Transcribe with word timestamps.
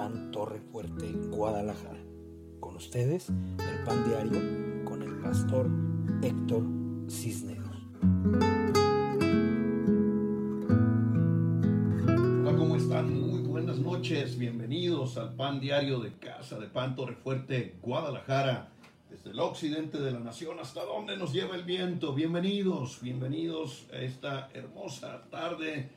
Pan 0.00 0.30
Torre 0.30 0.60
Fuerte, 0.72 1.12
Guadalajara. 1.28 2.00
Con 2.58 2.74
ustedes, 2.76 3.28
el 3.28 3.84
Pan 3.84 4.02
Diario 4.08 4.82
con 4.86 5.02
el 5.02 5.20
pastor 5.20 5.68
Héctor 6.22 6.64
Cisneros. 7.06 7.76
Hola, 12.40 12.56
¿cómo 12.56 12.76
están? 12.76 13.30
Muy 13.30 13.42
buenas 13.42 13.76
noches. 13.76 14.38
Bienvenidos 14.38 15.18
al 15.18 15.34
Pan 15.34 15.60
Diario 15.60 16.00
de 16.00 16.14
Casa 16.14 16.58
de 16.58 16.68
Pan 16.68 16.96
Torre 16.96 17.16
Fuerte, 17.16 17.74
Guadalajara. 17.82 18.70
Desde 19.10 19.32
el 19.32 19.40
occidente 19.40 20.00
de 20.00 20.12
la 20.12 20.20
nación 20.20 20.60
hasta 20.60 20.82
donde 20.82 21.18
nos 21.18 21.34
lleva 21.34 21.56
el 21.56 21.64
viento. 21.64 22.14
Bienvenidos, 22.14 23.02
bienvenidos 23.02 23.86
a 23.92 23.98
esta 23.98 24.48
hermosa 24.54 25.24
tarde 25.30 25.90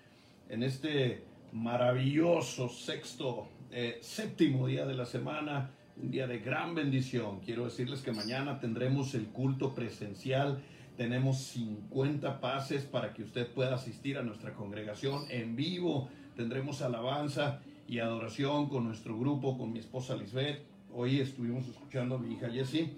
en 0.50 0.62
este 0.62 1.24
maravilloso 1.54 2.68
sexto, 2.68 3.48
eh, 3.76 3.98
séptimo 4.02 4.68
día 4.68 4.86
de 4.86 4.94
la 4.94 5.06
semana, 5.06 5.72
un 5.98 6.12
día 6.12 6.28
de 6.28 6.38
gran 6.38 6.76
bendición. 6.76 7.40
Quiero 7.40 7.66
decirles 7.66 8.02
que 8.02 8.12
mañana 8.12 8.60
tendremos 8.60 9.16
el 9.16 9.26
culto 9.26 9.74
presencial. 9.74 10.62
Tenemos 10.96 11.40
50 11.40 12.40
pases 12.40 12.84
para 12.84 13.14
que 13.14 13.24
usted 13.24 13.48
pueda 13.48 13.74
asistir 13.74 14.20
a 14.20 14.22
nuestra 14.22 14.54
congregación 14.54 15.24
en 15.32 15.56
vivo. 15.56 16.08
Tendremos 16.36 16.84
alabanza 16.84 17.62
y 17.88 17.98
adoración 17.98 18.70
con 18.70 18.84
nuestro 18.84 19.18
grupo, 19.18 19.58
con 19.58 19.74
mi 19.74 19.80
esposa 19.80 20.16
Lisbeth. 20.16 20.62
Hoy 20.94 21.20
estuvimos 21.20 21.68
escuchando 21.68 22.16
a 22.16 22.20
mi 22.20 22.36
hija 22.36 22.52
Jessie 22.52 22.94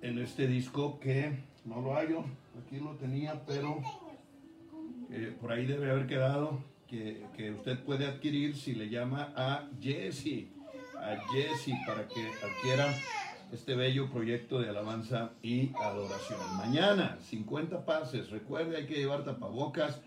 en 0.00 0.18
este 0.20 0.46
disco 0.46 1.00
que 1.00 1.40
no 1.64 1.80
lo 1.80 1.94
hallo, 1.94 2.24
aquí 2.64 2.78
lo 2.78 2.92
tenía, 2.92 3.44
pero 3.46 3.80
eh, 5.10 5.36
por 5.40 5.50
ahí 5.50 5.66
debe 5.66 5.90
haber 5.90 6.06
quedado 6.06 6.69
que, 6.90 7.52
usted 7.52 7.78
puede 7.80 8.06
adquirir 8.06 8.56
si 8.56 8.74
le 8.74 8.88
llama 8.88 9.32
a 9.36 9.68
Jesse, 9.80 10.48
a 10.98 11.16
Jesse 11.32 11.74
para 11.86 12.06
que 12.08 12.28
adquiera 12.44 12.92
este 13.52 13.74
bello 13.76 14.10
proyecto 14.10 14.60
de 14.60 14.68
alabanza 14.68 15.30
y 15.42 15.70
adoración. 15.80 16.40
Mañana, 16.56 17.18
50 17.22 17.84
pases, 17.84 18.30
recuerde, 18.30 18.76
hay 18.76 18.86
que 18.86 18.96
llevar 18.96 19.24
tapabocas, 19.24 20.00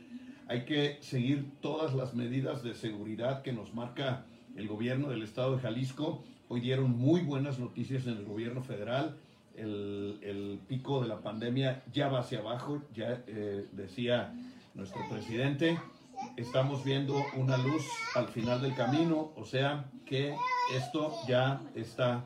hay 0.48 0.66
que 0.66 0.98
seguir 1.02 1.52
todas 1.62 1.94
las 1.94 2.14
medidas 2.14 2.64
de 2.64 2.74
seguridad 2.74 3.42
que 3.42 3.54
nos 3.54 3.74
marca 3.74 4.26
el 4.56 4.68
gobierno 4.68 5.10
del 5.10 5.24
estado 5.24 5.56
de 5.56 5.62
Jalisco. 5.62 6.24
Hoy 6.50 6.60
dieron 6.60 6.92
muy 6.92 7.22
buenas 7.22 7.60
noticias 7.60 8.06
en 8.08 8.18
el 8.18 8.26
gobierno 8.26 8.62
federal. 8.62 9.18
El, 9.56 10.20
el 10.22 10.60
pico 10.68 11.02
de 11.02 11.08
la 11.08 11.22
pandemia 11.22 11.84
ya 11.94 12.10
va 12.10 12.20
hacia 12.20 12.40
abajo, 12.40 12.84
ya 12.94 13.24
eh, 13.28 13.68
decía 13.72 14.34
nuestro 14.74 15.08
presidente. 15.10 15.78
Estamos 16.36 16.84
viendo 16.84 17.24
una 17.36 17.58
luz 17.58 17.84
al 18.16 18.28
final 18.28 18.62
del 18.62 18.76
camino, 18.76 19.32
o 19.36 19.46
sea 19.46 19.86
que 20.06 20.36
esto 20.74 21.14
ya 21.28 21.62
está 21.76 22.26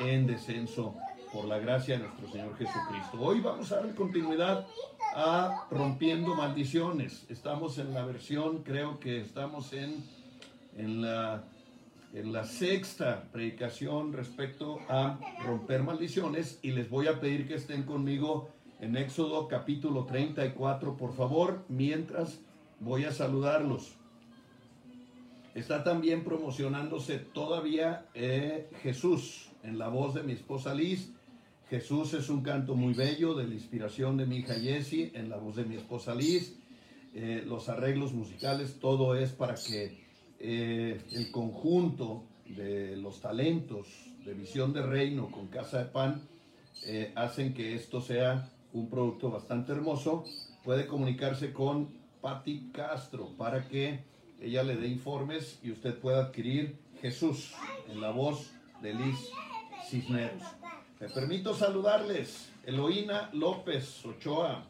en 0.00 0.26
descenso 0.26 0.94
por 1.32 1.44
la 1.44 1.58
gracia 1.58 1.98
de 1.98 2.04
nuestro 2.04 2.30
Señor 2.30 2.56
Jesucristo. 2.56 3.20
Hoy 3.20 3.40
vamos 3.40 3.70
a 3.72 3.76
dar 3.76 3.94
continuidad 3.94 4.66
a 5.14 5.66
Rompiendo 5.70 6.34
Maldiciones. 6.34 7.26
Estamos 7.28 7.78
en 7.78 7.92
la 7.92 8.04
versión, 8.04 8.62
creo 8.62 8.98
que 9.00 9.20
estamos 9.20 9.72
en, 9.72 10.04
en, 10.76 11.02
la, 11.02 11.44
en 12.14 12.32
la 12.32 12.44
sexta 12.44 13.24
predicación 13.32 14.12
respecto 14.12 14.78
a 14.88 15.18
romper 15.44 15.82
maldiciones 15.82 16.60
y 16.62 16.70
les 16.70 16.88
voy 16.88 17.08
a 17.08 17.20
pedir 17.20 17.46
que 17.46 17.54
estén 17.54 17.82
conmigo 17.82 18.50
en 18.80 18.96
Éxodo 18.96 19.48
capítulo 19.48 20.04
34, 20.04 20.96
por 20.96 21.12
favor, 21.14 21.64
mientras 21.68 22.40
voy 22.80 23.04
a 23.04 23.12
saludarlos. 23.12 23.94
Está 25.54 25.82
también 25.82 26.24
promocionándose 26.24 27.18
todavía 27.18 28.06
eh, 28.14 28.70
Jesús 28.82 29.50
en 29.62 29.78
la 29.78 29.88
voz 29.88 30.14
de 30.14 30.22
mi 30.22 30.32
esposa 30.32 30.74
Liz. 30.74 31.12
Jesús 31.68 32.14
es 32.14 32.30
un 32.30 32.42
canto 32.42 32.74
muy 32.74 32.94
bello 32.94 33.34
de 33.34 33.46
la 33.46 33.54
inspiración 33.54 34.16
de 34.16 34.26
mi 34.26 34.38
hija 34.38 34.54
Jessie 34.54 35.10
en 35.14 35.28
la 35.28 35.36
voz 35.36 35.56
de 35.56 35.64
mi 35.64 35.76
esposa 35.76 36.14
Liz. 36.14 36.58
Eh, 37.14 37.42
los 37.46 37.68
arreglos 37.68 38.12
musicales, 38.12 38.78
todo 38.78 39.14
es 39.16 39.32
para 39.32 39.54
que 39.54 39.98
eh, 40.38 41.00
el 41.12 41.30
conjunto 41.30 42.24
de 42.46 42.96
los 42.96 43.20
talentos 43.20 43.88
de 44.24 44.34
visión 44.34 44.72
de 44.72 44.82
reino 44.82 45.30
con 45.30 45.48
Casa 45.48 45.78
de 45.78 45.84
Pan 45.86 46.22
eh, 46.86 47.12
hacen 47.16 47.54
que 47.54 47.74
esto 47.74 48.00
sea 48.00 48.50
un 48.72 48.88
producto 48.88 49.30
bastante 49.30 49.72
hermoso. 49.72 50.24
Puede 50.64 50.86
comunicarse 50.86 51.52
con 51.52 51.88
Patti 52.20 52.70
Castro 52.72 53.30
para 53.36 53.68
que 53.68 54.04
ella 54.40 54.62
le 54.62 54.76
dé 54.76 54.88
informes 54.88 55.58
y 55.62 55.72
usted 55.72 55.98
pueda 55.98 56.24
adquirir 56.24 56.78
Jesús 57.00 57.52
en 57.88 58.00
la 58.00 58.10
voz 58.10 58.50
de 58.82 58.94
Liz 58.94 59.30
Cisneros. 59.88 60.42
Me 61.00 61.08
permito 61.08 61.54
saludarles, 61.54 62.50
Eloína 62.64 63.30
López 63.32 64.04
Ochoa. 64.04 64.64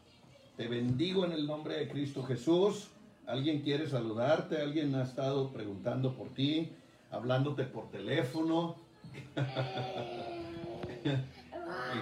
Te 0.56 0.68
bendigo 0.68 1.24
en 1.24 1.32
el 1.32 1.46
nombre 1.46 1.78
de 1.78 1.88
Cristo 1.88 2.22
Jesús. 2.22 2.88
¿Alguien 3.26 3.62
quiere 3.62 3.88
saludarte? 3.88 4.60
¿Alguien 4.60 4.94
ha 4.94 5.04
estado 5.04 5.50
preguntando 5.52 6.14
por 6.14 6.34
ti? 6.34 6.70
Hablándote 7.10 7.64
por 7.64 7.90
teléfono. 7.90 8.76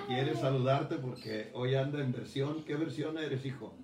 quiere 0.09 0.37
saludarte 0.37 0.97
porque 0.97 1.51
hoy 1.55 1.75
anda 1.75 2.01
en 2.01 2.13
versión. 2.13 2.65
¿Qué 2.65 2.77
versión 2.77 3.19
eres, 3.19 3.45
hijo? 3.45 3.75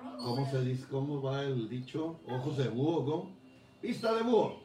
¿Cómo 0.00 0.50
se 0.50 0.60
dice? 0.62 0.86
¿Cómo 0.90 1.22
va 1.22 1.42
el 1.42 1.68
dicho? 1.68 2.20
Ojos 2.26 2.56
de 2.56 2.68
búho, 2.68 3.04
¿cómo? 3.04 3.30
Vista 3.82 4.14
de 4.14 4.22
búho. 4.22 4.60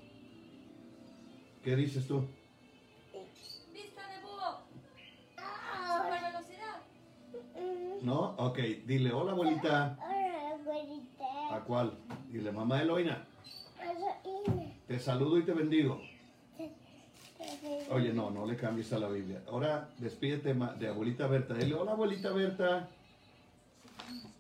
¿Qué 1.64 1.76
dices 1.76 2.08
tú? 2.08 2.26
¡Vista 3.74 4.02
de 4.10 4.22
búho! 4.22 4.62
¡Super 5.98 6.22
velocidad! 6.22 8.02
¿No? 8.02 8.36
Ok, 8.38 8.60
dile, 8.86 9.12
hola 9.12 9.32
abuelita. 9.32 9.98
Hola, 10.00 10.52
abuelita. 10.54 11.56
¿A 11.56 11.64
cuál? 11.64 11.98
Dile, 12.30 12.52
mamá 12.52 12.82
Eloína, 12.82 13.26
Hola, 13.80 14.22
te 14.88 15.00
saludo 15.00 15.38
y 15.40 15.44
te 15.44 15.54
bendigo. 15.54 16.02
Oye, 17.92 18.14
no, 18.14 18.30
no 18.32 18.46
le 18.46 18.56
cambies 18.56 18.92
a 18.94 19.00
la 19.00 19.08
Biblia. 19.08 19.42
Ahora 19.48 19.90
despídete 19.98 20.54
de 20.54 20.88
abuelita 20.88 21.28
Berta. 21.28 21.54
Dile, 21.54 21.76
hola 21.76 21.92
abuelita 21.92 22.32
Berta. 22.32 22.90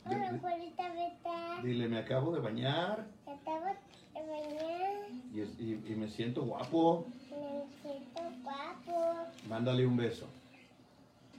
Hola, 0.05 0.29
abuelita 0.29 0.89
Beta. 0.93 1.61
Dile, 1.63 1.87
me 1.87 1.97
acabo 1.99 2.31
de 2.33 2.39
bañar 2.39 3.05
Estamos 3.27 3.71
de 4.13 4.21
mañana. 4.21 5.07
y, 5.33 5.39
y- 5.63 5.83
y 5.87 5.95
me 5.95 6.07
siento 6.07 6.43
guapo. 6.43 7.07
Me 7.31 7.65
siento 7.81 8.21
guapo. 8.43 9.27
Mándale 9.49 9.85
un 9.85 9.97
beso. 9.97 10.27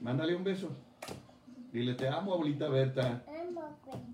Mándale 0.01 0.35
un 0.35 0.43
beso. 0.43 0.69
Dile, 1.71 1.93
te 1.95 2.07
amo 2.07 2.33
abuelita 2.33 2.67
Berta. 2.69 3.23
Amo, 3.27 3.61
abuelita. 3.61 4.13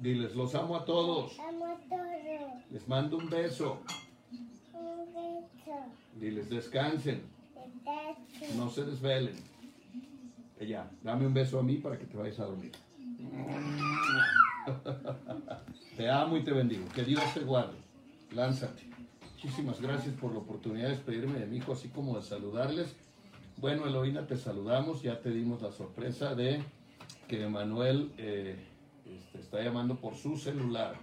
Diles, 0.00 0.34
los 0.34 0.54
amo 0.54 0.76
a 0.76 0.84
todos. 0.84 1.38
Amo 1.40 1.76
todo. 1.88 2.52
Les 2.70 2.88
mando 2.88 3.18
un 3.18 3.28
beso. 3.28 3.80
Un 4.72 5.06
beso. 5.12 5.78
Diles, 6.18 6.48
descansen. 6.48 7.22
Besazo. 7.54 8.54
No 8.56 8.70
se 8.70 8.84
desvelen. 8.84 9.34
Ya, 10.66 10.90
dame 11.02 11.26
un 11.26 11.34
beso 11.34 11.58
a 11.58 11.62
mí 11.62 11.76
para 11.76 11.98
que 11.98 12.04
te 12.04 12.16
vayas 12.16 12.38
a 12.40 12.44
dormir. 12.44 12.72
Te 15.96 16.08
amo 16.08 16.36
y 16.36 16.44
te 16.44 16.52
bendigo. 16.52 16.86
Que 16.94 17.04
Dios 17.04 17.22
te 17.34 17.40
guarde. 17.40 17.76
Lánzate. 18.32 18.84
Muchísimas 19.34 19.80
gracias 19.80 20.14
por 20.14 20.32
la 20.32 20.38
oportunidad 20.38 20.88
de 20.88 20.94
despedirme 20.94 21.38
de 21.38 21.46
mi 21.46 21.58
hijo, 21.58 21.72
así 21.72 21.88
como 21.88 22.16
de 22.16 22.22
saludarles. 22.22 22.94
Bueno, 23.56 23.86
Eloína, 23.86 24.26
te 24.26 24.36
saludamos. 24.36 25.02
Ya 25.02 25.20
te 25.20 25.30
dimos 25.30 25.60
la 25.60 25.72
sorpresa 25.72 26.34
de 26.34 26.62
que 27.28 27.46
Manuel 27.48 28.12
eh, 28.16 28.56
este, 29.04 29.40
está 29.40 29.62
llamando 29.62 29.96
por 29.96 30.14
su 30.14 30.36
celular. 30.36 30.94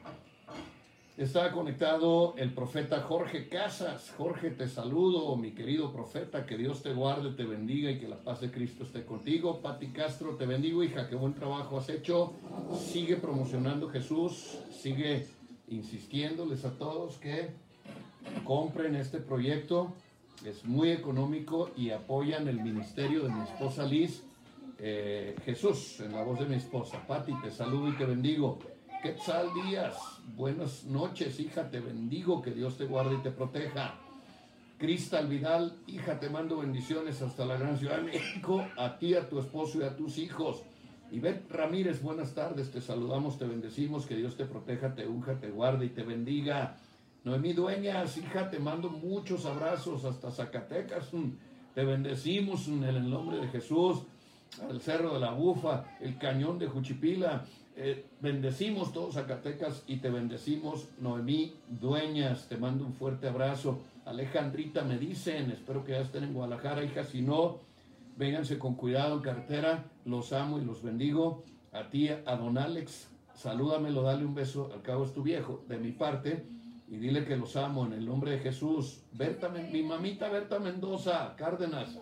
Está 1.18 1.52
conectado 1.52 2.36
el 2.38 2.54
profeta 2.54 3.02
Jorge 3.02 3.48
Casas. 3.48 4.14
Jorge, 4.16 4.52
te 4.52 4.68
saludo, 4.68 5.36
mi 5.36 5.50
querido 5.50 5.92
profeta. 5.92 6.46
Que 6.46 6.56
Dios 6.56 6.84
te 6.84 6.94
guarde, 6.94 7.32
te 7.32 7.44
bendiga 7.44 7.90
y 7.90 7.98
que 7.98 8.08
la 8.08 8.18
paz 8.18 8.40
de 8.40 8.52
Cristo 8.52 8.84
esté 8.84 9.04
contigo. 9.04 9.60
Pati 9.60 9.88
Castro, 9.88 10.36
te 10.36 10.46
bendigo, 10.46 10.84
hija. 10.84 11.10
Qué 11.10 11.16
buen 11.16 11.34
trabajo 11.34 11.80
has 11.80 11.90
hecho. 11.90 12.34
Sigue 12.80 13.16
promocionando 13.16 13.90
Jesús. 13.90 14.60
Sigue 14.72 15.26
insistiéndoles 15.70 16.64
a 16.66 16.78
todos 16.78 17.18
que 17.18 17.50
compren 18.44 18.96
este 18.96 19.18
proyecto. 19.18 19.94
Es 20.46 20.66
muy 20.66 20.92
económico 20.92 21.72
y 21.76 21.90
apoyan 21.90 22.48
el 22.48 22.62
ministerio 22.62 23.24
de 23.24 23.30
mi 23.30 23.42
esposa 23.42 23.88
Liz. 23.88 24.22
Eh, 24.78 25.36
Jesús, 25.44 26.00
en 26.00 26.12
la 26.12 26.22
voz 26.22 26.38
de 26.42 26.46
mi 26.46 26.58
esposa. 26.58 27.08
Pati, 27.08 27.34
te 27.42 27.50
saludo 27.50 27.90
y 27.90 27.98
te 27.98 28.06
bendigo. 28.06 28.60
Quetzal 29.08 29.54
Díaz, 29.54 29.96
buenas 30.36 30.84
noches, 30.84 31.40
hija, 31.40 31.70
te 31.70 31.80
bendigo, 31.80 32.42
que 32.42 32.52
Dios 32.52 32.76
te 32.76 32.84
guarde 32.84 33.16
y 33.16 33.20
te 33.20 33.32
proteja. 33.32 33.96
Cristal 34.78 35.30
Vidal, 35.30 35.78
hija, 35.88 36.20
te 36.20 36.30
mando 36.30 36.58
bendiciones 36.58 37.22
hasta 37.22 37.46
la 37.46 37.56
gran 37.56 37.78
ciudad 37.78 38.00
de 38.00 38.04
México, 38.04 38.68
a 38.76 38.98
ti, 38.98 39.16
a 39.16 39.30
tu 39.30 39.40
esposo 39.40 39.80
y 39.80 39.84
a 39.84 39.96
tus 39.96 40.18
hijos. 40.18 40.62
Ivette 41.10 41.50
Ramírez, 41.50 42.02
buenas 42.02 42.34
tardes, 42.34 42.70
te 42.70 42.82
saludamos, 42.82 43.40
te 43.40 43.46
bendecimos, 43.46 44.06
que 44.06 44.18
Dios 44.18 44.36
te 44.36 44.44
proteja, 44.44 44.94
te 44.94 45.08
unja, 45.08 45.40
te 45.40 45.52
guarde 45.52 45.86
y 45.86 45.90
te 45.92 46.04
bendiga. 46.04 46.76
Noemí 47.24 47.54
Dueñas, 47.54 48.18
hija, 48.18 48.50
te 48.50 48.60
mando 48.60 48.90
muchos 48.90 49.46
abrazos 49.46 50.04
hasta 50.04 50.32
Zacatecas. 50.32 51.12
Te 51.74 51.86
bendecimos 51.86 52.68
en 52.68 52.84
el 52.84 53.10
nombre 53.10 53.38
de 53.38 53.48
Jesús. 53.48 54.00
Al 54.70 54.82
Cerro 54.82 55.14
de 55.14 55.20
la 55.22 55.32
Bufa, 55.32 55.98
el 56.02 56.18
Cañón 56.18 56.60
de 56.60 56.68
Juchipila. 56.68 57.46
Eh, 57.80 58.08
bendecimos 58.22 58.92
todos 58.92 59.14
Zacatecas 59.14 59.84
y 59.86 59.98
te 59.98 60.10
bendecimos, 60.10 60.88
Noemí 61.00 61.54
Dueñas. 61.68 62.48
Te 62.48 62.58
mando 62.58 62.84
un 62.84 62.94
fuerte 62.94 63.28
abrazo. 63.28 63.84
Alejandrita, 64.06 64.84
me 64.84 64.98
dicen, 64.98 65.52
espero 65.52 65.84
que 65.84 65.92
ya 65.92 66.00
estén 66.00 66.24
en 66.24 66.34
Guadalajara, 66.34 66.84
hija. 66.84 67.04
Si 67.04 67.22
no, 67.22 67.60
vénganse 68.16 68.58
con 68.58 68.74
cuidado 68.74 69.18
en 69.18 69.22
carretera. 69.22 69.86
Los 70.06 70.34
amo 70.34 70.58
y 70.58 70.66
los 70.66 70.82
bendigo. 70.82 71.44
A 71.72 71.88
ti, 71.92 72.10
a 72.10 72.36
don 72.36 72.58
Alex, 72.58 73.10
salúdamelo, 73.36 74.02
dale 74.02 74.26
un 74.26 74.34
beso. 74.34 74.72
Al 74.74 74.82
cabo 74.82 75.06
es 75.06 75.14
tu 75.14 75.22
viejo, 75.22 75.64
de 75.68 75.78
mi 75.78 75.92
parte. 75.92 76.48
Y 76.88 76.98
dile 76.98 77.26
que 77.26 77.38
los 77.38 77.56
amo 77.58 77.86
en 77.86 77.94
el 77.94 78.08
nombre 78.08 78.32
de 78.32 78.40
Jesús. 78.40 79.04
Berta, 79.12 79.50
mi 79.50 79.84
mamita 79.84 80.30
Berta 80.30 80.58
Mendoza, 80.58 81.36
Cárdenas. 81.38 82.00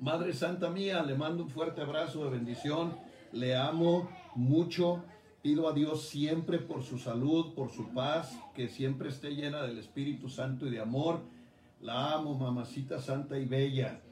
Madre 0.00 0.32
Santa 0.32 0.70
mía, 0.70 1.04
le 1.04 1.14
mando 1.14 1.44
un 1.44 1.50
fuerte 1.50 1.82
abrazo 1.82 2.24
de 2.24 2.30
bendición. 2.30 2.96
Le 3.32 3.54
amo 3.54 4.08
mucho. 4.34 5.02
Pido 5.42 5.68
a 5.68 5.72
Dios 5.72 6.08
siempre 6.08 6.58
por 6.58 6.82
su 6.82 6.98
salud, 6.98 7.54
por 7.54 7.70
su 7.70 7.88
paz, 7.94 8.38
que 8.54 8.68
siempre 8.68 9.08
esté 9.08 9.30
llena 9.30 9.62
del 9.62 9.78
Espíritu 9.78 10.28
Santo 10.28 10.66
y 10.66 10.70
de 10.70 10.80
amor. 10.80 11.20
La 11.80 12.12
amo, 12.12 12.34
mamacita 12.34 13.00
santa 13.00 13.38
y 13.38 13.46
bella. 13.46 14.02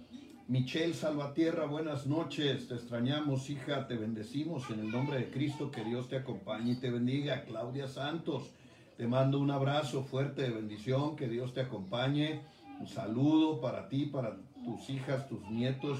Michelle 0.47 0.95
Salvatierra, 0.95 1.67
buenas 1.67 2.07
noches. 2.07 2.69
Te 2.69 2.75
extrañamos, 2.77 3.51
hija. 3.51 3.87
Te 3.87 3.97
bendecimos 3.97 4.71
en 4.71 4.81
el 4.81 4.91
nombre 4.91 5.19
de 5.19 5.31
Cristo. 5.31 5.71
Que 5.71 5.85
Dios 5.85 6.09
te 6.09 6.17
acompañe 6.17 6.73
y 6.73 6.77
te 6.77 6.91
bendiga. 6.91 7.45
Claudia 7.45 7.87
Santos, 7.87 8.45
te 8.97 9.07
mando 9.07 9.39
un 9.39 9.51
abrazo 9.51 10.05
fuerte 10.05 10.41
de 10.41 10.51
bendición. 10.51 11.17
Que 11.17 11.29
Dios 11.29 11.53
te 11.53 11.61
acompañe. 11.61 12.41
Un 12.81 12.87
saludo 12.87 13.61
para 13.61 13.91
ti, 13.91 14.07
para 14.07 14.39
tus 14.65 14.89
hijas, 14.89 15.29
tus 15.29 15.43
nietos, 15.51 15.99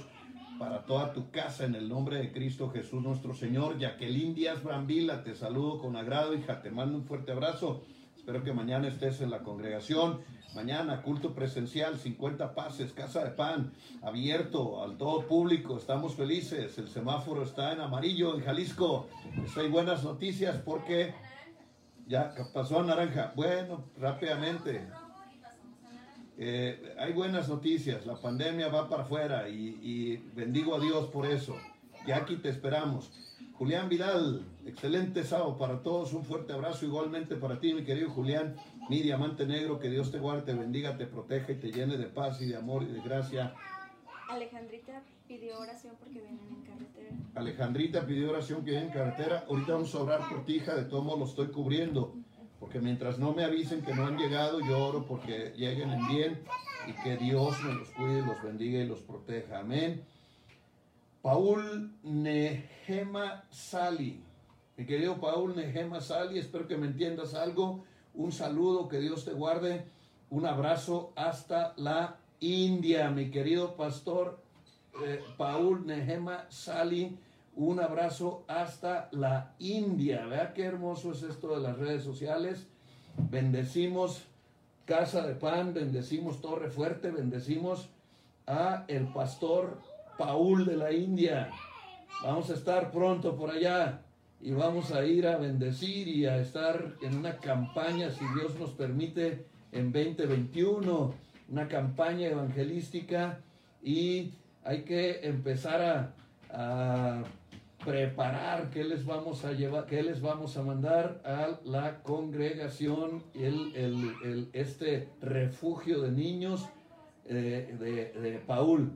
para 0.59 0.85
toda 0.85 1.13
tu 1.13 1.31
casa 1.31 1.65
en 1.65 1.75
el 1.75 1.89
nombre 1.89 2.19
de 2.19 2.33
Cristo 2.33 2.71
Jesús 2.71 3.03
nuestro 3.03 3.35
Señor. 3.35 3.79
Jacqueline 3.79 4.35
Díaz 4.35 4.63
Brambila, 4.63 5.23
te 5.23 5.35
saludo 5.35 5.79
con 5.79 5.97
agrado, 5.97 6.35
hija. 6.35 6.61
Te 6.61 6.71
mando 6.71 6.99
un 6.99 7.05
fuerte 7.05 7.33
abrazo. 7.33 7.83
Espero 8.17 8.43
que 8.43 8.53
mañana 8.53 8.89
estés 8.89 9.21
en 9.21 9.31
la 9.31 9.43
congregación. 9.43 10.21
Mañana, 10.55 11.03
culto 11.03 11.35
presencial, 11.35 11.99
50 11.99 12.55
pases, 12.55 12.93
casa 12.93 13.23
de 13.23 13.31
pan, 13.31 13.73
abierto 14.03 14.83
al 14.83 14.97
todo 14.97 15.27
público. 15.27 15.79
Estamos 15.79 16.15
felices. 16.15 16.77
El 16.79 16.89
semáforo 16.89 17.45
está 17.45 17.73
en 17.73 17.81
amarillo 17.81 18.35
en 18.35 18.43
Jalisco. 18.43 19.09
Pues 19.37 19.57
hay 19.57 19.69
buenas 19.69 20.03
noticias 20.03 20.57
porque 20.57 21.15
ya 22.07 22.35
pasó 22.53 22.81
a 22.81 22.85
naranja. 22.85 23.33
Bueno, 23.37 23.85
rápidamente. 23.99 24.89
rojo 24.89 25.29
y 25.33 25.39
pasamos 25.39 25.79
a 25.79 25.93
naranja. 25.93 26.28
Eh, 26.41 26.95
hay 26.99 27.13
buenas 27.13 27.49
noticias. 27.49 28.07
La 28.07 28.15
pandemia 28.15 28.69
va 28.69 28.89
para 28.89 29.03
afuera 29.03 29.49
y, 29.49 29.79
y 29.83 30.17
bendigo 30.37 30.77
a 30.77 30.81
Dios 30.81 31.09
por 31.09 31.27
eso. 31.27 31.57
Y 32.07 32.13
aquí 32.13 32.37
te 32.37 32.49
esperamos. 32.49 33.11
Julián 33.55 33.89
Vidal, 33.89 34.47
excelente 34.65 35.25
sábado 35.25 35.59
para 35.59 35.83
todos. 35.83 36.13
Un 36.13 36.25
fuerte 36.25 36.53
abrazo 36.53 36.87
igualmente 36.87 37.35
para 37.35 37.59
ti, 37.59 37.75
mi 37.75 37.83
querido 37.83 38.09
Julián. 38.09 38.55
Mi 38.89 39.03
diamante 39.03 39.47
negro, 39.47 39.81
que 39.81 39.91
Dios 39.91 40.13
te 40.13 40.21
guarde, 40.21 40.43
te 40.43 40.55
bendiga, 40.55 40.97
te 40.97 41.07
proteja 41.07 41.53
y 41.53 41.57
te 41.57 41.73
llene 41.73 41.97
de 41.97 42.07
paz 42.07 42.41
y 42.41 42.47
de 42.47 42.57
amor 42.57 42.85
y 42.85 42.93
de 42.93 43.01
gracia. 43.01 43.53
Alejandrita 44.31 45.03
pidió 45.27 45.59
oración 45.59 45.97
porque 45.99 46.21
vienen 46.21 46.39
en 46.49 46.63
carretera. 46.63 47.11
Alejandrita 47.35 48.07
pidió 48.07 48.31
oración 48.31 48.65
que 48.65 48.71
viene 48.71 48.87
en 48.87 48.93
carretera. 48.93 49.45
Ahorita 49.49 49.73
vamos 49.73 49.93
a 49.95 49.99
orar 49.99 50.29
por 50.29 50.45
ti, 50.45 50.57
hija. 50.57 50.77
De 50.77 50.85
todo 50.85 51.03
modo 51.03 51.19
lo 51.19 51.25
estoy 51.25 51.49
cubriendo. 51.49 52.15
Porque 52.61 52.81
mientras 52.81 53.19
no 53.19 53.33
me 53.33 53.45
avisen 53.45 53.83
que 53.83 53.95
no 53.95 54.07
han 54.07 54.17
llegado, 54.17 54.61
yo 54.61 54.87
oro 54.87 55.07
porque 55.07 55.53
lleguen 55.57 55.91
en 55.91 56.09
bien 56.09 56.43
y 56.89 56.93
que 57.03 57.17
Dios 57.17 57.63
me 57.63 57.75
los 57.75 57.89
cuide, 57.91 58.23
los 58.23 58.43
bendiga 58.43 58.81
y 58.81 58.87
los 58.87 59.01
proteja. 59.01 59.61
Amén. 59.61 60.05
Paul 61.23 61.93
Nehema 62.03 63.45
Sali. 63.51 64.21
Mi 64.77 64.87
querido 64.87 65.21
Paul 65.21 65.57
Nehema 65.57 66.01
Sali, 66.01 66.39
espero 66.39 66.67
que 66.67 66.77
me 66.77 66.87
entiendas 66.87 67.35
algo. 67.35 67.85
Un 68.15 68.33
saludo, 68.33 68.89
que 68.89 68.99
Dios 68.99 69.25
te 69.25 69.33
guarde. 69.33 69.85
Un 70.31 70.47
abrazo 70.47 71.13
hasta 71.17 71.75
la 71.77 72.17
India, 72.41 73.11
mi 73.11 73.31
querido 73.31 73.77
pastor 73.77 74.41
eh, 75.05 75.23
Paul 75.37 75.87
Nehema 75.87 76.47
Sali. 76.51 77.19
Un 77.59 77.81
abrazo 77.81 78.45
hasta 78.47 79.09
la 79.11 79.53
India. 79.59 80.25
Vea 80.27 80.55
qué 80.55 80.63
hermoso 80.63 81.11
es 81.11 81.25
esto 81.25 81.57
de 81.57 81.61
las 81.61 81.77
redes 81.77 82.05
sociales. 82.05 82.69
Bendecimos 83.17 84.23
Casa 84.85 85.27
de 85.27 85.35
Pan, 85.35 85.75
bendecimos 85.75 86.41
Torre 86.41 86.71
Fuerte, 86.71 87.11
bendecimos 87.11 87.89
a 88.47 88.85
el 88.87 89.09
pastor 89.13 89.81
Paul 90.17 90.67
de 90.67 90.77
la 90.77 90.93
India. 90.93 91.51
Vamos 92.23 92.49
a 92.51 92.55
estar 92.55 92.93
pronto 92.93 93.35
por 93.35 93.51
allá 93.51 94.03
y 94.41 94.53
vamos 94.53 94.93
a 94.93 95.05
ir 95.05 95.27
a 95.27 95.37
bendecir 95.37 96.07
y 96.07 96.27
a 96.27 96.39
estar 96.39 96.95
en 97.03 97.17
una 97.17 97.39
campaña, 97.39 98.13
si 98.13 98.25
Dios 98.39 98.57
nos 98.61 98.71
permite, 98.71 99.47
en 99.73 99.91
2021, 99.91 101.13
una 101.49 101.67
campaña 101.67 102.29
evangelística 102.29 103.41
y 103.83 104.31
hay 104.63 104.85
que 104.85 105.27
empezar 105.27 105.83
a, 105.83 106.15
a 106.51 107.25
preparar 107.89 108.69
qué 108.69 108.85
les 108.85 109.07
vamos 109.07 109.47
a 109.47 109.53
llevar, 109.53 109.87
qué 109.87 110.03
les 110.03 110.21
vamos 110.21 110.59
a 110.59 110.63
mandar 110.63 111.23
a 111.25 111.59
la 111.65 112.03
congregación, 112.03 113.25
el, 113.33 114.51
este 114.53 115.09
refugio 115.23 116.03
de 116.03 116.11
niños 116.11 116.69
eh, 117.25 118.13
de, 118.21 118.43
Paul. 118.47 118.93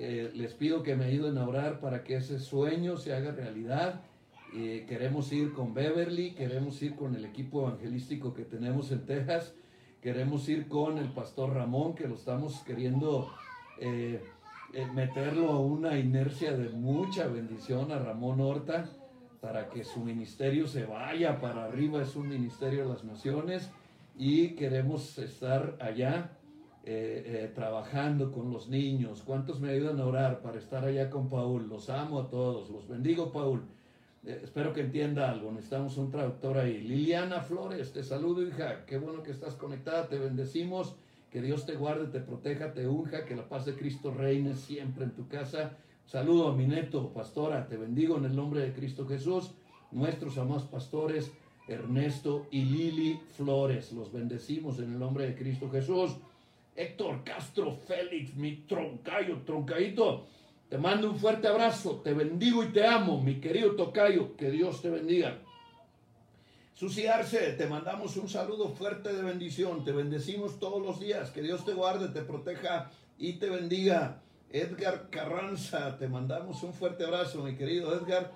Eh, 0.00 0.32
les 0.34 0.54
pido 0.54 0.82
que 0.82 0.96
me 0.96 1.04
ayuden 1.04 1.38
a 1.38 1.46
orar 1.46 1.78
para 1.78 2.02
que 2.02 2.16
ese 2.16 2.40
sueño 2.40 2.96
se 2.96 3.14
haga 3.14 3.30
realidad. 3.30 4.00
Eh, 4.56 4.86
queremos 4.88 5.32
ir 5.32 5.52
con 5.52 5.72
Beverly, 5.72 6.32
queremos 6.32 6.82
ir 6.82 6.96
con 6.96 7.14
el 7.14 7.24
equipo 7.24 7.68
evangelístico 7.68 8.34
que 8.34 8.42
tenemos 8.42 8.90
en 8.90 9.06
Texas, 9.06 9.54
queremos 10.00 10.48
ir 10.48 10.66
con 10.66 10.98
el 10.98 11.12
pastor 11.12 11.54
Ramón, 11.54 11.94
que 11.94 12.08
lo 12.08 12.16
estamos 12.16 12.60
queriendo 12.66 13.30
eh, 14.74 14.86
meterlo 14.86 15.50
a 15.50 15.60
una 15.60 15.98
inercia 15.98 16.56
de 16.56 16.70
mucha 16.70 17.26
bendición 17.26 17.92
a 17.92 17.98
Ramón 17.98 18.40
Horta 18.40 18.86
para 19.42 19.68
que 19.68 19.84
su 19.84 20.00
ministerio 20.00 20.66
se 20.66 20.86
vaya 20.86 21.40
para 21.40 21.64
arriba, 21.64 22.00
es 22.00 22.16
un 22.16 22.28
ministerio 22.28 22.84
de 22.84 22.88
las 22.94 23.04
naciones 23.04 23.70
y 24.16 24.54
queremos 24.54 25.18
estar 25.18 25.76
allá 25.78 26.38
eh, 26.84 27.22
eh, 27.26 27.52
trabajando 27.54 28.32
con 28.32 28.50
los 28.50 28.68
niños. 28.68 29.22
¿Cuántos 29.26 29.60
me 29.60 29.70
ayudan 29.72 30.00
a 30.00 30.06
orar 30.06 30.40
para 30.40 30.58
estar 30.58 30.84
allá 30.84 31.10
con 31.10 31.28
Paul? 31.28 31.68
Los 31.68 31.90
amo 31.90 32.20
a 32.20 32.30
todos, 32.30 32.70
los 32.70 32.88
bendigo 32.88 33.30
Paul. 33.30 33.62
Espero 34.24 34.72
que 34.72 34.80
entienda 34.80 35.30
algo, 35.30 35.50
necesitamos 35.50 35.98
un 35.98 36.10
traductor 36.10 36.56
ahí. 36.56 36.80
Liliana 36.80 37.40
Flores, 37.40 37.92
te 37.92 38.02
saludo 38.04 38.46
hija, 38.46 38.86
qué 38.86 38.96
bueno 38.96 39.22
que 39.22 39.32
estás 39.32 39.54
conectada, 39.54 40.08
te 40.08 40.18
bendecimos, 40.18 40.94
que 41.32 41.40
Dios 41.40 41.64
te 41.64 41.76
guarde, 41.76 42.08
te 42.08 42.20
proteja, 42.20 42.74
te 42.74 42.86
unja, 42.86 43.24
que 43.24 43.34
la 43.34 43.48
paz 43.48 43.64
de 43.64 43.74
Cristo 43.74 44.12
reine 44.12 44.54
siempre 44.54 45.04
en 45.04 45.12
tu 45.12 45.28
casa. 45.28 45.78
Saludo 46.06 46.48
a 46.48 46.54
mi 46.54 46.66
neto, 46.66 47.10
pastora, 47.14 47.66
te 47.66 47.78
bendigo 47.78 48.18
en 48.18 48.26
el 48.26 48.36
nombre 48.36 48.60
de 48.60 48.74
Cristo 48.74 49.08
Jesús, 49.08 49.52
nuestros 49.90 50.36
amados 50.36 50.64
pastores, 50.64 51.32
Ernesto 51.66 52.48
y 52.50 52.64
Lili 52.64 53.18
Flores, 53.34 53.92
los 53.92 54.12
bendecimos 54.12 54.78
en 54.78 54.92
el 54.92 54.98
nombre 54.98 55.26
de 55.26 55.34
Cristo 55.34 55.70
Jesús. 55.70 56.16
Héctor 56.76 57.24
Castro 57.24 57.76
Félix, 57.86 58.34
mi 58.34 58.56
troncayo, 58.66 59.38
troncadito, 59.46 60.26
te 60.68 60.76
mando 60.76 61.10
un 61.10 61.16
fuerte 61.16 61.48
abrazo, 61.48 62.00
te 62.04 62.12
bendigo 62.12 62.62
y 62.62 62.68
te 62.68 62.86
amo, 62.86 63.22
mi 63.22 63.40
querido 63.40 63.74
tocayo, 63.74 64.36
que 64.36 64.50
Dios 64.50 64.82
te 64.82 64.90
bendiga. 64.90 65.38
Susi 66.82 67.06
Arce, 67.06 67.52
te 67.52 67.68
mandamos 67.68 68.16
un 68.16 68.28
saludo 68.28 68.68
fuerte 68.70 69.12
de 69.12 69.22
bendición, 69.22 69.84
te 69.84 69.92
bendecimos 69.92 70.58
todos 70.58 70.84
los 70.84 70.98
días, 70.98 71.30
que 71.30 71.40
Dios 71.40 71.64
te 71.64 71.74
guarde, 71.74 72.08
te 72.08 72.22
proteja 72.22 72.90
y 73.18 73.34
te 73.34 73.48
bendiga. 73.48 74.20
Edgar 74.50 75.08
Carranza, 75.08 75.96
te 75.96 76.08
mandamos 76.08 76.60
un 76.64 76.74
fuerte 76.74 77.04
abrazo, 77.04 77.44
mi 77.44 77.54
querido 77.54 77.94
Edgar. 77.94 78.32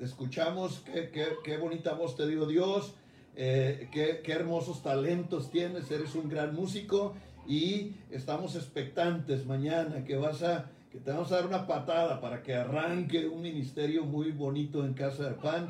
Escuchamos 0.00 0.78
qué, 0.86 1.10
qué- 1.10 1.38
qué 1.42 1.56
bonita 1.56 1.94
voz 1.94 2.14
te 2.14 2.28
dio 2.28 2.46
Dios, 2.46 2.94
eh, 3.34 3.88
qué, 3.90 4.20
qué 4.22 4.30
hermosos 4.32 4.80
talentos 4.80 5.50
tienes, 5.50 5.90
eres 5.90 6.14
un 6.14 6.28
gran 6.28 6.54
músico 6.54 7.16
y 7.48 7.96
estamos 8.12 8.54
expectantes 8.54 9.44
mañana 9.44 10.04
que 10.04 10.16
vas 10.16 10.44
a 10.44 10.70
que 10.92 11.00
te 11.00 11.10
vamos 11.10 11.32
a 11.32 11.34
dar 11.38 11.46
una 11.48 11.66
patada 11.66 12.20
para 12.20 12.44
que 12.44 12.54
arranque 12.54 13.26
un 13.26 13.42
ministerio 13.42 14.04
muy 14.04 14.30
bonito 14.30 14.84
en 14.86 14.94
Casa 14.94 15.24
de 15.30 15.34
Pan 15.34 15.68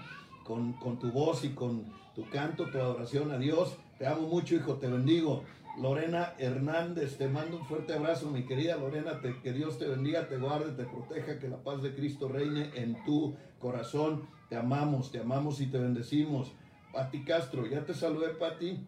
con, 0.48 0.72
con 0.72 0.98
tu 0.98 1.12
voz 1.12 1.44
y 1.44 1.50
con 1.50 1.84
tu 2.14 2.26
canto, 2.30 2.70
tu 2.70 2.78
adoración 2.78 3.30
a 3.30 3.38
Dios. 3.38 3.76
Te 3.98 4.06
amo 4.06 4.26
mucho, 4.26 4.54
hijo, 4.54 4.76
te 4.76 4.86
bendigo. 4.86 5.44
Lorena 5.78 6.32
Hernández, 6.38 7.18
te 7.18 7.28
mando 7.28 7.58
un 7.58 7.66
fuerte 7.66 7.92
abrazo, 7.92 8.30
mi 8.30 8.44
querida 8.44 8.78
Lorena, 8.78 9.20
que 9.42 9.52
Dios 9.52 9.78
te 9.78 9.86
bendiga, 9.86 10.26
te 10.26 10.38
guarde, 10.38 10.72
te 10.72 10.84
proteja, 10.84 11.38
que 11.38 11.48
la 11.48 11.58
paz 11.58 11.82
de 11.82 11.94
Cristo 11.94 12.28
reine 12.28 12.70
en 12.74 13.04
tu 13.04 13.36
corazón. 13.58 14.26
Te 14.48 14.56
amamos, 14.56 15.12
te 15.12 15.20
amamos 15.20 15.60
y 15.60 15.66
te 15.66 15.78
bendecimos. 15.78 16.50
Pati 16.94 17.24
Castro, 17.24 17.66
ya 17.66 17.84
te 17.84 17.92
saludé, 17.92 18.30
Pati. 18.30 18.86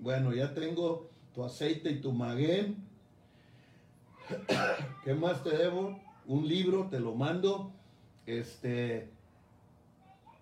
Bueno, 0.00 0.34
ya 0.34 0.52
tengo 0.52 1.08
tu 1.32 1.44
aceite 1.44 1.92
y 1.92 2.00
tu 2.00 2.10
maguén. 2.10 2.88
¿Qué 5.04 5.14
más 5.14 5.44
te 5.44 5.56
debo? 5.56 6.00
Un 6.26 6.48
libro, 6.48 6.88
te 6.90 6.98
lo 6.98 7.14
mando. 7.14 7.72
Este, 8.26 9.10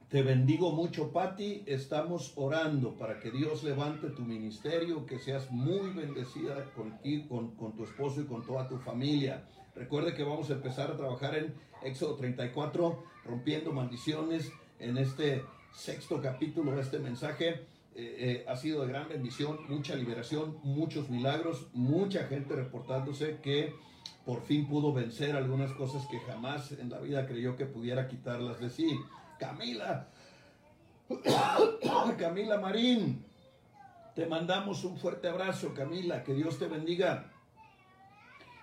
te 0.08 0.22
bendigo 0.22 0.70
mucho, 0.72 1.10
Patti. 1.12 1.64
Estamos 1.66 2.32
orando 2.36 2.94
para 2.94 3.18
que 3.18 3.30
Dios 3.30 3.64
levante 3.64 4.10
tu 4.10 4.22
ministerio, 4.22 5.04
que 5.04 5.18
seas 5.18 5.50
muy 5.50 5.90
bendecida 5.90 6.64
contigo, 6.76 7.28
con, 7.28 7.56
con 7.56 7.72
tu 7.76 7.84
esposo 7.84 8.20
y 8.20 8.24
con 8.24 8.46
toda 8.46 8.68
tu 8.68 8.78
familia. 8.78 9.44
Recuerde 9.74 10.14
que 10.14 10.22
vamos 10.22 10.48
a 10.50 10.54
empezar 10.54 10.90
a 10.90 10.96
trabajar 10.96 11.34
en 11.34 11.54
Éxodo 11.82 12.14
34, 12.14 13.02
rompiendo 13.24 13.72
maldiciones, 13.72 14.50
en 14.78 14.96
este 14.96 15.42
sexto 15.72 16.20
capítulo 16.22 16.72
de 16.72 16.82
este 16.82 16.98
mensaje. 16.98 17.66
Eh, 17.94 18.16
eh, 18.18 18.44
ha 18.46 18.56
sido 18.56 18.82
de 18.82 18.88
gran 18.88 19.08
bendición, 19.08 19.58
mucha 19.68 19.96
liberación, 19.96 20.58
muchos 20.62 21.10
milagros, 21.10 21.66
mucha 21.72 22.24
gente 22.28 22.54
reportándose 22.54 23.38
que 23.42 23.74
por 24.24 24.42
fin 24.42 24.68
pudo 24.68 24.92
vencer 24.92 25.34
algunas 25.34 25.72
cosas 25.72 26.06
que 26.06 26.20
jamás 26.20 26.72
en 26.72 26.90
la 26.90 27.00
vida 27.00 27.26
creyó 27.26 27.56
que 27.56 27.64
pudiera 27.64 28.06
quitarlas 28.06 28.60
de 28.60 28.70
sí. 28.70 28.98
Camila, 29.38 30.08
Camila 32.18 32.58
Marín, 32.58 33.24
te 34.14 34.26
mandamos 34.26 34.84
un 34.84 34.96
fuerte 34.96 35.28
abrazo, 35.28 35.74
Camila, 35.74 36.24
que 36.24 36.34
Dios 36.34 36.58
te 36.58 36.66
bendiga. 36.66 37.30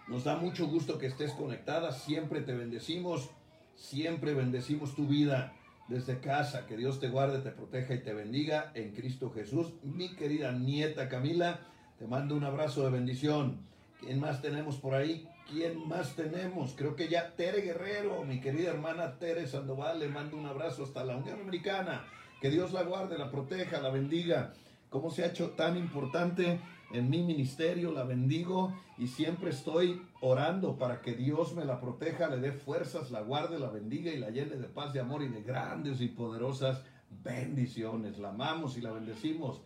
Nos 0.08 0.26
da 0.26 0.36
mucho 0.36 0.68
gusto 0.68 0.98
que 0.98 1.08
estés 1.08 1.32
conectada, 1.34 1.92
siempre 1.92 2.42
te 2.42 2.54
bendecimos, 2.54 3.30
siempre 3.76 4.34
bendecimos 4.34 4.96
tu 4.96 5.08
vida 5.08 5.54
desde 5.88 6.20
casa. 6.20 6.66
Que 6.66 6.76
Dios 6.76 7.00
te 7.00 7.10
guarde, 7.10 7.40
te 7.40 7.52
proteja 7.52 7.94
y 7.94 8.00
te 8.00 8.14
bendiga 8.14 8.72
en 8.74 8.94
Cristo 8.94 9.32
Jesús. 9.32 9.74
Mi 9.84 10.16
querida 10.16 10.52
nieta 10.52 11.08
Camila, 11.08 11.60
te 11.98 12.08
mando 12.08 12.36
un 12.36 12.44
abrazo 12.44 12.84
de 12.84 12.92
bendición. 12.92 13.60
¿Quién 14.00 14.20
más 14.20 14.42
tenemos 14.42 14.78
por 14.78 14.96
ahí? 14.96 15.28
¿Quién 15.50 15.88
más 15.88 16.16
tenemos? 16.16 16.74
Creo 16.76 16.96
que 16.96 17.10
ya 17.10 17.36
Tere 17.36 17.62
Guerrero, 17.62 18.24
mi 18.24 18.40
querida 18.40 18.70
hermana 18.72 19.20
Tere 19.20 19.46
Sandoval, 19.46 20.00
le 20.00 20.08
mando 20.08 20.38
un 20.38 20.46
abrazo 20.46 20.84
hasta 20.84 21.04
la 21.04 21.18
Unión 21.18 21.42
Americana. 21.42 22.06
Que 22.42 22.50
Dios 22.50 22.72
la 22.72 22.84
guarde, 22.84 23.18
la 23.18 23.30
proteja, 23.30 23.82
la 23.82 23.90
bendiga. 23.90 24.54
¿Cómo 24.90 25.12
se 25.12 25.24
ha 25.24 25.28
hecho 25.28 25.52
tan 25.52 25.78
importante 25.78 26.60
en 26.94 27.10
mi 27.10 27.24
ministerio? 27.24 27.92
La 27.92 28.04
bendigo 28.04 28.74
y 28.98 29.08
siempre 29.08 29.50
estoy 29.50 30.02
orando 30.22 30.78
para 30.78 31.02
que 31.02 31.14
Dios 31.14 31.54
me 31.56 31.66
la 31.66 31.80
proteja, 31.80 32.30
le 32.30 32.38
dé 32.38 32.52
fuerzas, 32.52 33.12
la 33.12 33.22
guarde, 33.22 33.60
la 33.60 33.70
bendiga 33.70 34.12
y 34.12 34.20
la 34.20 34.30
llene 34.30 34.56
de 34.56 34.68
paz, 34.68 34.94
de 34.94 35.02
amor 35.02 35.24
y 35.24 35.28
de 35.28 35.42
grandes 35.42 36.00
y 36.00 36.08
poderosas 36.08 36.84
bendiciones. 37.24 38.18
La 38.18 38.30
amamos 38.30 38.78
y 38.78 38.82
la 38.82 38.92
bendecimos. 38.92 39.62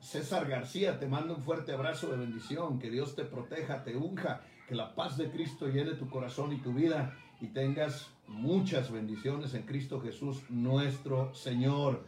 César 0.00 0.48
García, 0.48 0.98
te 0.98 1.06
mando 1.06 1.34
un 1.34 1.42
fuerte 1.42 1.72
abrazo 1.72 2.10
de 2.10 2.16
bendición. 2.16 2.78
Que 2.78 2.90
Dios 2.90 3.14
te 3.14 3.24
proteja, 3.24 3.84
te 3.84 3.96
unja, 3.96 4.40
que 4.70 4.76
la 4.76 4.94
paz 4.94 5.16
de 5.16 5.28
Cristo 5.32 5.66
llene 5.66 5.94
tu 5.94 6.08
corazón 6.08 6.52
y 6.52 6.58
tu 6.58 6.72
vida 6.72 7.18
y 7.40 7.48
tengas 7.48 8.06
muchas 8.28 8.92
bendiciones 8.92 9.52
en 9.54 9.62
Cristo 9.62 10.00
Jesús, 10.00 10.44
nuestro 10.48 11.34
Señor. 11.34 12.04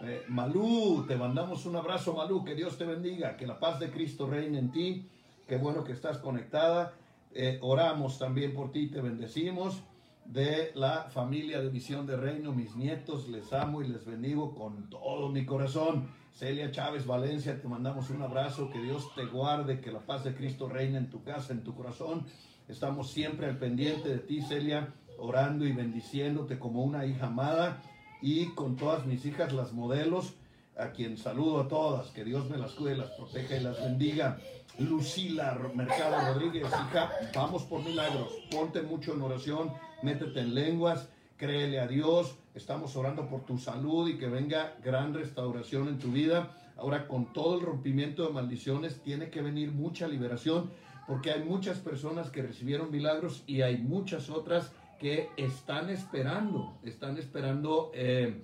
Eh, 0.00 0.22
Malú, 0.28 1.06
te 1.08 1.16
mandamos 1.16 1.66
un 1.66 1.74
abrazo, 1.74 2.14
Malú, 2.14 2.44
que 2.44 2.54
Dios 2.54 2.78
te 2.78 2.84
bendiga, 2.84 3.36
que 3.36 3.48
la 3.48 3.58
paz 3.58 3.80
de 3.80 3.90
Cristo 3.90 4.28
reine 4.28 4.60
en 4.60 4.70
ti. 4.70 5.08
Qué 5.48 5.56
bueno 5.56 5.82
que 5.82 5.90
estás 5.90 6.18
conectada. 6.18 6.94
Eh, 7.32 7.58
oramos 7.62 8.16
también 8.20 8.54
por 8.54 8.70
ti, 8.70 8.86
te 8.86 9.00
bendecimos. 9.00 9.82
De 10.24 10.70
la 10.76 11.10
familia 11.10 11.60
de 11.60 11.68
Visión 11.68 12.06
de 12.06 12.16
Reino, 12.16 12.52
mis 12.52 12.76
nietos, 12.76 13.28
les 13.28 13.52
amo 13.52 13.82
y 13.82 13.88
les 13.88 14.06
bendigo 14.06 14.54
con 14.54 14.88
todo 14.88 15.30
mi 15.30 15.44
corazón. 15.44 16.06
Celia 16.34 16.72
Chávez 16.72 17.06
Valencia, 17.06 17.60
te 17.60 17.68
mandamos 17.68 18.10
un 18.10 18.20
abrazo, 18.20 18.68
que 18.68 18.80
Dios 18.80 19.14
te 19.14 19.24
guarde, 19.24 19.80
que 19.80 19.92
la 19.92 20.00
paz 20.00 20.24
de 20.24 20.34
Cristo 20.34 20.68
reine 20.68 20.98
en 20.98 21.08
tu 21.08 21.22
casa, 21.22 21.52
en 21.52 21.62
tu 21.62 21.76
corazón. 21.76 22.26
Estamos 22.66 23.12
siempre 23.12 23.46
al 23.46 23.56
pendiente 23.56 24.08
de 24.08 24.18
ti, 24.18 24.42
Celia, 24.42 24.92
orando 25.16 25.64
y 25.64 25.70
bendiciéndote 25.70 26.58
como 26.58 26.82
una 26.82 27.06
hija 27.06 27.26
amada 27.26 27.80
y 28.20 28.52
con 28.54 28.74
todas 28.74 29.06
mis 29.06 29.24
hijas, 29.24 29.52
las 29.52 29.72
modelos, 29.72 30.34
a 30.76 30.90
quien 30.90 31.16
saludo 31.18 31.60
a 31.60 31.68
todas, 31.68 32.08
que 32.08 32.24
Dios 32.24 32.50
me 32.50 32.58
las 32.58 32.72
cuide, 32.72 32.96
las 32.96 33.10
proteja 33.10 33.56
y 33.56 33.60
las 33.60 33.78
bendiga. 33.78 34.40
Lucila 34.80 35.56
Mercado 35.72 36.34
Rodríguez, 36.34 36.66
hija, 36.66 37.12
vamos 37.32 37.62
por 37.62 37.84
milagros, 37.84 38.32
ponte 38.50 38.82
mucho 38.82 39.14
en 39.14 39.22
oración, 39.22 39.72
métete 40.02 40.40
en 40.40 40.52
lenguas, 40.52 41.08
créele 41.36 41.78
a 41.78 41.86
Dios, 41.86 42.34
estamos 42.54 42.96
orando 42.96 43.28
por 43.28 43.44
tu 43.44 43.58
salud 43.58 44.08
y 44.08 44.16
que 44.16 44.28
venga 44.28 44.76
gran 44.82 45.12
restauración 45.12 45.88
en 45.88 45.98
tu 45.98 46.12
vida. 46.12 46.56
Ahora 46.76 47.06
con 47.06 47.32
todo 47.32 47.58
el 47.58 47.64
rompimiento 47.64 48.26
de 48.26 48.32
maldiciones 48.32 49.00
tiene 49.02 49.30
que 49.30 49.42
venir 49.42 49.72
mucha 49.72 50.08
liberación 50.08 50.70
porque 51.06 51.30
hay 51.30 51.42
muchas 51.42 51.78
personas 51.78 52.30
que 52.30 52.42
recibieron 52.42 52.90
milagros 52.90 53.42
y 53.46 53.62
hay 53.62 53.78
muchas 53.78 54.30
otras 54.30 54.72
que 54.98 55.28
están 55.36 55.90
esperando, 55.90 56.78
están 56.82 57.18
esperando 57.18 57.90
eh, 57.94 58.40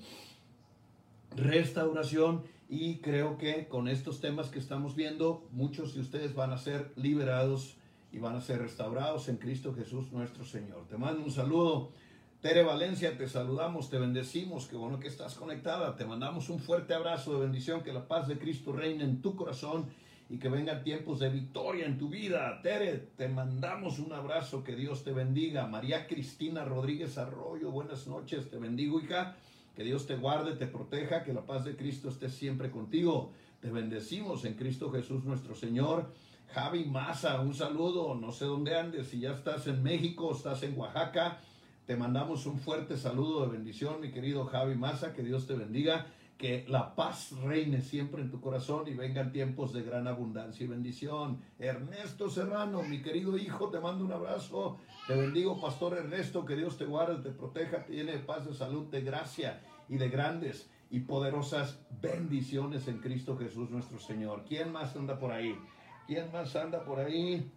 restauración 1.36 2.42
y 2.68 2.96
creo 2.98 3.38
que 3.38 3.66
con 3.66 3.88
estos 3.88 4.20
temas 4.20 4.48
que 4.48 4.58
estamos 4.58 4.94
viendo, 4.94 5.44
muchos 5.52 5.94
de 5.94 6.00
ustedes 6.00 6.34
van 6.34 6.52
a 6.52 6.58
ser 6.58 6.92
liberados 6.96 7.76
y 8.12 8.18
van 8.18 8.36
a 8.36 8.40
ser 8.40 8.60
restaurados 8.60 9.28
en 9.28 9.36
Cristo 9.36 9.74
Jesús 9.74 10.12
nuestro 10.12 10.44
Señor. 10.44 10.86
Te 10.88 10.96
mando 10.96 11.24
un 11.24 11.30
saludo. 11.30 11.90
Tere 12.40 12.62
Valencia, 12.62 13.18
te 13.18 13.28
saludamos, 13.28 13.90
te 13.90 13.98
bendecimos, 13.98 14.66
qué 14.66 14.74
bueno 14.74 14.98
que 14.98 15.08
estás 15.08 15.34
conectada, 15.34 15.94
te 15.96 16.06
mandamos 16.06 16.48
un 16.48 16.58
fuerte 16.58 16.94
abrazo 16.94 17.34
de 17.34 17.40
bendición, 17.40 17.82
que 17.82 17.92
la 17.92 18.08
paz 18.08 18.28
de 18.28 18.38
Cristo 18.38 18.72
reine 18.72 19.04
en 19.04 19.20
tu 19.20 19.36
corazón 19.36 19.90
y 20.30 20.38
que 20.38 20.48
vengan 20.48 20.82
tiempos 20.82 21.18
de 21.18 21.28
victoria 21.28 21.84
en 21.84 21.98
tu 21.98 22.08
vida. 22.08 22.62
Tere, 22.62 22.96
te 23.18 23.28
mandamos 23.28 23.98
un 23.98 24.14
abrazo, 24.14 24.64
que 24.64 24.74
Dios 24.74 25.04
te 25.04 25.12
bendiga. 25.12 25.66
María 25.66 26.06
Cristina 26.06 26.64
Rodríguez 26.64 27.18
Arroyo, 27.18 27.70
buenas 27.70 28.06
noches, 28.06 28.48
te 28.48 28.56
bendigo, 28.56 28.98
hija. 29.02 29.36
Que 29.76 29.84
Dios 29.84 30.06
te 30.06 30.16
guarde, 30.16 30.56
te 30.56 30.66
proteja, 30.66 31.24
que 31.24 31.34
la 31.34 31.44
paz 31.44 31.66
de 31.66 31.76
Cristo 31.76 32.08
esté 32.08 32.30
siempre 32.30 32.70
contigo. 32.70 33.32
Te 33.60 33.70
bendecimos 33.70 34.46
en 34.46 34.54
Cristo 34.54 34.90
Jesús 34.90 35.24
nuestro 35.24 35.54
Señor. 35.54 36.10
Javi 36.54 36.86
Maza, 36.86 37.38
un 37.42 37.54
saludo, 37.54 38.14
no 38.14 38.32
sé 38.32 38.46
dónde 38.46 38.76
andes, 38.76 39.08
si 39.08 39.20
ya 39.20 39.32
estás 39.32 39.66
en 39.66 39.82
México, 39.82 40.32
estás 40.32 40.62
en 40.62 40.76
Oaxaca, 40.76 41.38
te 41.90 41.96
mandamos 41.96 42.46
un 42.46 42.60
fuerte 42.60 42.96
saludo 42.96 43.44
de 43.44 43.48
bendición, 43.48 44.00
mi 44.00 44.12
querido 44.12 44.44
Javi 44.44 44.76
Maza, 44.76 45.12
que 45.12 45.24
Dios 45.24 45.48
te 45.48 45.56
bendiga, 45.56 46.06
que 46.38 46.64
la 46.68 46.94
paz 46.94 47.32
reine 47.42 47.82
siempre 47.82 48.22
en 48.22 48.30
tu 48.30 48.40
corazón 48.40 48.86
y 48.86 48.94
vengan 48.94 49.32
tiempos 49.32 49.72
de 49.72 49.82
gran 49.82 50.06
abundancia 50.06 50.62
y 50.62 50.68
bendición. 50.68 51.40
Ernesto 51.58 52.30
Serrano, 52.30 52.84
mi 52.84 53.02
querido 53.02 53.36
hijo, 53.36 53.70
te 53.70 53.80
mando 53.80 54.04
un 54.04 54.12
abrazo, 54.12 54.78
te 55.08 55.16
bendigo, 55.16 55.60
Pastor 55.60 55.98
Ernesto, 55.98 56.44
que 56.44 56.54
Dios 56.54 56.78
te 56.78 56.84
guarde, 56.84 57.28
te 57.28 57.36
proteja, 57.36 57.84
te 57.84 57.92
llene 57.94 58.12
de 58.12 58.18
paz, 58.20 58.46
de 58.46 58.54
salud, 58.54 58.86
de 58.86 59.00
gracia 59.00 59.60
y 59.88 59.96
de 59.96 60.08
grandes 60.10 60.70
y 60.92 61.00
poderosas 61.00 61.80
bendiciones 62.00 62.86
en 62.86 62.98
Cristo 62.98 63.36
Jesús 63.36 63.68
nuestro 63.68 63.98
Señor. 63.98 64.44
¿Quién 64.46 64.70
más 64.70 64.94
anda 64.94 65.18
por 65.18 65.32
ahí? 65.32 65.58
¿Quién 66.06 66.30
más 66.30 66.54
anda 66.54 66.84
por 66.84 67.00
ahí? 67.00 67.50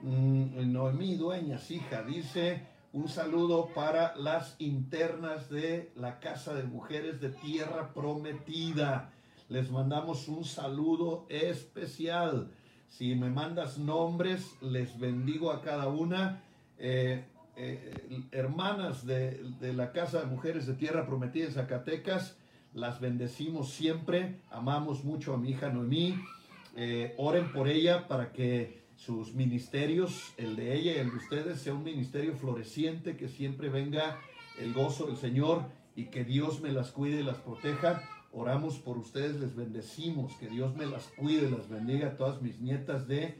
Mm, 0.00 0.72
Noemí 0.72 1.16
Dueñas, 1.16 1.70
hija, 1.70 2.02
dice 2.02 2.72
un 2.94 3.08
saludo 3.08 3.70
para 3.74 4.14
las 4.14 4.54
internas 4.60 5.50
de 5.50 5.90
la 5.96 6.20
Casa 6.20 6.54
de 6.54 6.62
Mujeres 6.62 7.20
de 7.20 7.30
Tierra 7.30 7.92
Prometida. 7.92 9.10
Les 9.48 9.68
mandamos 9.72 10.28
un 10.28 10.44
saludo 10.44 11.26
especial. 11.28 12.52
Si 12.88 13.16
me 13.16 13.30
mandas 13.30 13.78
nombres, 13.78 14.54
les 14.62 14.96
bendigo 15.00 15.50
a 15.50 15.60
cada 15.60 15.88
una. 15.88 16.44
Eh, 16.78 17.24
eh, 17.56 18.26
hermanas 18.30 19.04
de, 19.04 19.42
la 19.60 19.90
Casa 19.90 20.20
de 20.20 20.26
Mujeres 20.26 20.64
de 20.68 20.74
Tierra 20.74 21.04
Prometida 21.04 21.46
en 21.46 21.52
Zacatecas, 21.52 22.36
las 22.74 23.00
bendecimos 23.00 23.70
siempre. 23.70 24.40
Amamos 24.52 25.02
mucho 25.02 25.34
a 25.34 25.36
mi 25.36 25.50
hija 25.50 25.68
Noemí. 25.68 26.14
Eh, 26.76 27.12
oren 27.18 27.50
por 27.52 27.66
ella 27.66 28.06
para 28.06 28.30
que 28.30 28.83
sus 29.04 29.34
ministerios, 29.34 30.32
el 30.38 30.56
de 30.56 30.74
ella 30.74 30.92
y 30.92 30.98
el 30.98 31.10
de 31.10 31.16
ustedes, 31.16 31.60
sea 31.60 31.74
un 31.74 31.84
ministerio 31.84 32.34
floreciente, 32.34 33.16
que 33.16 33.28
siempre 33.28 33.68
venga 33.68 34.18
el 34.58 34.72
gozo 34.72 35.06
del 35.06 35.16
Señor 35.16 35.64
y 35.94 36.06
que 36.06 36.24
Dios 36.24 36.60
me 36.60 36.72
las 36.72 36.90
cuide 36.90 37.20
y 37.20 37.22
las 37.22 37.38
proteja. 37.38 38.02
Oramos 38.32 38.78
por 38.78 38.96
ustedes, 38.96 39.38
les 39.40 39.54
bendecimos, 39.54 40.34
que 40.36 40.48
Dios 40.48 40.74
me 40.74 40.86
las 40.86 41.04
cuide, 41.18 41.50
las 41.50 41.68
bendiga 41.68 42.08
a 42.08 42.16
todas 42.16 42.40
mis 42.40 42.60
nietas 42.60 43.06
de 43.06 43.36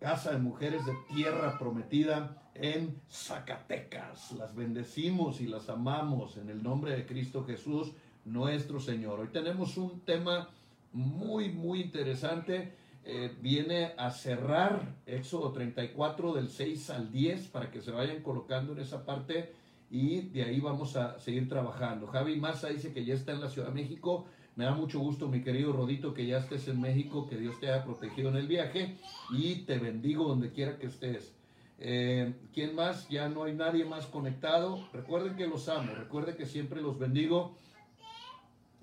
Casa 0.00 0.32
de 0.32 0.38
Mujeres 0.38 0.84
de 0.84 0.92
Tierra 1.14 1.58
Prometida 1.58 2.50
en 2.54 3.00
Zacatecas. 3.08 4.32
Las 4.32 4.54
bendecimos 4.54 5.40
y 5.40 5.46
las 5.46 5.68
amamos 5.68 6.36
en 6.36 6.50
el 6.50 6.62
nombre 6.62 6.94
de 6.94 7.06
Cristo 7.06 7.44
Jesús, 7.44 7.92
nuestro 8.24 8.80
Señor. 8.80 9.20
Hoy 9.20 9.28
tenemos 9.28 9.76
un 9.76 10.00
tema 10.00 10.50
muy, 10.92 11.50
muy 11.50 11.80
interesante. 11.80 12.83
Eh, 13.06 13.34
viene 13.42 13.92
a 13.98 14.10
cerrar 14.10 14.94
Éxodo 15.04 15.52
34 15.52 16.32
del 16.32 16.48
6 16.48 16.88
al 16.90 17.12
10 17.12 17.48
para 17.48 17.70
que 17.70 17.82
se 17.82 17.90
vayan 17.90 18.22
colocando 18.22 18.72
en 18.72 18.78
esa 18.78 19.04
parte 19.04 19.52
y 19.90 20.22
de 20.22 20.44
ahí 20.44 20.58
vamos 20.58 20.96
a 20.96 21.18
seguir 21.18 21.48
trabajando. 21.48 22.06
Javi 22.06 22.36
Massa 22.36 22.68
dice 22.68 22.94
que 22.94 23.04
ya 23.04 23.14
está 23.14 23.32
en 23.32 23.42
la 23.42 23.50
Ciudad 23.50 23.68
de 23.68 23.74
México. 23.74 24.24
Me 24.56 24.64
da 24.64 24.74
mucho 24.74 25.00
gusto, 25.00 25.28
mi 25.28 25.42
querido 25.42 25.72
Rodito, 25.72 26.14
que 26.14 26.26
ya 26.26 26.38
estés 26.38 26.66
en 26.68 26.80
México, 26.80 27.26
que 27.28 27.36
Dios 27.36 27.60
te 27.60 27.70
haya 27.70 27.84
protegido 27.84 28.30
en 28.30 28.36
el 28.36 28.46
viaje 28.46 28.96
y 29.30 29.56
te 29.66 29.78
bendigo 29.78 30.26
donde 30.26 30.52
quiera 30.52 30.78
que 30.78 30.86
estés. 30.86 31.34
Eh, 31.78 32.32
¿Quién 32.54 32.74
más? 32.74 33.08
Ya 33.08 33.28
no 33.28 33.44
hay 33.44 33.54
nadie 33.54 33.84
más 33.84 34.06
conectado. 34.06 34.88
Recuerden 34.92 35.36
que 35.36 35.46
los 35.46 35.68
amo, 35.68 35.92
recuerden 35.94 36.36
que 36.36 36.46
siempre 36.46 36.80
los 36.80 36.98
bendigo. 36.98 37.56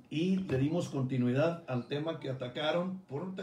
Y 0.10 0.38
le 0.38 0.58
dimos 0.58 0.90
continuidad 0.90 1.64
al 1.68 1.88
tema 1.88 2.20
que 2.20 2.30
atacaron 2.30 3.00
por 3.08 3.24
un, 3.24 3.36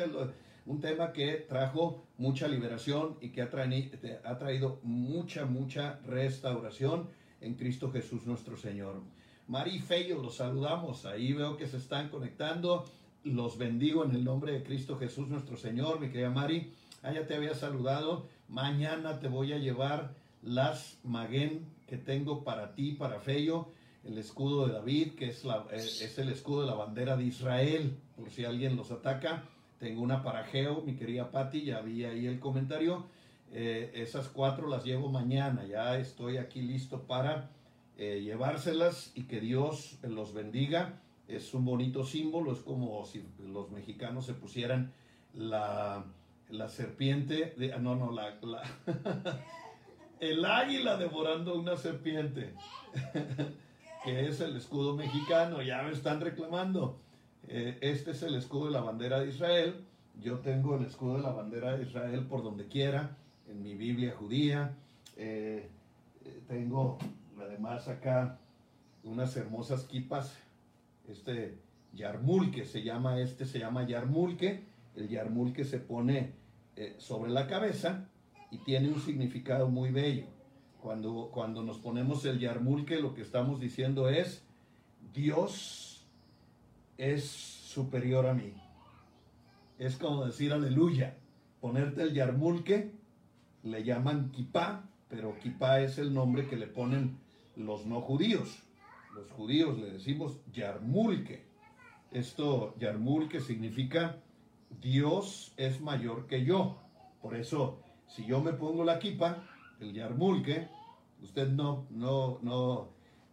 un 0.69 0.81
tema 0.81 1.13
que 1.13 1.47
trajo 1.49 2.05
mucha 2.19 2.47
liberación 2.47 3.17
y 3.23 3.31
que 3.31 3.41
ha, 3.43 3.51
traeni- 3.51 3.91
ha 4.23 4.37
traído 4.37 4.81
mucha, 4.83 5.47
mucha 5.47 5.99
restauración 6.07 7.09
en 7.41 7.55
Cristo 7.55 7.91
Jesús 7.91 8.27
nuestro 8.27 8.57
Señor. 8.57 9.01
Mari 9.47 9.79
Feyo, 9.79 10.21
los 10.23 10.37
saludamos. 10.37 11.07
Ahí 11.07 11.33
veo 11.33 11.57
que 11.57 11.67
se 11.67 11.79
están 11.79 12.11
conectando. 12.11 12.85
Los 13.25 13.57
bendigo 13.57 14.05
en 14.05 14.13
el 14.15 14.25
nombre 14.25 14.53
de 14.53 14.63
Cristo 14.63 14.99
Jesús 14.99 15.29
nuestro 15.29 15.57
Señor. 15.57 16.01
Mi 16.01 16.11
querida 16.11 16.31
Mari, 16.31 16.75
ah, 17.03 17.13
ya 17.13 17.27
te 17.27 17.35
había 17.35 17.55
saludado. 17.55 18.29
Mañana 18.49 19.21
te 19.21 19.29
voy 19.29 19.55
a 19.55 19.59
llevar 19.59 20.15
las 20.43 20.99
maguen 21.03 21.67
que 21.87 21.97
tengo 21.97 22.45
para 22.45 22.75
ti, 22.75 22.93
para 22.93 23.21
Feyo. 23.21 23.69
El 24.05 24.19
escudo 24.19 24.67
de 24.67 24.75
David, 24.75 25.15
que 25.15 25.31
es, 25.31 25.45
eh, 25.45 25.49
es 25.77 26.19
el 26.19 26.29
escudo 26.29 26.61
de 26.63 26.67
la 26.67 26.75
bandera 26.75 27.17
de 27.17 27.25
Israel, 27.25 27.97
por 28.17 28.31
si 28.31 28.45
alguien 28.45 28.77
los 28.77 28.91
ataca. 28.91 29.45
Tengo 29.79 30.03
una 30.03 30.23
para 30.23 30.45
Geo, 30.45 30.83
mi 30.83 30.95
querida 30.97 31.31
Patti, 31.31 31.63
ya 31.65 31.81
vi 31.81 32.05
ahí 32.05 32.27
el 32.27 32.41
comentario. 32.41 33.07
Eh, 33.53 33.93
esas 33.95 34.29
cuatro 34.29 34.69
las 34.69 34.85
llevo 34.85 35.09
mañana. 35.09 35.65
Ya 35.67 35.97
estoy 35.99 36.37
aquí 36.37 36.61
listo 36.63 37.03
para 37.03 37.51
eh, 37.97 38.21
llevárselas 38.23 39.13
y 39.15 39.23
que 39.25 39.41
Dios 39.41 39.99
los 40.03 40.35
bendiga. 40.35 41.01
Es 41.29 41.55
un 41.55 41.65
bonito 41.65 42.05
símbolo, 42.05 42.53
es 42.53 42.59
como 42.61 43.05
si 43.05 43.23
los 43.39 43.71
mexicanos 43.71 44.27
se 44.27 44.35
pusieran 44.35 44.93
la, 45.35 46.05
la 46.49 46.69
serpiente, 46.69 47.55
de, 47.57 47.73
ah, 47.75 47.79
no, 47.79 47.95
no, 47.95 48.11
la, 48.11 48.35
la- 48.43 48.63
el 50.21 50.45
águila 50.45 50.97
devorando 50.97 51.55
una 51.55 51.77
serpiente, 51.77 52.55
que 54.05 54.27
es 54.27 54.41
el 54.41 54.57
escudo 54.57 54.97
mexicano, 54.97 55.63
ya 55.63 55.83
me 55.83 55.93
están 55.93 56.21
reclamando. 56.21 56.99
Eh, 57.51 57.79
este 57.81 58.11
es 58.11 58.23
el 58.23 58.35
escudo 58.35 58.67
de 58.67 58.73
la 58.73 58.83
bandera 58.83 59.21
de 59.21 59.29
Israel. 59.29 59.85
Yo 60.21 60.41
tengo 60.41 60.77
el 60.77 60.85
escudo 60.85 61.17
de 61.17 61.23
la 61.23 61.31
bandera 61.31 61.77
de 61.77 61.85
Israel 61.85 62.27
por 62.29 62.43
donde 62.43 62.67
quiera, 62.67 63.17
en 63.49 63.63
mi 63.63 63.75
Biblia 63.75 64.15
judía. 64.19 64.77
Eh, 65.17 65.69
eh, 66.25 66.41
tengo 66.47 66.99
además 67.41 67.89
acá 67.89 68.39
unas 69.05 69.37
hermosas 69.37 69.85
kipas. 69.85 70.37
Este 71.09 71.57
yarmulke 71.95 72.65
se 72.65 72.83
llama, 72.83 73.21
este 73.21 73.47
se 73.47 73.59
llama 73.59 73.87
yarmulke. 73.87 74.65
El 74.95 75.09
yarmulke 75.09 75.65
se 75.65 75.79
pone 75.79 76.33
eh, 76.77 76.97
sobre 76.99 77.31
la 77.31 77.47
cabeza 77.47 78.09
y 78.51 78.59
tiene 78.59 78.89
un 78.89 79.01
significado 79.01 79.69
muy 79.69 79.91
bello. 79.91 80.27
Cuando, 80.83 81.31
cuando 81.33 81.63
nos 81.63 81.79
ponemos 81.79 82.25
el 82.25 82.39
yarmulke, 82.39 83.01
lo 83.01 83.15
que 83.15 83.23
estamos 83.23 83.61
diciendo 83.61 84.09
es, 84.09 84.43
Dios 85.15 85.88
es 86.99 87.25
superior 87.25 88.27
a 88.27 88.35
mí. 88.35 88.53
Es 89.79 89.97
como 89.97 90.27
decir 90.27 90.53
aleluya. 90.53 91.17
Ponerte 91.61 92.03
el 92.03 92.13
yarmulke, 92.13 92.93
le 93.63 93.85
llaman 93.85 94.31
kipá, 94.31 94.89
pero 95.09 95.39
kipá 95.39 95.81
es 95.81 95.99
el 95.99 96.13
nombre 96.13 96.47
que 96.47 96.57
le 96.57 96.67
ponen 96.67 97.19
los 97.57 97.87
no 97.87 98.01
judíos. 98.01 98.63
Los 99.15 99.31
judíos 99.31 99.79
le 99.79 99.91
decimos 99.91 100.39
yarmulke. 100.53 101.47
Esto, 102.11 102.75
yarmulke, 102.79 103.41
significa 103.41 104.17
Dios 104.81 105.53
es 105.57 105.81
mayor 105.81 106.27
que 106.27 106.45
yo. 106.45 106.79
Por 107.23 107.37
eso, 107.37 107.81
si 108.07 108.25
yo 108.27 108.41
me 108.41 108.53
pongo 108.53 108.85
la 108.85 108.99
kipa, 108.99 109.45
el 109.81 109.93
yarmulke, 109.93 110.69
usted 111.23 111.49
no, 111.49 111.87
no, 111.91 112.39
no, 112.43 112.89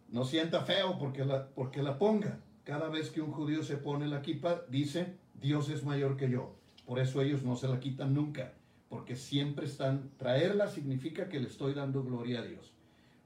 no 0.08 0.24
sienta 0.24 0.62
feo 0.62 0.98
porque 0.98 1.24
la, 1.24 1.48
porque 1.48 1.82
la 1.82 1.98
ponga. 1.98 2.40
Cada 2.66 2.88
vez 2.88 3.10
que 3.10 3.22
un 3.22 3.30
judío 3.30 3.62
se 3.62 3.76
pone 3.76 4.08
la 4.08 4.22
kipa, 4.22 4.62
dice, 4.68 5.14
Dios 5.40 5.70
es 5.70 5.84
mayor 5.84 6.16
que 6.16 6.28
yo. 6.28 6.56
Por 6.84 6.98
eso 6.98 7.22
ellos 7.22 7.44
no 7.44 7.54
se 7.54 7.68
la 7.68 7.78
quitan 7.78 8.12
nunca, 8.12 8.54
porque 8.88 9.14
siempre 9.14 9.66
están, 9.66 10.10
traerla 10.16 10.66
significa 10.66 11.28
que 11.28 11.38
le 11.38 11.46
estoy 11.46 11.74
dando 11.74 12.02
gloria 12.02 12.40
a 12.40 12.42
Dios. 12.42 12.74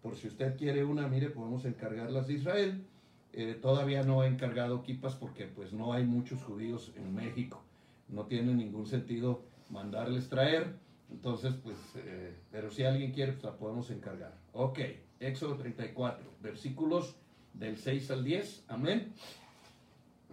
Por 0.02 0.16
si 0.16 0.28
usted 0.28 0.58
quiere 0.58 0.84
una, 0.84 1.08
mire, 1.08 1.30
podemos 1.30 1.64
encargarlas 1.64 2.26
de 2.26 2.34
Israel. 2.34 2.84
Eh, 3.32 3.58
todavía 3.62 4.02
no 4.02 4.22
he 4.22 4.26
encargado 4.26 4.82
kipas 4.82 5.14
porque 5.14 5.46
pues 5.46 5.72
no 5.72 5.94
hay 5.94 6.04
muchos 6.04 6.42
judíos 6.42 6.92
en 6.96 7.14
México. 7.14 7.62
No 8.10 8.26
tiene 8.26 8.52
ningún 8.52 8.84
sentido 8.84 9.42
mandarles 9.70 10.28
traer. 10.28 10.76
Entonces, 11.10 11.54
pues, 11.54 11.78
eh, 11.96 12.36
pero 12.52 12.70
si 12.70 12.82
alguien 12.84 13.12
quiere, 13.12 13.32
pues 13.32 13.44
la 13.44 13.56
podemos 13.56 13.90
encargar. 13.90 14.36
Ok, 14.52 14.80
Éxodo 15.18 15.56
34, 15.56 16.30
versículos 16.42 17.16
del 17.52 17.78
6 17.78 18.10
al 18.10 18.24
10. 18.24 18.64
Amén. 18.68 19.12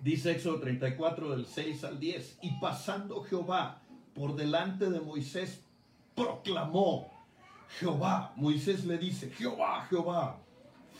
Dice 0.01 0.32
Éxodo 0.32 0.60
34 0.60 1.32
del 1.32 1.45
6 1.45 1.84
al 1.84 1.99
10. 1.99 2.39
Y 2.41 2.51
pasando 2.60 3.23
Jehová 3.23 3.82
por 4.13 4.36
delante 4.36 4.89
de 4.89 4.99
Moisés, 4.99 5.62
proclamó 6.15 7.12
Jehová. 7.80 8.34
Moisés 8.36 8.86
le 8.86 8.97
dice, 8.97 9.30
Jehová, 9.30 9.86
Jehová, 9.89 10.39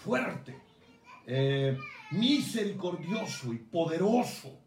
fuerte, 0.04 0.56
eh, 1.26 1.78
misericordioso 2.12 3.54
y 3.54 3.58
poderoso, 3.58 4.60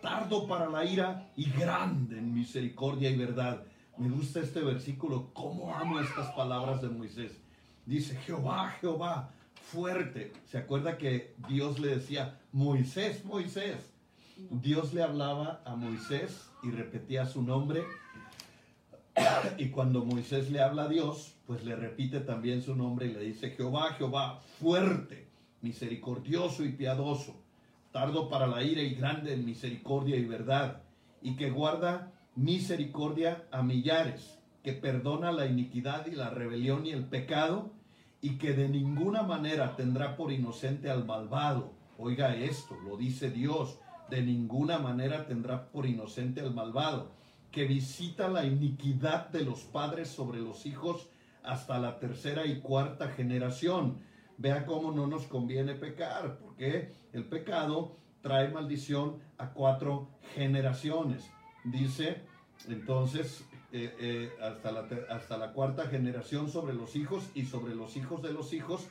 tardo 0.00 0.46
para 0.46 0.68
la 0.68 0.84
ira 0.84 1.30
y 1.36 1.50
grande 1.50 2.18
en 2.18 2.32
misericordia 2.32 3.10
y 3.10 3.16
verdad. 3.16 3.64
Me 3.98 4.08
gusta 4.08 4.40
este 4.40 4.60
versículo, 4.60 5.30
cómo 5.34 5.74
amo 5.74 6.00
estas 6.00 6.32
palabras 6.32 6.80
de 6.80 6.88
Moisés. 6.88 7.38
Dice, 7.84 8.16
Jehová, 8.16 8.70
Jehová, 8.80 9.30
fuerte. 9.62 10.32
¿Se 10.46 10.58
acuerda 10.58 10.98
que 10.98 11.34
Dios 11.48 11.78
le 11.78 11.88
decía, 11.96 12.38
Moisés, 12.52 13.24
Moisés? 13.24 13.76
Dios 14.50 14.94
le 14.94 15.02
hablaba 15.02 15.62
a 15.64 15.76
Moisés 15.76 16.50
y 16.62 16.70
repetía 16.70 17.26
su 17.26 17.42
nombre. 17.42 17.84
Y 19.58 19.68
cuando 19.68 20.04
Moisés 20.04 20.50
le 20.50 20.60
habla 20.60 20.84
a 20.84 20.88
Dios, 20.88 21.34
pues 21.46 21.64
le 21.64 21.76
repite 21.76 22.20
también 22.20 22.62
su 22.62 22.74
nombre 22.74 23.06
y 23.06 23.12
le 23.12 23.20
dice, 23.20 23.50
Jehová, 23.50 23.94
Jehová, 23.94 24.40
fuerte, 24.58 25.28
misericordioso 25.60 26.64
y 26.64 26.72
piadoso, 26.72 27.36
tardo 27.92 28.28
para 28.28 28.46
la 28.46 28.62
ira 28.62 28.82
y 28.82 28.94
grande 28.94 29.34
en 29.34 29.44
misericordia 29.44 30.16
y 30.16 30.24
verdad, 30.24 30.82
y 31.20 31.36
que 31.36 31.50
guarda 31.50 32.12
misericordia 32.34 33.44
a 33.50 33.62
millares, 33.62 34.38
que 34.62 34.72
perdona 34.72 35.32
la 35.32 35.46
iniquidad 35.46 36.06
y 36.06 36.12
la 36.12 36.30
rebelión 36.30 36.86
y 36.86 36.90
el 36.90 37.04
pecado, 37.04 37.72
y 38.20 38.38
que 38.38 38.52
de 38.52 38.68
ninguna 38.68 39.22
manera 39.22 39.76
tendrá 39.76 40.16
por 40.16 40.32
inocente 40.32 40.90
al 40.90 41.04
malvado. 41.04 41.72
Oiga 41.98 42.34
esto, 42.34 42.76
lo 42.84 42.96
dice 42.96 43.30
Dios, 43.30 43.78
de 44.08 44.22
ninguna 44.22 44.78
manera 44.78 45.26
tendrá 45.26 45.70
por 45.70 45.86
inocente 45.86 46.40
al 46.40 46.54
malvado, 46.54 47.12
que 47.50 47.64
visita 47.64 48.28
la 48.28 48.44
iniquidad 48.44 49.28
de 49.30 49.44
los 49.44 49.60
padres 49.60 50.08
sobre 50.08 50.40
los 50.40 50.66
hijos 50.66 51.08
hasta 51.42 51.78
la 51.78 51.98
tercera 51.98 52.46
y 52.46 52.60
cuarta 52.60 53.08
generación. 53.08 53.98
Vea 54.38 54.64
cómo 54.66 54.92
no 54.92 55.06
nos 55.06 55.26
conviene 55.26 55.74
pecar, 55.74 56.38
porque 56.38 56.92
el 57.12 57.24
pecado 57.24 57.96
trae 58.22 58.48
maldición 58.48 59.18
a 59.38 59.50
cuatro 59.50 60.08
generaciones. 60.34 61.30
Dice 61.64 62.22
entonces 62.68 63.44
eh, 63.72 63.94
eh, 64.00 64.32
hasta, 64.42 64.72
la, 64.72 64.88
hasta 65.10 65.38
la 65.38 65.52
cuarta 65.52 65.86
generación 65.86 66.50
sobre 66.50 66.74
los 66.74 66.96
hijos 66.96 67.30
y 67.34 67.44
sobre 67.46 67.74
los 67.76 67.96
hijos 67.96 68.20
de 68.20 68.32
los 68.32 68.52
hijos 68.52 68.88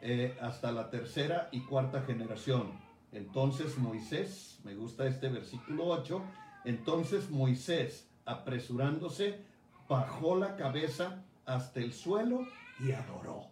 eh, 0.00 0.36
hasta 0.40 0.72
la 0.72 0.90
tercera 0.90 1.48
y 1.52 1.60
cuarta 1.60 2.02
generación. 2.02 2.72
Entonces 3.12 3.78
Moisés, 3.78 4.58
me 4.64 4.74
gusta 4.74 5.06
este 5.06 5.28
versículo 5.28 5.86
8, 5.86 6.22
entonces 6.64 7.30
Moisés, 7.30 8.08
apresurándose, 8.24 9.44
bajó 9.88 10.36
la 10.36 10.56
cabeza 10.56 11.22
hasta 11.44 11.80
el 11.80 11.92
suelo 11.92 12.46
y 12.80 12.90
adoró. 12.90 13.46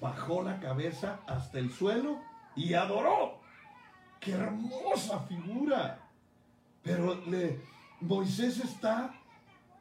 Bajó 0.00 0.42
la 0.42 0.60
cabeza 0.60 1.20
hasta 1.26 1.58
el 1.58 1.70
suelo 1.70 2.20
y 2.54 2.74
adoró. 2.74 3.40
¡Qué 4.20 4.32
hermosa 4.32 5.20
figura! 5.20 5.98
Pero 6.82 7.14
le, 7.26 7.58
Moisés 8.00 8.58
está 8.60 9.14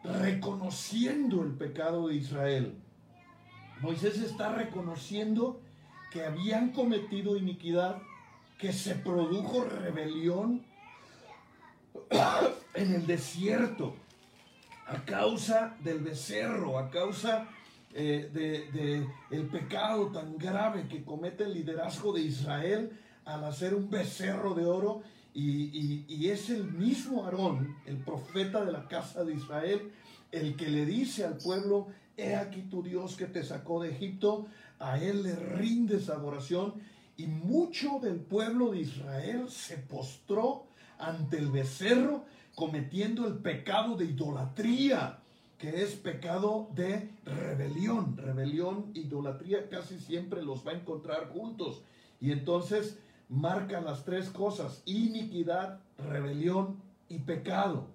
reconociendo 0.04 1.44
el 1.44 1.52
pecado 1.52 2.08
de 2.08 2.16
Israel. 2.16 2.76
Moisés 3.82 4.20
está 4.20 4.54
reconociendo 4.54 5.62
que 6.12 6.26
habían 6.26 6.72
cometido 6.72 7.38
iniquidad, 7.38 8.02
que 8.58 8.74
se 8.74 8.96
produjo 8.96 9.64
rebelión 9.64 10.66
en 12.74 12.94
el 12.94 13.08
desierto 13.08 13.96
a 14.88 15.06
causa 15.06 15.78
del 15.82 16.00
becerro, 16.00 16.80
a 16.80 16.90
causa 16.90 17.48
eh, 17.94 18.30
de, 18.34 18.72
de 18.72 19.08
el 19.30 19.48
pecado 19.48 20.12
tan 20.12 20.38
grave 20.38 20.88
que 20.88 21.04
comete 21.04 21.44
el 21.44 21.54
liderazgo 21.54 22.12
de 22.12 22.22
Israel 22.22 23.00
al 23.26 23.44
hacer 23.46 23.76
un 23.76 23.90
becerro 23.90 24.56
de 24.56 24.66
oro 24.66 25.04
Y, 25.34 26.28
es 26.28 26.50
el 26.50 26.72
mismo 26.72 27.26
Aarón, 27.26 27.76
el 27.86 27.98
profeta 27.98 28.66
de 28.66 28.72
la 28.72 28.88
casa 28.88 29.24
de 29.24 29.34
Israel, 29.34 29.92
el 30.32 30.56
que 30.56 30.70
le 30.70 30.86
dice 30.86 31.26
al 31.26 31.38
pueblo, 31.38 31.88
he 32.18 32.36
aquí 32.36 32.64
tu 32.64 32.84
Dios 32.84 33.16
que 33.16 33.26
te 33.26 33.44
sacó 33.44 33.82
de 33.82 33.92
Egipto, 33.92 34.48
a 34.80 35.02
él 35.02 35.24
le 35.24 35.36
rindes 35.36 36.10
adoración. 36.10 36.74
Y 37.18 37.28
mucho 37.28 38.00
del 38.02 38.16
pueblo 38.16 38.72
de 38.72 38.80
Israel 38.82 39.50
se 39.50 39.78
postró 39.78 40.68
ante 40.98 41.38
el 41.38 41.52
becerro, 41.52 42.26
cometiendo 42.56 43.28
el 43.28 43.36
pecado 43.36 43.96
de 43.96 44.06
idolatría, 44.06 45.20
que 45.58 45.84
es 45.84 45.96
pecado 45.96 46.70
de 46.76 47.10
rebelión. 47.26 48.18
Rebelión, 48.18 48.92
idolatría, 48.94 49.70
casi 49.70 50.00
siempre 50.00 50.42
los 50.42 50.66
va 50.66 50.72
a 50.72 50.76
encontrar 50.76 51.30
juntos. 51.30 51.82
Y 52.22 52.32
entonces 52.32 52.98
marca 53.30 53.80
las 53.80 54.04
tres 54.04 54.30
cosas, 54.30 54.82
iniquidad, 54.86 55.80
rebelión 55.98 56.82
y 57.08 57.20
pecado. 57.20 57.88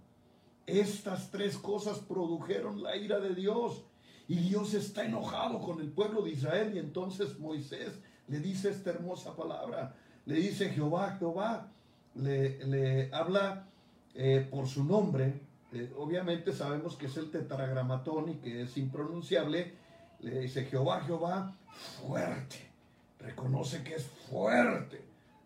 Estas 0.66 1.31
tres 1.31 1.59
cosas 1.59 1.99
produjeron 1.99 2.83
la 2.83 2.97
ira 2.97 3.20
de 3.20 3.35
Dios. 3.35 3.85
Y 4.27 4.37
Dios 4.37 4.73
está 4.73 5.05
enojado 5.05 5.61
con 5.61 5.81
el 5.81 5.90
pueblo 5.90 6.23
de 6.23 6.31
Israel. 6.31 6.73
Y 6.75 6.79
entonces 6.79 7.38
Moisés 7.38 7.99
le 8.29 8.40
dice 8.40 8.70
esta 8.70 8.90
hermosa 8.90 9.37
palabra. 9.37 9.94
Le 10.25 10.37
dice 10.37 10.70
Jehová, 10.70 11.16
Jehová. 11.18 11.70
Le, 12.14 12.64
le 12.64 13.12
habla 13.12 13.66
eh, 14.14 14.47
por 14.51 14.66
su 14.66 14.85
nombre. 14.85 15.40
Eh, 15.73 15.92
obviamente 15.99 16.53
sabemos 16.53 16.97
que 16.97 17.07
es 17.07 17.16
el 17.16 17.31
tetragramatón 17.31 18.31
y 18.31 18.35
que 18.37 18.62
es 18.62 18.77
impronunciable. 18.79 19.75
Le 20.20 20.40
dice 20.40 20.64
Jehová, 20.64 21.03
Jehová, 21.03 21.55
fuerte. 22.01 22.70
Reconoce 23.18 23.83
que 23.83 23.97
es 23.97 24.05
fuerte, 24.05 25.03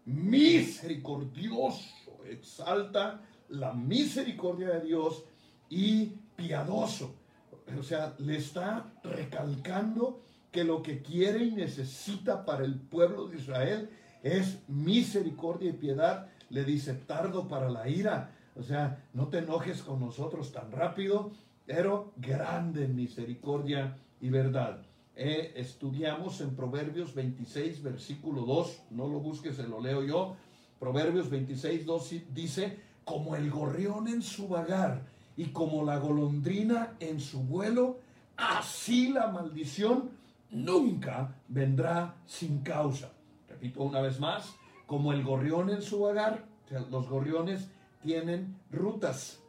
misericordioso. 0.09 2.25
Exalta 2.29 3.23
la 3.51 3.73
misericordia 3.73 4.71
de 4.71 4.81
Dios 4.81 5.25
y 5.69 6.07
piadoso. 6.37 7.15
O 7.79 7.83
sea, 7.83 8.15
le 8.19 8.37
está 8.37 8.93
recalcando 9.03 10.23
que 10.51 10.65
lo 10.65 10.83
que 10.83 11.03
quiere 11.03 11.45
y 11.45 11.53
necesita 11.53 12.45
para 12.45 12.65
el 12.65 12.81
pueblo 12.81 13.29
de 13.29 13.37
Israel 13.37 13.91
es 14.23 14.59
misericordia 14.69 15.71
y 15.71 15.75
piedad. 15.75 16.29
Le 16.49 16.65
dice, 16.65 16.95
tardo 16.95 17.47
para 17.47 17.69
la 17.69 17.89
ira. 17.89 18.35
O 18.57 18.63
sea, 18.63 19.05
no 19.13 19.29
te 19.29 19.39
enojes 19.39 19.83
con 19.83 20.01
nosotros 20.01 20.51
tan 20.53 20.73
rápido, 20.73 21.33
pero 21.67 22.13
grande 22.17 22.89
misericordia 22.89 23.99
y 24.21 24.31
verdad. 24.31 24.88
Eh, 25.21 25.53
estudiamos 25.57 26.41
en 26.43 26.55
Proverbios 26.55 27.13
26, 27.13 27.83
versículo 27.83 28.43
2, 28.43 28.83
no 28.93 29.09
lo 29.09 29.19
busques, 29.19 29.57
se 29.57 29.67
lo 29.67 29.81
leo 29.81 30.05
yo. 30.05 30.37
Proverbios 30.79 31.29
26, 31.29 31.85
2 31.87 32.15
dice, 32.33 32.79
como 33.05 33.35
el 33.35 33.51
gorrión 33.51 34.07
en 34.07 34.23
su 34.23 34.47
vagar 34.47 35.03
y 35.37 35.47
como 35.47 35.85
la 35.85 35.99
golondrina 35.99 36.95
en 37.01 37.19
su 37.19 37.41
vuelo, 37.41 37.99
así 38.37 39.09
la 39.09 39.27
maldición 39.27 40.11
nunca 40.53 41.35
vendrá 41.49 42.15
sin 42.25 42.61
causa. 42.61 43.11
Repito 43.49 43.83
una 43.83 44.01
vez 44.01 44.21
más, 44.21 44.55
como 44.87 45.13
el 45.13 45.25
gorrión 45.25 45.69
en 45.71 45.83
su 45.83 45.99
vagar, 45.99 46.45
los 46.93 47.09
gorriones 47.09 47.69
tienen 48.05 48.57
rutas. 48.71 49.41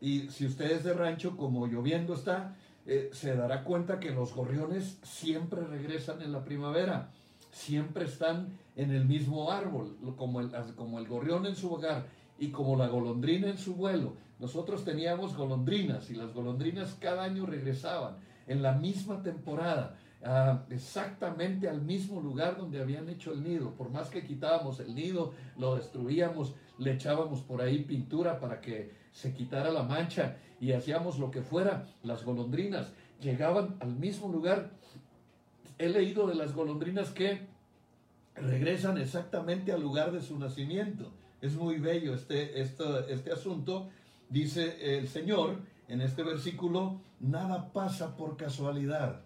Y 0.00 0.28
si 0.28 0.46
usted 0.46 0.70
es 0.70 0.84
de 0.84 0.94
rancho, 0.94 1.36
como 1.36 1.66
lloviendo 1.66 2.14
está, 2.14 2.54
eh, 2.90 3.10
se 3.12 3.36
dará 3.36 3.64
cuenta 3.64 4.00
que 4.00 4.12
los 4.12 4.34
gorriones 4.34 4.98
siempre 5.02 5.60
regresan 5.60 6.22
en 6.22 6.32
la 6.32 6.42
primavera, 6.42 7.10
siempre 7.50 8.06
están 8.06 8.48
en 8.76 8.92
el 8.92 9.04
mismo 9.04 9.50
árbol, 9.52 9.94
como 10.16 10.40
el, 10.40 10.50
como 10.74 10.98
el 10.98 11.06
gorrión 11.06 11.44
en 11.44 11.54
su 11.54 11.70
hogar 11.70 12.06
y 12.38 12.48
como 12.48 12.76
la 12.76 12.88
golondrina 12.88 13.50
en 13.50 13.58
su 13.58 13.74
vuelo. 13.74 14.14
Nosotros 14.38 14.86
teníamos 14.86 15.36
golondrinas 15.36 16.08
y 16.08 16.14
las 16.14 16.32
golondrinas 16.32 16.96
cada 16.98 17.24
año 17.24 17.44
regresaban 17.44 18.16
en 18.46 18.62
la 18.62 18.72
misma 18.72 19.22
temporada, 19.22 19.98
exactamente 20.70 21.68
al 21.68 21.82
mismo 21.82 22.22
lugar 22.22 22.56
donde 22.56 22.80
habían 22.80 23.10
hecho 23.10 23.34
el 23.34 23.44
nido. 23.44 23.74
Por 23.74 23.90
más 23.90 24.08
que 24.08 24.24
quitábamos 24.24 24.80
el 24.80 24.94
nido, 24.94 25.34
lo 25.58 25.76
destruíamos, 25.76 26.54
le 26.78 26.94
echábamos 26.94 27.42
por 27.42 27.60
ahí 27.60 27.84
pintura 27.84 28.40
para 28.40 28.62
que 28.62 29.07
se 29.18 29.34
quitara 29.34 29.72
la 29.72 29.82
mancha 29.82 30.36
y 30.60 30.70
hacíamos 30.70 31.18
lo 31.18 31.32
que 31.32 31.42
fuera, 31.42 31.88
las 32.04 32.24
golondrinas 32.24 32.92
llegaban 33.20 33.76
al 33.80 33.96
mismo 33.96 34.28
lugar. 34.28 34.70
He 35.76 35.88
leído 35.88 36.28
de 36.28 36.36
las 36.36 36.54
golondrinas 36.54 37.10
que 37.10 37.40
regresan 38.36 38.96
exactamente 38.96 39.72
al 39.72 39.82
lugar 39.82 40.12
de 40.12 40.22
su 40.22 40.38
nacimiento. 40.38 41.10
Es 41.40 41.56
muy 41.56 41.80
bello 41.80 42.14
este, 42.14 42.60
este, 42.60 42.84
este 43.12 43.32
asunto. 43.32 43.88
Dice 44.28 44.98
el 44.98 45.08
Señor 45.08 45.56
en 45.88 46.00
este 46.00 46.22
versículo, 46.22 47.00
nada 47.18 47.72
pasa 47.72 48.16
por 48.16 48.36
casualidad. 48.36 49.22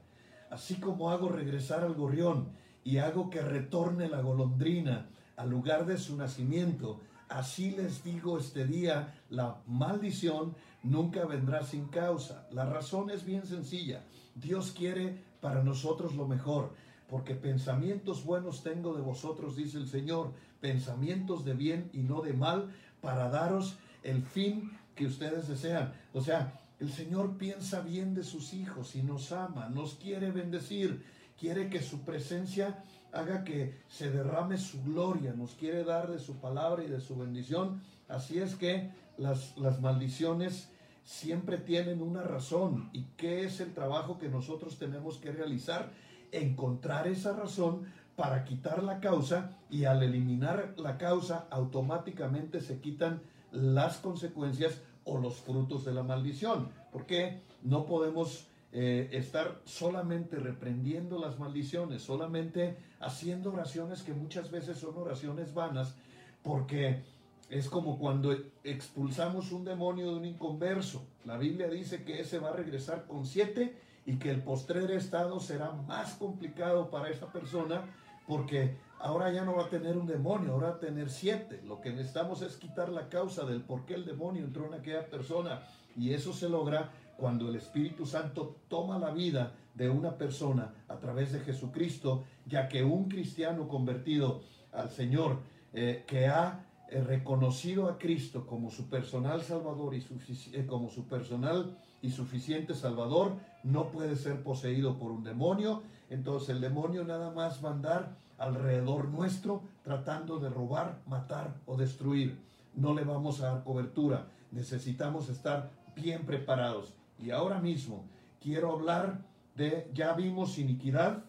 Así 0.50 0.76
como 0.76 1.10
hago 1.10 1.28
regresar 1.28 1.84
al 1.84 1.92
gorrión 1.92 2.48
y 2.82 2.96
hago 2.96 3.28
que 3.28 3.42
retorne 3.42 4.08
la 4.08 4.22
golondrina 4.22 5.10
al 5.36 5.50
lugar 5.50 5.84
de 5.84 5.98
su 5.98 6.16
nacimiento, 6.16 7.00
así 7.32 7.70
les 7.70 8.02
digo 8.04 8.38
este 8.38 8.66
día, 8.66 9.14
la 9.30 9.62
maldición 9.66 10.54
nunca 10.82 11.24
vendrá 11.24 11.62
sin 11.62 11.86
causa. 11.88 12.46
La 12.50 12.64
razón 12.64 13.10
es 13.10 13.24
bien 13.24 13.46
sencilla. 13.46 14.04
Dios 14.34 14.72
quiere 14.72 15.22
para 15.40 15.62
nosotros 15.62 16.14
lo 16.14 16.26
mejor, 16.26 16.72
porque 17.08 17.34
pensamientos 17.34 18.24
buenos 18.24 18.62
tengo 18.62 18.94
de 18.94 19.02
vosotros, 19.02 19.56
dice 19.56 19.78
el 19.78 19.88
Señor, 19.88 20.32
pensamientos 20.60 21.44
de 21.44 21.54
bien 21.54 21.90
y 21.92 21.98
no 21.98 22.22
de 22.22 22.32
mal, 22.32 22.70
para 23.00 23.28
daros 23.28 23.76
el 24.02 24.22
fin 24.22 24.78
que 24.94 25.06
ustedes 25.06 25.48
desean. 25.48 25.92
O 26.12 26.20
sea, 26.20 26.60
el 26.80 26.92
Señor 26.92 27.36
piensa 27.36 27.80
bien 27.80 28.14
de 28.14 28.24
sus 28.24 28.52
hijos 28.54 28.94
y 28.94 29.02
nos 29.02 29.32
ama, 29.32 29.68
nos 29.68 29.94
quiere 29.94 30.30
bendecir, 30.30 31.04
quiere 31.38 31.68
que 31.68 31.82
su 31.82 32.00
presencia 32.00 32.82
haga 33.12 33.44
que 33.44 33.82
se 33.88 34.10
derrame 34.10 34.58
su 34.58 34.82
gloria, 34.82 35.34
nos 35.34 35.52
quiere 35.54 35.84
dar 35.84 36.10
de 36.10 36.18
su 36.18 36.36
palabra 36.36 36.82
y 36.82 36.88
de 36.88 37.00
su 37.00 37.16
bendición. 37.16 37.82
Así 38.08 38.38
es 38.38 38.54
que 38.54 38.90
las, 39.18 39.56
las 39.58 39.80
maldiciones 39.80 40.70
siempre 41.04 41.58
tienen 41.58 42.02
una 42.02 42.22
razón. 42.22 42.90
¿Y 42.92 43.04
qué 43.16 43.44
es 43.44 43.60
el 43.60 43.74
trabajo 43.74 44.18
que 44.18 44.28
nosotros 44.28 44.78
tenemos 44.78 45.18
que 45.18 45.32
realizar? 45.32 45.90
Encontrar 46.30 47.06
esa 47.06 47.34
razón 47.34 47.86
para 48.16 48.44
quitar 48.44 48.82
la 48.82 49.00
causa 49.00 49.58
y 49.70 49.84
al 49.84 50.02
eliminar 50.02 50.74
la 50.76 50.98
causa 50.98 51.46
automáticamente 51.50 52.60
se 52.60 52.80
quitan 52.80 53.22
las 53.50 53.98
consecuencias 53.98 54.80
o 55.04 55.18
los 55.18 55.36
frutos 55.36 55.84
de 55.84 55.92
la 55.92 56.02
maldición. 56.02 56.68
Porque 56.90 57.42
no 57.62 57.86
podemos 57.86 58.46
eh, 58.72 59.10
estar 59.12 59.60
solamente 59.64 60.36
reprendiendo 60.36 61.18
las 61.18 61.38
maldiciones, 61.38 62.02
solamente 62.02 62.76
haciendo 63.00 63.52
oraciones 63.52 64.02
que 64.02 64.14
muchas 64.14 64.50
veces 64.50 64.78
son 64.78 64.96
oraciones 64.96 65.52
vanas, 65.52 65.94
porque 66.42 67.02
es 67.50 67.68
como 67.68 67.98
cuando 67.98 68.34
expulsamos 68.64 69.52
un 69.52 69.64
demonio 69.64 70.10
de 70.10 70.16
un 70.16 70.24
inconverso. 70.24 71.04
La 71.26 71.36
Biblia 71.36 71.68
dice 71.68 72.02
que 72.02 72.20
ese 72.20 72.38
va 72.38 72.48
a 72.48 72.54
regresar 72.54 73.04
con 73.06 73.26
siete 73.26 73.76
y 74.06 74.16
que 74.16 74.30
el 74.30 74.42
postrer 74.42 74.90
estado 74.90 75.38
será 75.38 75.72
más 75.72 76.14
complicado 76.14 76.90
para 76.90 77.10
esa 77.10 77.30
persona 77.30 77.84
porque 78.26 78.76
ahora 78.98 79.30
ya 79.32 79.44
no 79.44 79.54
va 79.54 79.64
a 79.64 79.68
tener 79.68 79.98
un 79.98 80.06
demonio, 80.06 80.52
ahora 80.52 80.70
va 80.70 80.74
a 80.76 80.80
tener 80.80 81.10
siete. 81.10 81.60
Lo 81.66 81.80
que 81.80 81.90
necesitamos 81.90 82.40
es 82.40 82.56
quitar 82.56 82.88
la 82.88 83.10
causa 83.10 83.44
del 83.44 83.60
por 83.60 83.84
qué 83.84 83.94
el 83.94 84.06
demonio 84.06 84.44
entró 84.44 84.66
en 84.66 84.74
aquella 84.74 85.06
persona 85.06 85.62
y 85.96 86.14
eso 86.14 86.32
se 86.32 86.48
logra 86.48 86.90
cuando 87.22 87.48
el 87.48 87.54
Espíritu 87.54 88.04
Santo 88.04 88.56
toma 88.66 88.98
la 88.98 89.12
vida 89.12 89.52
de 89.76 89.88
una 89.88 90.18
persona 90.18 90.74
a 90.88 90.96
través 90.96 91.30
de 91.30 91.38
Jesucristo, 91.38 92.24
ya 92.46 92.66
que 92.66 92.82
un 92.82 93.08
cristiano 93.08 93.68
convertido 93.68 94.40
al 94.72 94.90
Señor 94.90 95.38
eh, 95.72 96.02
que 96.08 96.26
ha 96.26 96.66
eh, 96.88 97.00
reconocido 97.00 97.88
a 97.88 97.96
Cristo 97.96 98.44
como 98.44 98.72
su 98.72 98.90
personal 98.90 99.40
Salvador 99.40 99.94
y 99.94 100.04
eh, 100.52 100.66
como 100.66 100.90
su 100.90 101.06
personal 101.06 101.78
y 102.02 102.10
suficiente 102.10 102.74
Salvador, 102.74 103.36
no 103.62 103.92
puede 103.92 104.16
ser 104.16 104.42
poseído 104.42 104.98
por 104.98 105.12
un 105.12 105.22
demonio. 105.22 105.84
Entonces 106.10 106.48
el 106.48 106.60
demonio 106.60 107.04
nada 107.04 107.30
más 107.30 107.64
va 107.64 107.68
a 107.68 107.74
andar 107.74 108.16
alrededor 108.36 109.06
nuestro 109.06 109.62
tratando 109.84 110.40
de 110.40 110.50
robar, 110.50 110.98
matar 111.06 111.54
o 111.66 111.76
destruir. 111.76 112.36
No 112.74 112.92
le 112.94 113.04
vamos 113.04 113.40
a 113.42 113.52
dar 113.52 113.62
cobertura. 113.62 114.26
Necesitamos 114.50 115.28
estar 115.28 115.70
bien 115.94 116.26
preparados. 116.26 116.96
Y 117.22 117.30
ahora 117.30 117.60
mismo 117.60 118.04
quiero 118.40 118.72
hablar 118.72 119.24
de, 119.54 119.88
ya 119.94 120.14
vimos 120.14 120.58
iniquidad, 120.58 121.22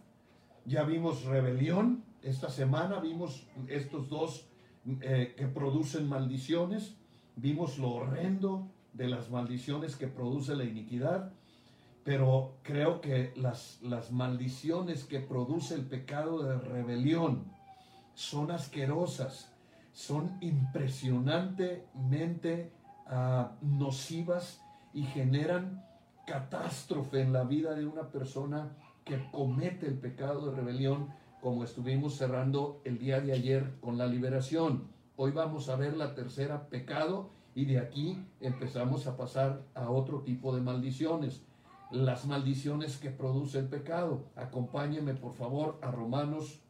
ya 0.66 0.82
vimos 0.84 1.26
rebelión, 1.26 2.04
esta 2.24 2.50
semana 2.50 3.00
vimos 3.00 3.46
estos 3.68 4.10
dos 4.10 4.48
eh, 5.02 5.36
que 5.38 5.46
producen 5.48 6.10
maldiciones, 6.10 6.96
vimos 7.36 7.78
lo 7.78 7.92
horrendo 7.92 8.72
de 8.94 9.08
las 9.08 9.30
maldiciones 9.30 9.96
que 9.96 10.08
produce 10.08 10.56
la 10.56 10.64
iniquidad, 10.64 11.32
pero 12.04 12.58
creo 12.64 13.00
que 13.00 13.32
las, 13.36 13.78
las 13.84 14.12
maldiciones 14.12 15.04
que 15.04 15.20
produce 15.20 15.76
el 15.76 15.86
pecado 15.86 16.42
de 16.44 16.58
rebelión 16.58 17.44
son 18.16 18.50
asquerosas, 18.50 19.54
son 19.94 20.40
impresionantemente 20.42 22.72
ah, 23.06 23.52
nocivas 23.62 24.63
y 24.94 25.04
generan 25.04 25.86
catástrofe 26.26 27.22
en 27.22 27.34
la 27.34 27.44
vida 27.44 27.74
de 27.76 27.86
una 27.86 28.10
persona 28.10 28.76
que 29.04 29.30
comete 29.32 29.88
el 29.88 29.98
pecado 29.98 30.50
de 30.50 30.56
rebelión, 30.56 31.10
como 31.42 31.64
estuvimos 31.64 32.16
cerrando 32.16 32.82
el 32.86 33.00
día 33.00 33.20
de 33.20 33.34
ayer 33.34 33.74
con 33.82 33.98
la 33.98 34.08
liberación. 34.08 34.88
Hoy 35.18 35.32
vamos 35.32 35.70
a 35.70 35.76
ver 35.76 35.98
la 35.98 36.16
tercera 36.16 36.70
pecado 36.70 37.30
y 37.54 37.66
de 37.66 37.80
aquí 37.80 38.26
empezamos 38.40 39.08
a 39.08 39.18
pasar 39.18 39.62
a 39.76 39.90
otro 39.90 40.22
tipo 40.22 40.56
de 40.56 40.62
maldiciones. 40.62 41.44
Las 41.92 42.26
maldiciones 42.26 42.98
que 42.98 43.10
produce 43.10 43.60
el 43.60 43.68
pecado. 43.68 44.24
Acompáñeme 44.36 45.14
por 45.14 45.36
favor 45.36 45.80
a 45.82 45.92
Romanos 45.92 46.64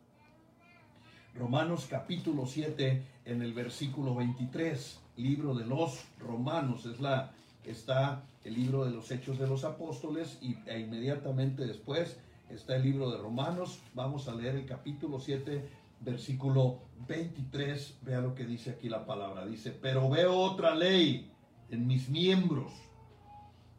Romanos 1.35 1.87
capítulo 1.89 2.45
7 2.45 3.03
en 3.25 3.41
el 3.41 3.53
versículo 3.53 4.13
23, 4.13 4.99
libro 5.17 5.55
de 5.55 5.65
los 5.65 6.05
Romanos, 6.19 6.85
es 6.85 6.99
la 6.99 7.31
está 7.65 8.23
el 8.43 8.55
libro 8.55 8.85
de 8.85 8.91
los 8.91 9.09
Hechos 9.11 9.39
de 9.39 9.47
los 9.47 9.63
Apóstoles 9.63 10.37
y 10.41 10.57
e 10.65 10.79
inmediatamente 10.79 11.65
después 11.65 12.17
está 12.49 12.75
el 12.75 12.83
libro 12.83 13.11
de 13.11 13.17
Romanos. 13.17 13.79
Vamos 13.93 14.27
a 14.27 14.35
leer 14.35 14.55
el 14.55 14.65
capítulo 14.65 15.19
7, 15.19 15.69
versículo 16.01 16.79
23. 17.07 17.99
Vea 18.01 18.21
lo 18.21 18.35
que 18.35 18.45
dice 18.45 18.71
aquí 18.71 18.89
la 18.89 19.05
palabra. 19.05 19.45
Dice, 19.45 19.71
pero 19.71 20.09
veo 20.09 20.35
otra 20.35 20.75
ley 20.75 21.31
en 21.69 21.87
mis 21.87 22.09
miembros 22.09 22.71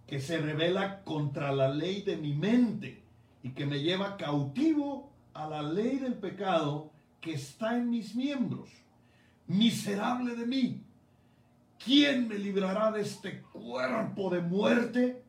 que 0.07 0.20
se 0.20 0.38
revela 0.38 1.03
contra 1.03 1.53
la 1.53 1.68
ley 1.68 2.03
de 2.03 2.16
mi 2.16 2.35
mente 2.35 3.03
y 3.42 3.51
que 3.51 3.66
me 3.66 3.81
lleva 3.81 4.16
cautivo 4.16 5.11
a 5.33 5.49
la 5.49 5.62
ley 5.62 5.99
del 5.99 6.14
pecado 6.14 6.90
que 7.20 7.35
está 7.35 7.77
en 7.77 7.90
mis 7.90 8.14
miembros. 8.14 8.70
Miserable 9.47 10.37
de 10.37 10.47
mí. 10.47 10.83
¿Quién 11.83 12.29
me 12.29 12.39
librará 12.39 12.91
de 12.91 13.03
este 13.03 13.43
cuerpo 13.43 14.31
de 14.31 14.41
muerte? 14.41 15.23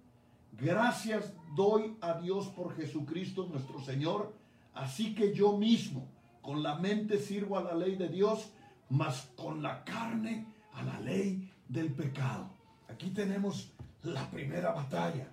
Gracias 0.54 1.34
doy 1.56 1.98
a 2.02 2.20
Dios 2.20 2.48
por 2.48 2.76
Jesucristo 2.76 3.48
nuestro 3.48 3.80
Señor. 3.82 4.34
Así 4.74 5.16
que 5.16 5.34
yo 5.34 5.58
mismo 5.58 6.08
con 6.42 6.62
la 6.62 6.76
mente 6.76 7.18
sirvo 7.18 7.58
a 7.58 7.64
la 7.64 7.74
ley 7.74 7.96
de 7.96 8.10
Dios, 8.10 8.52
mas 8.90 9.32
con 9.36 9.64
la 9.64 9.84
carne 9.84 10.46
a 10.74 10.84
la 10.84 11.00
ley 11.00 11.52
del 11.68 11.94
pecado. 11.94 12.50
Aquí 12.88 13.10
tenemos 13.10 13.74
la 14.04 14.30
primera 14.30 14.72
batalla, 14.72 15.28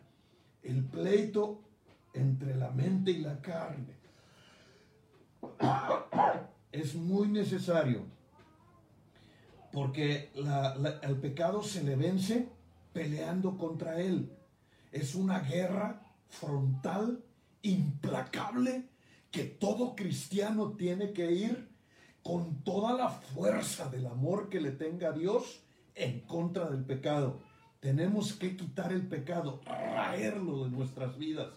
el 0.62 0.84
pleito 0.84 1.60
entre 2.14 2.56
la 2.56 2.70
mente 2.70 3.10
y 3.10 3.18
la 3.18 3.40
carne. 3.40 3.94
Es 6.72 6.94
muy 6.94 7.28
necesario 7.28 8.06
porque 9.72 10.30
el 11.02 11.16
pecado 11.16 11.62
se 11.62 11.82
le 11.82 11.96
vence 11.96 12.48
peleando 12.92 13.56
contra 13.56 14.00
él. 14.00 14.30
Es 14.92 15.14
una 15.14 15.40
guerra 15.40 16.02
frontal, 16.28 17.24
implacable, 17.62 18.88
que 19.30 19.44
todo 19.44 19.96
cristiano 19.96 20.72
tiene 20.72 21.12
que 21.12 21.32
ir 21.32 21.70
con 22.22 22.62
toda 22.62 22.92
la 22.92 23.08
fuerza 23.08 23.88
del 23.88 24.06
amor 24.06 24.48
que 24.48 24.60
le 24.60 24.72
tenga 24.72 25.08
a 25.08 25.12
Dios 25.12 25.62
en 25.94 26.20
contra 26.20 26.70
del 26.70 26.84
pecado. 26.84 27.40
Tenemos 27.80 28.34
que 28.34 28.56
quitar 28.56 28.92
el 28.92 29.08
pecado, 29.08 29.60
raerlo 29.64 30.64
de 30.64 30.70
nuestras 30.70 31.16
vidas, 31.18 31.48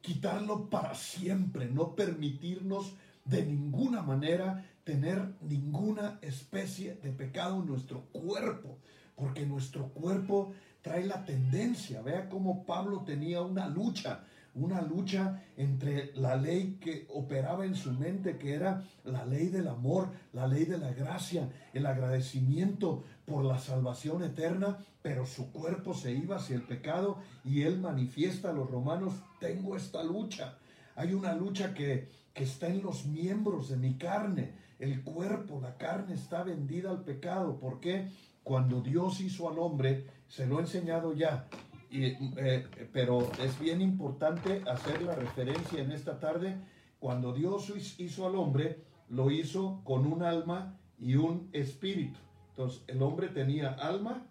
quitarlo 0.00 0.70
para 0.70 0.94
siempre, 0.94 1.66
no 1.66 1.94
permitirnos 1.94 2.94
de 3.24 3.44
ninguna 3.44 4.02
manera 4.02 4.69
tener 4.84 5.34
ninguna 5.42 6.18
especie 6.22 6.94
de 7.02 7.12
pecado 7.12 7.60
en 7.60 7.66
nuestro 7.66 8.02
cuerpo, 8.12 8.78
porque 9.14 9.46
nuestro 9.46 9.88
cuerpo 9.88 10.52
trae 10.82 11.06
la 11.06 11.24
tendencia. 11.24 12.02
Vea 12.02 12.28
cómo 12.28 12.64
Pablo 12.64 13.02
tenía 13.02 13.42
una 13.42 13.68
lucha, 13.68 14.24
una 14.54 14.80
lucha 14.82 15.42
entre 15.56 16.12
la 16.14 16.36
ley 16.36 16.78
que 16.80 17.06
operaba 17.10 17.64
en 17.64 17.74
su 17.74 17.92
mente, 17.92 18.38
que 18.38 18.54
era 18.54 18.82
la 19.04 19.24
ley 19.24 19.48
del 19.48 19.68
amor, 19.68 20.08
la 20.32 20.46
ley 20.46 20.64
de 20.64 20.78
la 20.78 20.92
gracia, 20.92 21.48
el 21.72 21.86
agradecimiento 21.86 23.04
por 23.26 23.44
la 23.44 23.58
salvación 23.58 24.24
eterna, 24.24 24.78
pero 25.02 25.24
su 25.26 25.52
cuerpo 25.52 25.94
se 25.94 26.12
iba 26.12 26.36
hacia 26.36 26.56
el 26.56 26.62
pecado 26.62 27.18
y 27.44 27.62
él 27.62 27.78
manifiesta 27.78 28.50
a 28.50 28.52
los 28.52 28.70
romanos, 28.70 29.14
tengo 29.38 29.76
esta 29.76 30.02
lucha. 30.02 30.58
Hay 31.00 31.14
una 31.14 31.34
lucha 31.34 31.72
que, 31.72 32.10
que 32.34 32.44
está 32.44 32.68
en 32.68 32.82
los 32.82 33.06
miembros 33.06 33.70
de 33.70 33.76
mi 33.76 33.94
carne 33.94 34.52
el 34.80 35.02
cuerpo, 35.02 35.60
la 35.60 35.76
carne 35.76 36.14
está 36.14 36.42
vendida 36.42 36.90
al 36.90 37.04
pecado. 37.04 37.58
¿Por 37.58 37.80
qué? 37.80 38.08
Cuando 38.42 38.80
Dios 38.80 39.20
hizo 39.20 39.48
al 39.48 39.58
hombre, 39.58 40.06
se 40.26 40.46
lo 40.46 40.58
he 40.58 40.62
enseñado 40.62 41.12
ya, 41.12 41.48
eh, 41.90 42.88
pero 42.92 43.30
es 43.42 43.58
bien 43.60 43.82
importante 43.82 44.62
hacer 44.68 45.02
la 45.02 45.14
referencia 45.14 45.82
en 45.82 45.92
esta 45.92 46.18
tarde. 46.18 46.56
Cuando 46.98 47.32
Dios 47.32 47.72
hizo 47.98 48.26
al 48.26 48.36
hombre, 48.36 48.84
lo 49.08 49.30
hizo 49.30 49.82
con 49.84 50.06
un 50.06 50.22
alma 50.22 50.78
y 50.98 51.16
un 51.16 51.48
espíritu. 51.52 52.18
Entonces, 52.50 52.82
el 52.88 53.02
hombre 53.02 53.28
tenía 53.28 53.70
alma 53.72 54.26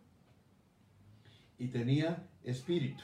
y 1.58 1.68
tenía 1.68 2.28
espíritu. 2.44 3.04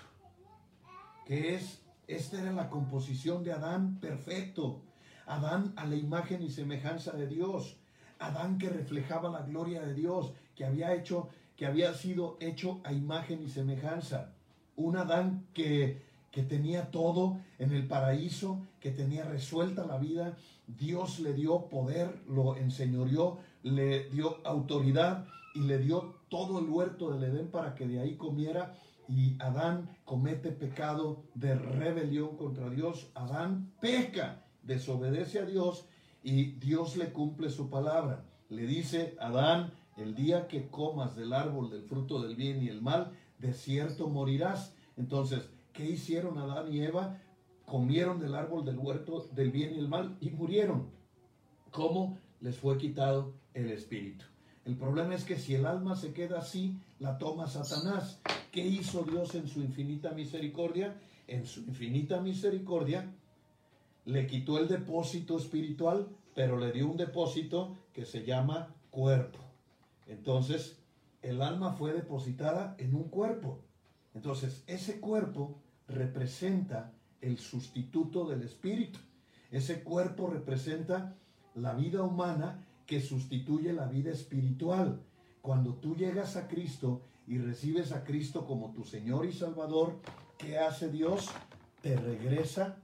¿Qué 1.25 1.55
es? 1.55 1.84
Esta 2.07 2.39
era 2.39 2.51
la 2.51 2.69
composición 2.69 3.43
de 3.43 3.51
Adán 3.51 3.99
perfecto. 3.99 4.81
Adán 5.25 5.73
a 5.75 5.85
la 5.85 5.95
imagen 5.95 6.43
y 6.43 6.51
semejanza 6.51 7.13
de 7.13 7.27
Dios. 7.27 7.77
Adán 8.19 8.57
que 8.57 8.69
reflejaba 8.69 9.29
la 9.29 9.41
gloria 9.41 9.81
de 9.81 9.93
Dios, 9.93 10.33
que 10.55 10.65
había 10.65 10.93
hecho, 10.93 11.29
que 11.57 11.65
había 11.65 11.93
sido 11.93 12.37
hecho 12.39 12.79
a 12.83 12.93
imagen 12.93 13.41
y 13.41 13.49
semejanza. 13.49 14.33
Un 14.75 14.97
Adán 14.97 15.47
que, 15.53 16.01
que 16.31 16.43
tenía 16.43 16.91
todo 16.91 17.39
en 17.57 17.71
el 17.71 17.87
paraíso, 17.87 18.59
que 18.79 18.91
tenía 18.91 19.23
resuelta 19.23 19.85
la 19.85 19.97
vida. 19.97 20.37
Dios 20.67 21.19
le 21.19 21.33
dio 21.33 21.69
poder, 21.69 22.21
lo 22.27 22.55
enseñoreó, 22.55 23.39
le 23.63 24.09
dio 24.09 24.45
autoridad 24.45 25.25
y 25.55 25.61
le 25.61 25.79
dio 25.79 26.15
todo 26.29 26.59
el 26.59 26.69
huerto 26.69 27.11
del 27.11 27.31
Edén 27.31 27.47
para 27.47 27.73
que 27.73 27.87
de 27.87 27.99
ahí 27.99 28.15
comiera. 28.15 28.75
Y 29.07 29.35
Adán 29.39 29.97
comete 30.03 30.51
pecado 30.51 31.23
de 31.35 31.55
rebelión 31.55 32.37
contra 32.37 32.69
Dios. 32.69 33.11
Adán 33.13 33.71
peca 33.79 34.45
desobedece 34.63 35.39
a 35.39 35.45
Dios 35.45 35.87
y 36.23 36.53
Dios 36.53 36.97
le 36.97 37.11
cumple 37.11 37.49
su 37.49 37.69
palabra. 37.69 38.25
Le 38.49 38.65
dice, 38.65 39.15
Adán, 39.19 39.73
el 39.97 40.15
día 40.15 40.47
que 40.47 40.69
comas 40.69 41.15
del 41.15 41.33
árbol 41.33 41.69
del 41.69 41.83
fruto 41.83 42.21
del 42.21 42.35
bien 42.35 42.61
y 42.63 42.69
el 42.69 42.81
mal, 42.81 43.11
de 43.37 43.53
cierto 43.53 44.09
morirás. 44.09 44.73
Entonces, 44.97 45.49
¿qué 45.71 45.85
hicieron 45.89 46.37
Adán 46.37 46.73
y 46.73 46.81
Eva? 46.81 47.21
Comieron 47.65 48.19
del 48.19 48.35
árbol 48.35 48.65
del 48.65 48.77
huerto 48.77 49.27
del 49.33 49.51
bien 49.51 49.75
y 49.75 49.79
el 49.79 49.87
mal 49.87 50.17
y 50.19 50.31
murieron. 50.31 50.89
¿Cómo? 51.71 52.17
Les 52.41 52.57
fue 52.57 52.77
quitado 52.77 53.33
el 53.53 53.69
espíritu. 53.71 54.25
El 54.65 54.77
problema 54.77 55.13
es 55.13 55.23
que 55.23 55.37
si 55.37 55.53
el 55.55 55.65
alma 55.65 55.95
se 55.95 56.13
queda 56.13 56.39
así, 56.39 56.79
la 56.99 57.17
toma 57.17 57.47
Satanás. 57.47 58.19
¿Qué 58.51 58.65
hizo 58.65 59.03
Dios 59.03 59.35
en 59.35 59.47
su 59.47 59.61
infinita 59.61 60.11
misericordia? 60.11 60.95
En 61.27 61.45
su 61.45 61.61
infinita 61.61 62.21
misericordia 62.21 63.11
le 64.05 64.27
quitó 64.27 64.59
el 64.59 64.67
depósito 64.67 65.37
espiritual, 65.37 66.07
pero 66.33 66.57
le 66.57 66.71
dio 66.71 66.87
un 66.87 66.97
depósito 66.97 67.75
que 67.93 68.05
se 68.05 68.23
llama 68.23 68.73
cuerpo. 68.91 69.39
Entonces, 70.07 70.77
el 71.21 71.41
alma 71.41 71.73
fue 71.73 71.93
depositada 71.93 72.75
en 72.77 72.95
un 72.95 73.09
cuerpo. 73.09 73.59
Entonces, 74.13 74.63
ese 74.67 74.99
cuerpo 74.99 75.57
representa 75.87 76.93
el 77.21 77.39
sustituto 77.39 78.27
del 78.27 78.43
espíritu. 78.43 78.99
Ese 79.51 79.83
cuerpo 79.83 80.27
representa 80.27 81.15
la 81.55 81.73
vida 81.73 82.03
humana 82.03 82.63
que 82.85 83.01
sustituye 83.01 83.73
la 83.73 83.87
vida 83.87 84.11
espiritual. 84.11 85.01
Cuando 85.45 85.75
tú 85.75 85.95
llegas 85.95 86.37
a 86.37 86.47
Cristo 86.47 87.03
y 87.27 87.37
recibes 87.37 87.91
a 87.91 88.03
Cristo 88.03 88.47
como 88.47 88.73
tu 88.73 88.83
Señor 88.83 89.27
y 89.27 89.31
Salvador, 89.31 89.99
¿qué 90.39 90.57
hace 90.57 90.89
Dios? 90.89 91.29
Te 91.83 91.95
regresa 91.95 92.81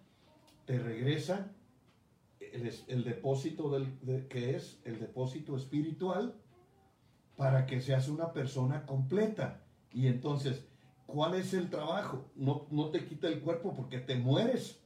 te 0.67 0.77
regresa 0.77 1.51
el, 2.39 3.03
depósito 3.03 3.71
del, 3.71 4.27
que 4.27 4.55
es 4.55 4.79
el 4.85 4.99
depósito 4.99 5.57
espiritual 5.57 6.35
para 7.35 7.65
que 7.65 7.81
seas 7.81 8.07
una 8.07 8.31
persona 8.31 8.85
completa. 8.85 9.63
Y 9.91 10.05
entonces, 10.05 10.63
¿cuál 11.07 11.33
es 11.33 11.55
el 11.55 11.71
trabajo? 11.71 12.29
No, 12.35 12.67
no 12.69 12.91
te 12.91 13.07
quita 13.07 13.27
el 13.27 13.41
cuerpo 13.41 13.73
porque 13.73 13.97
te 13.97 14.17
mueres. 14.17 14.79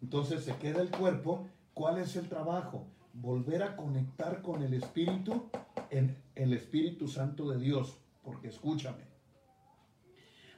Entonces 0.00 0.44
se 0.44 0.54
queda 0.54 0.80
el 0.82 0.90
cuerpo. 0.90 1.48
¿Cuál 1.74 1.98
es 1.98 2.14
el 2.14 2.28
trabajo? 2.28 2.86
Volver 3.12 3.64
a 3.64 3.74
conectar 3.74 4.40
con 4.40 4.62
el 4.62 4.72
Espíritu 4.72 5.50
en 5.90 6.16
el 6.38 6.52
Espíritu 6.52 7.08
Santo 7.08 7.50
de 7.50 7.58
Dios. 7.58 7.98
Porque 8.22 8.48
escúchame, 8.48 9.04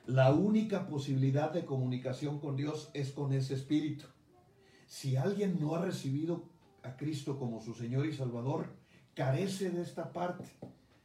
la 0.06 0.32
única 0.32 0.86
posibilidad 0.86 1.52
de 1.52 1.64
comunicación 1.64 2.38
con 2.38 2.56
Dios 2.56 2.90
es 2.94 3.12
con 3.12 3.32
ese 3.32 3.54
Espíritu. 3.54 4.06
Si 4.86 5.16
alguien 5.16 5.58
no 5.60 5.74
ha 5.74 5.84
recibido 5.84 6.44
a 6.82 6.96
Cristo 6.96 7.38
como 7.38 7.60
su 7.60 7.74
Señor 7.74 8.06
y 8.06 8.12
Salvador, 8.12 8.66
carece 9.14 9.70
de 9.70 9.82
esta 9.82 10.12
parte, 10.12 10.44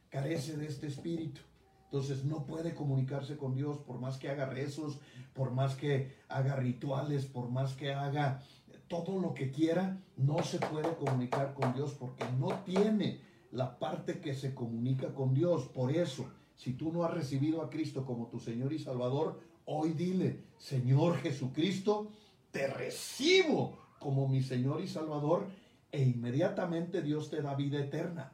carece 0.08 0.56
de 0.56 0.66
este 0.66 0.86
espíritu. 0.86 1.40
Entonces 1.84 2.24
no 2.24 2.46
puede 2.46 2.74
comunicarse 2.74 3.36
con 3.36 3.54
Dios 3.54 3.78
por 3.78 4.00
más 4.00 4.16
que 4.16 4.28
haga 4.28 4.46
rezos, 4.46 4.98
por 5.34 5.52
más 5.52 5.76
que 5.76 6.16
haga 6.28 6.56
rituales, 6.56 7.26
por 7.26 7.48
más 7.48 7.74
que 7.74 7.92
haga 7.92 8.42
todo 8.88 9.20
lo 9.20 9.34
que 9.34 9.50
quiera, 9.50 10.00
no 10.16 10.42
se 10.42 10.58
puede 10.58 10.94
comunicar 10.96 11.54
con 11.54 11.74
Dios 11.74 11.92
porque 11.92 12.24
no 12.38 12.60
tiene 12.64 13.20
la 13.52 13.78
parte 13.78 14.20
que 14.20 14.34
se 14.34 14.54
comunica 14.54 15.14
con 15.14 15.34
Dios. 15.34 15.68
Por 15.68 15.92
eso, 15.92 16.30
si 16.54 16.72
tú 16.74 16.92
no 16.92 17.04
has 17.04 17.14
recibido 17.14 17.62
a 17.62 17.70
Cristo 17.70 18.04
como 18.04 18.28
tu 18.28 18.38
Señor 18.38 18.72
y 18.72 18.78
Salvador, 18.78 19.40
hoy 19.64 19.92
dile, 19.92 20.44
Señor 20.58 21.16
Jesucristo, 21.18 22.10
te 22.50 22.66
recibo 22.66 23.78
como 23.98 24.28
mi 24.28 24.42
Señor 24.42 24.80
y 24.80 24.88
Salvador 24.88 25.46
e 25.92 26.02
inmediatamente 26.02 27.02
Dios 27.02 27.30
te 27.30 27.42
da 27.42 27.54
vida 27.54 27.78
eterna. 27.78 28.32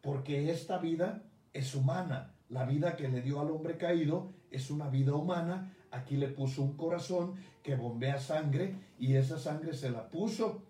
Porque 0.00 0.50
esta 0.50 0.78
vida 0.78 1.22
es 1.52 1.74
humana. 1.74 2.34
La 2.48 2.64
vida 2.64 2.96
que 2.96 3.08
le 3.08 3.22
dio 3.22 3.40
al 3.40 3.50
hombre 3.50 3.78
caído 3.78 4.32
es 4.50 4.70
una 4.70 4.88
vida 4.88 5.14
humana. 5.14 5.74
Aquí 5.90 6.16
le 6.16 6.28
puso 6.28 6.62
un 6.62 6.76
corazón 6.76 7.34
que 7.62 7.76
bombea 7.76 8.18
sangre 8.18 8.74
y 8.98 9.14
esa 9.14 9.38
sangre 9.38 9.72
se 9.74 9.90
la 9.90 10.10
puso 10.10 10.62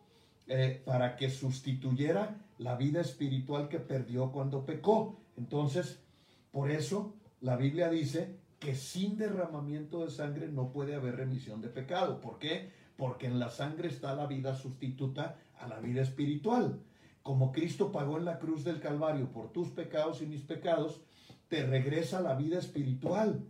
eh, 0.47 0.83
para 0.85 1.17
que 1.17 1.31
sustituyera 1.31 2.39
la 2.59 2.77
vida 2.77 3.01
espiritual 3.01 3.69
que 3.69 3.81
perdió 3.81 4.31
cuando 4.31 4.65
pecó. 4.65 5.21
Entonces, 5.37 6.01
por 6.53 6.71
eso 6.71 7.15
la 7.41 7.57
Biblia 7.57 7.89
dice 7.89 8.37
que 8.59 8.75
sin 8.75 9.17
derramamiento 9.17 10.05
de 10.05 10.11
sangre 10.11 10.49
no 10.49 10.71
puede 10.71 10.95
haber 10.95 11.17
remisión 11.17 11.61
de 11.61 11.69
pecado. 11.69 12.21
¿Por 12.21 12.39
qué? 12.39 12.71
Porque 12.97 13.27
en 13.27 13.39
la 13.39 13.51
sangre 13.51 13.89
está 13.89 14.15
la 14.15 14.27
vida 14.27 14.55
sustituta 14.55 15.37
a 15.59 15.67
la 15.67 15.81
vida 15.81 16.03
espiritual. 16.03 16.81
Como 17.23 17.53
Cristo 17.53 17.91
pagó 17.91 18.19
en 18.19 18.27
la 18.27 18.39
cruz 18.39 18.65
del 18.65 18.81
Calvario 18.81 19.33
por 19.33 19.51
tus 19.51 19.69
pecados 19.71 20.21
y 20.23 20.27
mis 20.27 20.43
pecados, 20.43 21.01
te 21.49 21.67
regresa 21.67 22.21
la 22.21 22.35
vida 22.35 22.59
espiritual. 22.59 23.43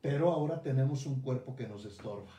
Pero 0.00 0.32
ahora 0.32 0.62
tenemos 0.62 1.06
un 1.06 1.20
cuerpo 1.20 1.54
que 1.54 1.68
nos 1.68 1.84
estorba. 1.84 2.32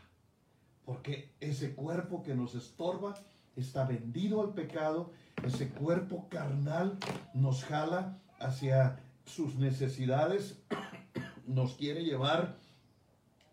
Porque 0.85 1.31
ese 1.39 1.75
cuerpo 1.75 2.23
que 2.23 2.33
nos 2.33 2.55
estorba 2.55 3.15
está 3.55 3.85
vendido 3.85 4.41
al 4.41 4.53
pecado. 4.53 5.11
Ese 5.43 5.69
cuerpo 5.69 6.27
carnal 6.29 6.97
nos 7.33 7.63
jala 7.63 8.17
hacia 8.39 8.99
sus 9.25 9.55
necesidades, 9.55 10.61
nos 11.47 11.73
quiere 11.75 12.03
llevar 12.03 12.57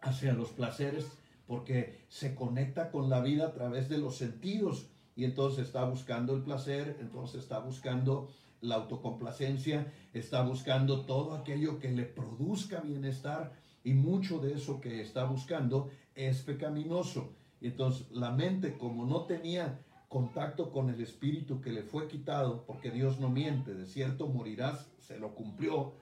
hacia 0.00 0.32
los 0.32 0.50
placeres 0.50 1.06
porque 1.46 2.00
se 2.08 2.34
conecta 2.34 2.90
con 2.90 3.08
la 3.08 3.20
vida 3.20 3.46
a 3.46 3.52
través 3.52 3.88
de 3.88 3.98
los 3.98 4.16
sentidos 4.16 4.86
y 5.14 5.24
entonces 5.24 5.66
está 5.66 5.84
buscando 5.84 6.34
el 6.34 6.42
placer, 6.42 6.98
entonces 7.00 7.42
está 7.42 7.58
buscando 7.60 8.28
la 8.60 8.76
autocomplacencia, 8.76 9.92
está 10.12 10.42
buscando 10.42 11.06
todo 11.06 11.34
aquello 11.34 11.78
que 11.78 11.90
le 11.92 12.04
produzca 12.04 12.80
bienestar 12.80 13.52
y 13.84 13.94
mucho 13.94 14.40
de 14.40 14.54
eso 14.54 14.80
que 14.80 15.00
está 15.00 15.24
buscando 15.24 15.90
es 16.14 16.42
pecaminoso. 16.42 17.32
Y 17.60 17.68
entonces 17.68 18.10
la 18.10 18.30
mente 18.30 18.76
como 18.76 19.06
no 19.06 19.22
tenía 19.22 19.80
contacto 20.16 20.72
con 20.72 20.88
el 20.88 20.98
espíritu 21.02 21.60
que 21.60 21.70
le 21.70 21.82
fue 21.82 22.08
quitado, 22.08 22.64
porque 22.64 22.90
Dios 22.90 23.20
no 23.20 23.28
miente, 23.28 23.74
de 23.74 23.84
cierto 23.84 24.26
morirás, 24.28 24.90
se 24.98 25.18
lo 25.18 25.34
cumplió, 25.34 25.92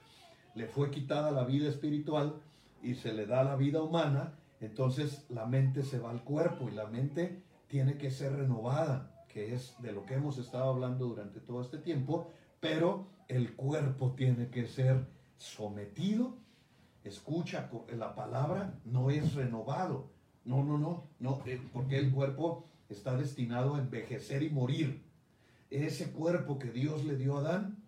le 0.55 0.69
fue 0.69 0.93
quitada 0.93 1.33
la 1.33 1.43
vida 1.43 1.69
espiritual 1.69 2.37
y 2.81 2.95
se 2.95 3.13
le 3.13 3.27
da 3.27 3.43
la 3.43 3.57
vida 3.57 3.83
humana, 3.83 4.35
entonces 4.61 5.27
la 5.31 5.47
mente 5.47 5.83
se 5.83 5.99
va 5.99 6.13
al 6.13 6.23
cuerpo 6.23 6.69
y 6.69 6.77
la 6.77 6.87
mente 6.87 7.43
tiene 7.67 7.99
que 7.99 8.13
ser 8.13 8.37
renovada, 8.37 9.25
que 9.29 9.53
es 9.53 9.75
de 9.83 9.91
lo 9.91 10.07
que 10.07 10.15
hemos 10.15 10.39
estado 10.39 10.71
hablando 10.71 11.07
durante 11.07 11.41
todo 11.41 11.61
este 11.61 11.79
tiempo, 11.79 12.31
pero 12.61 13.09
el 13.27 13.57
cuerpo 13.57 14.13
tiene 14.13 14.49
que 14.49 14.69
ser 14.69 15.09
sometido, 15.39 16.37
escucha 17.03 17.69
la 17.99 18.15
palabra, 18.15 18.79
no 18.85 19.11
es 19.11 19.35
renovado, 19.35 20.13
no, 20.45 20.63
no, 20.63 20.79
no, 20.79 21.03
no, 21.19 21.43
eh, 21.47 21.61
porque 21.73 21.99
el 21.99 22.13
cuerpo 22.13 22.69
está 22.95 23.17
destinado 23.17 23.75
a 23.75 23.81
envejecer 23.81 24.43
y 24.43 24.51
morir. 24.51 25.03
Ese 25.71 26.13
cuerpo 26.13 26.59
que 26.59 26.71
Dios 26.71 27.05
le 27.05 27.17
dio 27.17 27.37
a 27.37 27.41
Adán 27.41 27.83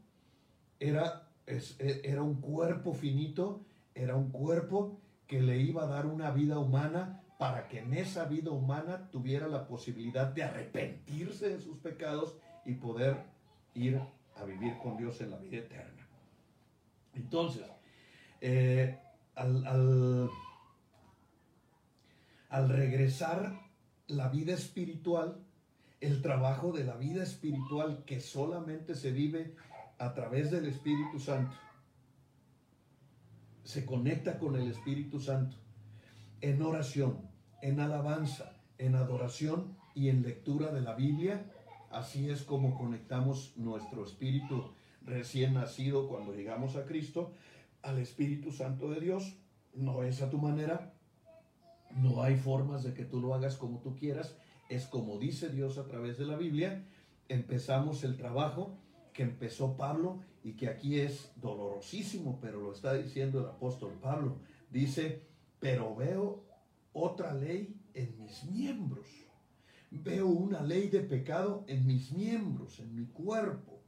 era, 0.80 1.28
e, 1.46 1.60
era 2.04 2.22
un 2.22 2.40
cuerpo 2.40 2.92
finito, 2.92 3.64
era 3.94 4.16
un 4.16 4.30
cuerpo 4.30 5.00
que 5.26 5.40
le 5.40 5.58
iba 5.58 5.84
a 5.84 5.86
dar 5.86 6.06
una 6.06 6.30
vida 6.30 6.58
humana 6.58 7.22
para 7.38 7.68
que 7.68 7.80
en 7.80 7.94
esa 7.94 8.24
vida 8.24 8.50
humana 8.50 9.10
tuviera 9.10 9.46
la 9.46 9.66
posibilidad 9.66 10.26
de 10.28 10.42
arrepentirse 10.42 11.48
de 11.50 11.60
sus 11.60 11.78
pecados 11.78 12.36
y 12.64 12.74
poder 12.74 13.16
ir 13.74 14.00
a 14.36 14.44
vivir 14.44 14.76
con 14.78 14.96
Dios 14.96 15.20
en 15.20 15.30
la 15.30 15.38
vida 15.38 15.58
eterna. 15.58 16.06
Entonces, 17.14 17.64
eh, 18.40 18.98
al, 19.34 19.66
al, 19.66 20.30
al 22.48 22.68
regresar 22.68 23.65
la 24.08 24.28
vida 24.28 24.54
espiritual, 24.54 25.44
el 26.00 26.22
trabajo 26.22 26.72
de 26.72 26.84
la 26.84 26.96
vida 26.96 27.22
espiritual 27.22 28.04
que 28.04 28.20
solamente 28.20 28.94
se 28.94 29.12
vive 29.12 29.54
a 29.98 30.14
través 30.14 30.50
del 30.50 30.66
Espíritu 30.66 31.18
Santo. 31.18 31.56
Se 33.64 33.84
conecta 33.84 34.38
con 34.38 34.56
el 34.56 34.70
Espíritu 34.70 35.20
Santo 35.20 35.56
en 36.40 36.62
oración, 36.62 37.18
en 37.62 37.80
alabanza, 37.80 38.52
en 38.78 38.94
adoración 38.94 39.76
y 39.94 40.08
en 40.08 40.22
lectura 40.22 40.70
de 40.70 40.82
la 40.82 40.94
Biblia. 40.94 41.50
Así 41.90 42.28
es 42.28 42.42
como 42.42 42.76
conectamos 42.76 43.54
nuestro 43.56 44.04
espíritu 44.04 44.72
recién 45.02 45.54
nacido 45.54 46.08
cuando 46.08 46.34
llegamos 46.34 46.76
a 46.76 46.84
Cristo 46.84 47.32
al 47.82 47.98
Espíritu 47.98 48.52
Santo 48.52 48.90
de 48.90 49.00
Dios. 49.00 49.36
No 49.74 50.02
es 50.02 50.22
a 50.22 50.30
tu 50.30 50.38
manera, 50.38 50.95
no 51.96 52.22
hay 52.22 52.36
formas 52.36 52.84
de 52.84 52.94
que 52.94 53.04
tú 53.04 53.20
lo 53.20 53.34
hagas 53.34 53.56
como 53.56 53.80
tú 53.80 53.96
quieras. 53.96 54.36
Es 54.68 54.86
como 54.86 55.18
dice 55.18 55.48
Dios 55.48 55.78
a 55.78 55.86
través 55.86 56.18
de 56.18 56.26
la 56.26 56.36
Biblia. 56.36 56.84
Empezamos 57.28 58.04
el 58.04 58.16
trabajo 58.16 58.78
que 59.12 59.22
empezó 59.22 59.76
Pablo 59.76 60.20
y 60.44 60.52
que 60.52 60.68
aquí 60.68 61.00
es 61.00 61.32
dolorosísimo, 61.36 62.38
pero 62.40 62.60
lo 62.60 62.72
está 62.72 62.94
diciendo 62.94 63.40
el 63.40 63.46
apóstol 63.46 63.92
Pablo. 64.00 64.36
Dice, 64.70 65.22
pero 65.58 65.96
veo 65.96 66.44
otra 66.92 67.32
ley 67.34 67.74
en 67.94 68.16
mis 68.18 68.44
miembros. 68.44 69.06
Veo 69.90 70.26
una 70.26 70.60
ley 70.62 70.88
de 70.88 71.00
pecado 71.00 71.64
en 71.66 71.86
mis 71.86 72.12
miembros, 72.12 72.78
en 72.80 72.94
mi 72.94 73.06
cuerpo, 73.06 73.80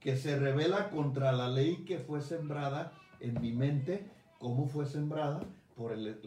que 0.00 0.16
se 0.16 0.36
revela 0.38 0.90
contra 0.90 1.30
la 1.30 1.48
ley 1.48 1.84
que 1.84 1.98
fue 1.98 2.20
sembrada 2.20 2.92
en 3.20 3.40
mi 3.40 3.52
mente. 3.52 4.10
¿Cómo 4.38 4.66
fue 4.66 4.86
sembrada? 4.86 5.46
Por 5.76 5.92
el, 5.92 6.18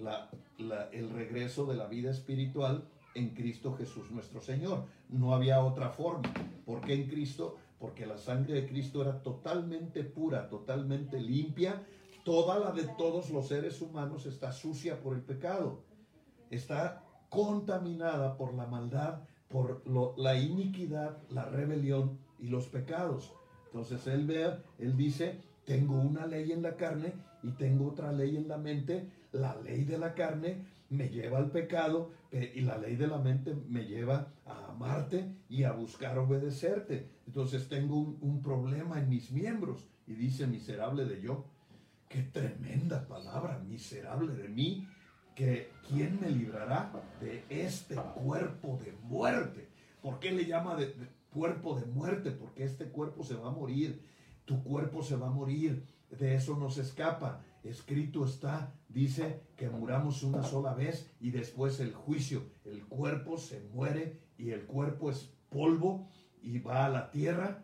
el 0.92 1.10
regreso 1.10 1.66
de 1.66 1.76
la 1.76 1.88
vida 1.88 2.12
espiritual 2.12 2.84
en 3.16 3.30
Cristo 3.30 3.74
Jesús 3.76 4.12
nuestro 4.12 4.42
Señor. 4.42 4.86
No 5.10 5.34
había 5.34 5.64
otra 5.64 5.90
forma. 5.90 6.32
¿Por 6.66 6.82
qué 6.82 6.94
en 6.94 7.08
Cristo? 7.08 7.58
Porque 7.80 8.06
la 8.06 8.18
sangre 8.18 8.62
de 8.62 8.68
Cristo 8.68 9.02
era 9.02 9.22
totalmente 9.22 10.04
pura, 10.04 10.50
totalmente 10.50 11.20
limpia. 11.20 11.84
Toda 12.24 12.60
la 12.60 12.72
de 12.72 12.84
todos 12.98 13.30
los 13.30 13.48
seres 13.48 13.82
humanos 13.82 14.26
está 14.26 14.52
sucia 14.52 15.00
por 15.00 15.16
el 15.16 15.22
pecado. 15.22 15.84
Está 16.50 17.04
contaminada 17.30 18.38
por 18.38 18.54
la 18.54 18.68
maldad, 18.68 19.22
por 19.50 19.84
la 20.18 20.38
iniquidad, 20.38 21.18
la 21.30 21.46
rebelión 21.46 22.18
y 22.40 22.48
los 22.48 22.68
pecados. 22.68 23.34
Entonces 23.68 24.08
él 24.08 24.26
ve, 24.26 24.58
él 24.80 24.96
dice, 24.96 25.42
tengo 25.66 25.96
una 25.96 26.26
ley 26.26 26.52
en 26.52 26.62
la 26.62 26.76
carne 26.76 27.14
y 27.44 27.52
tengo 27.52 27.88
otra 27.88 28.12
ley 28.12 28.38
en 28.38 28.48
la 28.48 28.58
mente 28.58 29.10
la 29.36 29.56
ley 29.62 29.84
de 29.84 29.98
la 29.98 30.14
carne 30.14 30.66
me 30.90 31.10
lleva 31.10 31.40
al 31.40 31.52
pecado 31.52 32.12
y 32.32 32.62
la 32.62 32.78
ley 32.78 32.96
de 32.96 33.08
la 33.08 33.18
mente 33.18 33.56
me 33.68 33.86
lleva 33.86 34.34
a 34.46 34.72
amarte 34.72 35.36
y 35.50 35.64
a 35.64 35.72
buscar 35.72 36.18
obedecerte. 36.18 37.10
Entonces 37.28 37.68
tengo 37.70 37.98
un, 37.98 38.42
problema 38.42 39.00
en 39.00 39.10
mis 39.10 39.32
miembros 39.32 39.86
y 40.06 40.14
dice 40.14 40.48
miserable 40.48 41.06
de 41.06 41.22
yo. 41.22 41.46
Qué 42.10 42.22
tremenda 42.24 43.08
palabra, 43.08 43.60
miserable 43.60 44.36
de 44.36 44.48
mí, 44.48 44.88
que 45.34 45.72
quién 45.88 46.20
me 46.22 46.30
librará 46.30 46.92
de 47.20 47.44
este 47.50 47.96
cuerpo 47.96 48.80
de 48.84 48.92
muerte. 49.04 49.70
¿Por 50.02 50.20
qué 50.20 50.32
le 50.32 50.46
llama 50.46 50.76
de 50.76 50.94
cuerpo 51.32 51.80
de 51.80 51.88
muerte? 51.88 52.32
Porque 52.32 52.64
este 52.64 52.86
cuerpo 52.86 53.24
se 53.24 53.36
va 53.36 53.48
a 53.48 53.52
morir, 53.52 54.02
tu 54.46 54.64
cuerpo 54.64 55.04
se 55.04 55.16
va 55.16 55.28
a 55.28 55.32
morir, 55.32 55.84
de 56.12 56.36
eso 56.36 56.56
no 56.58 56.70
se 56.70 56.82
escapa 56.82 57.44
escrito 57.70 58.26
está, 58.26 58.74
dice 58.96 59.44
que 59.56 59.70
muramos 59.70 60.24
una 60.24 60.42
sola 60.42 60.74
vez 60.74 61.12
y 61.20 61.30
después 61.30 61.80
el 61.80 61.94
juicio. 61.94 62.44
El 62.64 62.84
cuerpo 62.86 63.38
se 63.38 63.60
muere 63.74 64.20
y 64.40 64.50
el 64.50 64.66
cuerpo 64.66 65.12
es 65.12 65.32
polvo 65.50 66.08
y 66.42 66.58
va 66.60 66.88
a 66.88 66.90
la 66.90 67.12
tierra. 67.12 67.64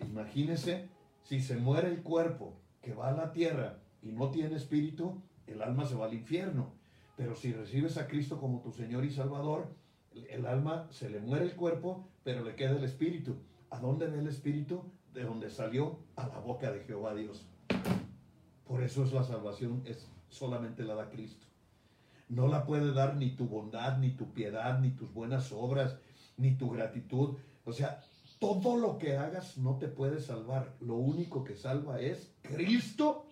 Imagínese, 0.00 0.90
si 1.22 1.40
se 1.40 1.56
muere 1.56 1.88
el 1.88 2.02
cuerpo 2.02 2.60
que 2.82 2.92
va 2.92 3.08
a 3.08 3.16
la 3.16 3.32
tierra 3.32 3.78
y 4.02 4.12
no 4.12 4.30
tiene 4.30 4.56
espíritu, 4.56 5.22
el 5.46 5.62
alma 5.62 5.86
se 5.86 5.94
va 5.94 6.06
al 6.06 6.14
infierno. 6.14 6.74
Pero 7.16 7.34
si 7.34 7.52
recibes 7.54 7.96
a 7.96 8.06
Cristo 8.06 8.38
como 8.38 8.60
tu 8.60 8.72
Señor 8.72 9.06
y 9.06 9.10
Salvador, 9.10 9.74
el 10.12 10.44
alma 10.44 10.88
se 10.90 11.08
le 11.08 11.20
muere 11.20 11.46
el 11.46 11.54
cuerpo, 11.54 12.08
pero 12.24 12.44
le 12.44 12.56
queda 12.56 12.76
el 12.76 12.84
espíritu. 12.84 13.36
¿A 13.70 13.78
dónde 13.78 14.08
va 14.08 14.16
el 14.18 14.26
espíritu? 14.26 14.84
de 15.14 15.24
donde 15.24 15.50
salió 15.50 15.98
a 16.16 16.26
la 16.26 16.38
boca 16.38 16.72
de 16.72 16.80
Jehová 16.80 17.14
Dios. 17.14 17.46
Por 18.66 18.82
eso 18.82 19.04
es 19.04 19.12
la 19.12 19.22
salvación, 19.22 19.82
es 19.84 20.08
solamente 20.32 20.82
la 20.82 20.94
da 20.94 21.10
Cristo. 21.10 21.46
No 22.28 22.48
la 22.48 22.64
puede 22.64 22.92
dar 22.92 23.16
ni 23.16 23.30
tu 23.30 23.46
bondad, 23.46 23.98
ni 23.98 24.10
tu 24.12 24.32
piedad, 24.32 24.80
ni 24.80 24.90
tus 24.90 25.12
buenas 25.12 25.52
obras, 25.52 25.96
ni 26.38 26.56
tu 26.56 26.70
gratitud. 26.70 27.36
O 27.64 27.72
sea, 27.72 28.02
todo 28.38 28.76
lo 28.76 28.98
que 28.98 29.16
hagas 29.16 29.58
no 29.58 29.76
te 29.78 29.88
puede 29.88 30.20
salvar. 30.20 30.74
Lo 30.80 30.96
único 30.96 31.44
que 31.44 31.54
salva 31.54 32.00
es 32.00 32.32
Cristo, 32.42 33.26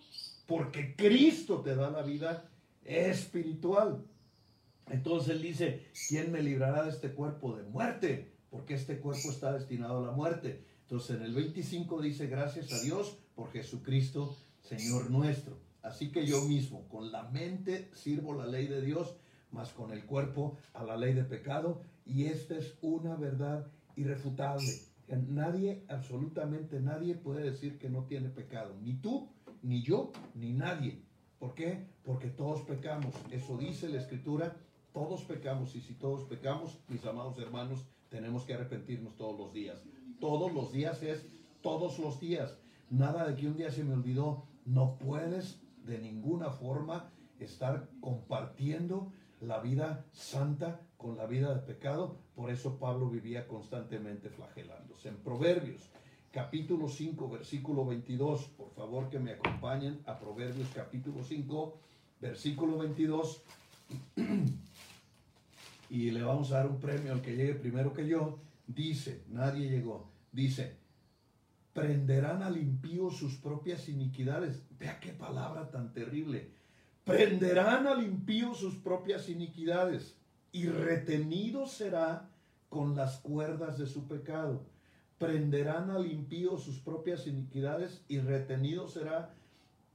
porque 0.45 0.95
Cristo 0.95 1.61
te 1.61 1.75
da 1.75 1.89
la 1.89 2.03
vida 2.03 2.49
espiritual. 2.85 4.05
Entonces 4.87 5.41
dice, 5.41 5.87
¿quién 6.07 6.31
me 6.31 6.43
librará 6.43 6.83
de 6.83 6.91
este 6.91 7.13
cuerpo 7.13 7.55
de 7.55 7.63
muerte? 7.63 8.31
Porque 8.49 8.75
este 8.75 8.99
cuerpo 8.99 9.31
está 9.31 9.53
destinado 9.53 9.99
a 9.99 10.07
la 10.07 10.11
muerte. 10.11 10.63
Entonces 10.83 11.17
en 11.17 11.23
el 11.23 11.33
25 11.33 12.01
dice, 12.01 12.27
gracias 12.27 12.71
a 12.71 12.79
Dios 12.81 13.17
por 13.33 13.51
Jesucristo, 13.51 14.35
Señor 14.61 15.09
nuestro. 15.09 15.70
Así 15.81 16.11
que 16.11 16.25
yo 16.25 16.41
mismo, 16.43 16.87
con 16.89 17.11
la 17.11 17.23
mente 17.23 17.89
sirvo 17.93 18.33
la 18.33 18.45
ley 18.45 18.67
de 18.67 18.81
Dios, 18.81 19.15
más 19.51 19.73
con 19.73 19.91
el 19.91 20.05
cuerpo 20.05 20.57
a 20.73 20.83
la 20.83 20.97
ley 20.97 21.13
de 21.13 21.23
pecado. 21.23 21.81
Y 22.05 22.25
esta 22.25 22.57
es 22.57 22.77
una 22.81 23.15
verdad 23.15 23.67
irrefutable. 23.95 24.71
Nadie, 25.07 25.83
absolutamente 25.89 26.79
nadie 26.79 27.15
puede 27.15 27.43
decir 27.43 27.77
que 27.77 27.89
no 27.89 28.05
tiene 28.05 28.29
pecado. 28.29 28.75
Ni 28.81 28.93
tú, 28.93 29.29
ni 29.61 29.83
yo, 29.83 30.11
ni 30.35 30.53
nadie. 30.53 31.01
¿Por 31.37 31.53
qué? 31.53 31.87
Porque 32.03 32.29
todos 32.29 32.61
pecamos. 32.61 33.13
Eso 33.31 33.57
dice 33.57 33.89
la 33.89 33.99
escritura. 33.99 34.55
Todos 34.93 35.23
pecamos. 35.23 35.75
Y 35.75 35.81
si 35.81 35.95
todos 35.95 36.23
pecamos, 36.25 36.79
mis 36.87 37.05
amados 37.05 37.37
hermanos, 37.39 37.85
tenemos 38.09 38.43
que 38.43 38.53
arrepentirnos 38.53 39.15
todos 39.15 39.37
los 39.37 39.53
días. 39.53 39.81
Todos 40.19 40.53
los 40.53 40.71
días 40.71 41.01
es 41.03 41.25
todos 41.61 41.99
los 41.99 42.19
días. 42.19 42.57
Nada 42.89 43.27
de 43.27 43.35
que 43.35 43.47
un 43.47 43.57
día 43.57 43.71
se 43.71 43.83
me 43.83 43.93
olvidó. 43.93 44.45
No 44.65 44.97
puedes 44.97 45.59
de 45.85 45.99
ninguna 45.99 46.51
forma 46.51 47.11
estar 47.39 47.89
compartiendo 47.99 49.11
la 49.41 49.59
vida 49.59 50.05
santa 50.11 50.81
con 50.97 51.17
la 51.17 51.25
vida 51.25 51.53
de 51.53 51.61
pecado. 51.61 52.17
Por 52.35 52.51
eso 52.51 52.77
Pablo 52.77 53.09
vivía 53.09 53.47
constantemente 53.47 54.29
flagelándose. 54.29 55.09
En 55.09 55.17
Proverbios, 55.17 55.89
capítulo 56.31 56.87
5, 56.87 57.29
versículo 57.29 57.85
22, 57.85 58.45
por 58.49 58.71
favor 58.71 59.09
que 59.09 59.19
me 59.19 59.31
acompañen 59.31 59.99
a 60.05 60.19
Proverbios 60.19 60.69
capítulo 60.73 61.23
5, 61.23 61.77
versículo 62.21 62.77
22. 62.77 63.43
y 65.89 66.11
le 66.11 66.23
vamos 66.23 66.51
a 66.51 66.57
dar 66.57 66.67
un 66.67 66.79
premio 66.79 67.11
al 67.11 67.21
que 67.21 67.35
llegue 67.35 67.55
primero 67.55 67.93
que 67.93 68.07
yo. 68.07 68.39
Dice, 68.67 69.23
nadie 69.27 69.69
llegó, 69.69 70.09
dice, 70.31 70.77
prenderán 71.73 72.43
al 72.43 72.57
impío 72.57 73.09
sus 73.09 73.35
propias 73.35 73.87
iniquidades. 73.87 74.61
Vea 74.79 74.99
qué 74.99 75.13
palabra 75.13 75.69
tan 75.69 75.93
terrible. 75.93 76.51
Prenderán 77.03 77.87
al 77.87 78.03
impío 78.03 78.53
sus 78.53 78.75
propias 78.75 79.29
iniquidades 79.29 80.17
y 80.51 80.67
retenido 80.67 81.65
será 81.65 82.29
con 82.69 82.95
las 82.95 83.17
cuerdas 83.17 83.77
de 83.77 83.87
su 83.87 84.07
pecado. 84.07 84.65
Prenderán 85.17 85.91
al 85.91 86.11
impío 86.11 86.57
sus 86.57 86.79
propias 86.79 87.27
iniquidades 87.27 88.03
y 88.07 88.19
retenido 88.19 88.87
será 88.87 89.33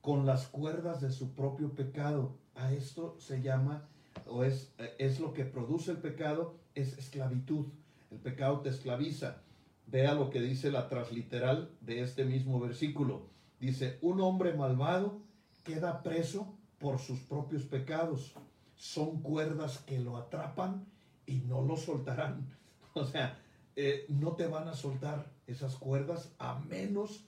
con 0.00 0.24
las 0.24 0.46
cuerdas 0.46 1.00
de 1.00 1.10
su 1.10 1.34
propio 1.34 1.74
pecado. 1.74 2.36
A 2.54 2.72
esto 2.72 3.16
se 3.18 3.42
llama, 3.42 3.88
o 4.26 4.44
es, 4.44 4.72
es 4.98 5.20
lo 5.20 5.32
que 5.34 5.44
produce 5.44 5.90
el 5.90 5.98
pecado, 5.98 6.54
es 6.74 6.96
esclavitud. 6.96 7.66
El 8.10 8.18
pecado 8.18 8.60
te 8.60 8.68
esclaviza. 8.68 9.42
Vea 9.86 10.14
lo 10.14 10.30
que 10.30 10.40
dice 10.40 10.70
la 10.70 10.88
transliteral 10.88 11.70
de 11.80 12.02
este 12.02 12.24
mismo 12.24 12.58
versículo. 12.58 13.28
Dice, 13.60 13.98
un 14.02 14.20
hombre 14.20 14.52
malvado 14.52 15.20
queda 15.62 16.02
preso 16.02 16.56
por 16.78 16.98
sus 16.98 17.20
propios 17.20 17.62
pecados. 17.62 18.34
Son 18.74 19.22
cuerdas 19.22 19.78
que 19.78 19.98
lo 19.98 20.16
atrapan 20.16 20.84
y 21.26 21.36
no 21.38 21.62
lo 21.62 21.76
soltarán. 21.76 22.46
O 22.98 23.04
sea, 23.04 23.38
eh, 23.76 24.06
no 24.08 24.36
te 24.36 24.46
van 24.46 24.68
a 24.68 24.74
soltar 24.74 25.30
esas 25.46 25.76
cuerdas 25.76 26.32
a 26.38 26.58
menos 26.60 27.26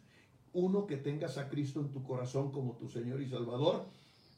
uno 0.55 0.87
que 0.87 0.97
tengas 0.97 1.37
a 1.37 1.51
Cristo 1.51 1.81
en 1.81 1.91
tu 1.93 2.03
corazón 2.03 2.53
como 2.53 2.77
tu 2.77 2.89
Señor 2.89 3.21
y 3.21 3.29
Salvador. 3.29 3.87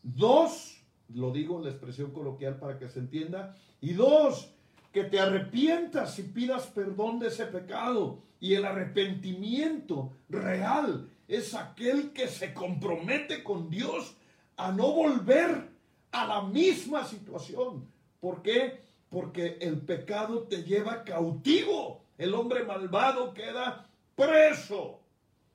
Dos, 0.03 0.83
lo 1.09 1.31
digo 1.31 1.59
en 1.59 1.65
la 1.65 1.71
expresión 1.71 2.11
coloquial 2.11 2.59
para 2.59 2.79
que 2.79 2.89
se 2.89 2.99
entienda. 2.99 3.57
Y 3.81 3.93
dos, 3.93 4.53
que 4.93 5.05
te 5.05 5.21
arrepientas 5.21 6.19
y 6.19 6.25
pidas 6.25 6.67
perdón 6.67 7.19
de 7.19 7.29
ese 7.29 7.47
pecado. 7.47 8.23
Y 8.41 8.55
el 8.55 8.65
arrepentimiento 8.65 10.13
real 10.29 11.09
es 11.29 11.55
aquel 11.55 12.13
que 12.13 12.27
se 12.27 12.53
compromete 12.55 13.43
con 13.43 13.71
Dios 13.71 14.17
a 14.57 14.73
no 14.73 14.93
volver 14.93 15.69
a 16.13 16.27
la 16.27 16.43
misma 16.43 17.05
situación. 17.05 17.87
¿Por 18.19 18.43
qué? 18.43 18.81
Porque 19.09 19.59
el 19.61 19.81
pecado 19.81 20.45
te 20.45 20.63
lleva 20.65 21.05
cautivo. 21.05 22.03
El 22.19 22.35
hombre 22.35 22.65
malvado 22.65 23.33
queda 23.33 23.89
preso. 24.17 25.01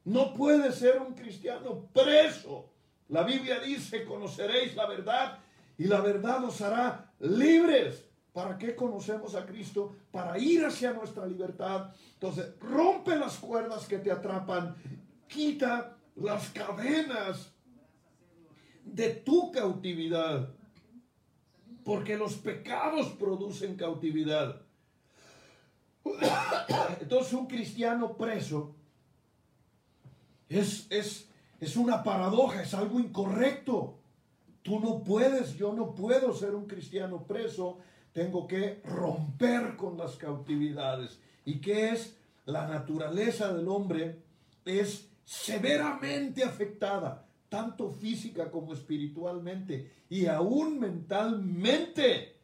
No 0.05 0.33
puede 0.33 0.71
ser 0.71 1.01
un 1.01 1.13
cristiano 1.13 1.87
preso. 1.93 2.69
La 3.09 3.23
Biblia 3.23 3.59
dice, 3.59 4.05
conoceréis 4.05 4.75
la 4.75 4.87
verdad 4.87 5.39
y 5.77 5.85
la 5.85 6.01
verdad 6.01 6.43
os 6.43 6.61
hará 6.61 7.11
libres. 7.19 8.04
¿Para 8.35 8.57
qué 8.57 8.75
conocemos 8.75 9.33
a 9.33 9.45
Cristo? 9.45 9.95
Para 10.11 10.37
ir 10.37 10.65
hacia 10.65 10.91
nuestra 10.91 11.25
libertad. 11.25 11.91
Entonces, 12.15 12.59
rompe 12.59 13.15
las 13.15 13.37
cuerdas 13.37 13.87
que 13.87 13.97
te 13.97 14.11
atrapan, 14.11 14.75
quita 15.25 15.95
las 16.17 16.49
cadenas 16.49 17.53
de 18.83 19.11
tu 19.11 19.53
cautividad. 19.53 20.49
Porque 21.85 22.17
los 22.17 22.33
pecados 22.33 23.07
producen 23.13 23.77
cautividad. 23.77 24.63
Entonces, 26.99 27.31
un 27.31 27.47
cristiano 27.47 28.17
preso 28.17 28.75
es, 30.49 30.87
es, 30.89 31.29
es 31.61 31.77
una 31.77 32.03
paradoja, 32.03 32.63
es 32.63 32.73
algo 32.73 32.99
incorrecto. 32.99 33.97
Tú 34.61 34.81
no 34.81 35.05
puedes, 35.05 35.55
yo 35.55 35.71
no 35.71 35.95
puedo 35.95 36.33
ser 36.33 36.53
un 36.53 36.65
cristiano 36.65 37.23
preso 37.25 37.79
tengo 38.15 38.47
que 38.47 38.81
romper 38.85 39.75
con 39.75 39.97
las 39.97 40.15
cautividades. 40.15 41.19
¿Y 41.43 41.59
qué 41.59 41.89
es? 41.89 42.15
La 42.45 42.65
naturaleza 42.65 43.53
del 43.53 43.67
hombre 43.67 44.21
es 44.63 45.09
severamente 45.25 46.45
afectada, 46.45 47.27
tanto 47.49 47.91
física 47.91 48.49
como 48.49 48.73
espiritualmente, 48.73 49.91
y 50.07 50.27
aún 50.27 50.79
mentalmente, 50.79 52.37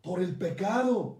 por 0.00 0.22
el 0.22 0.34
pecado. 0.34 1.18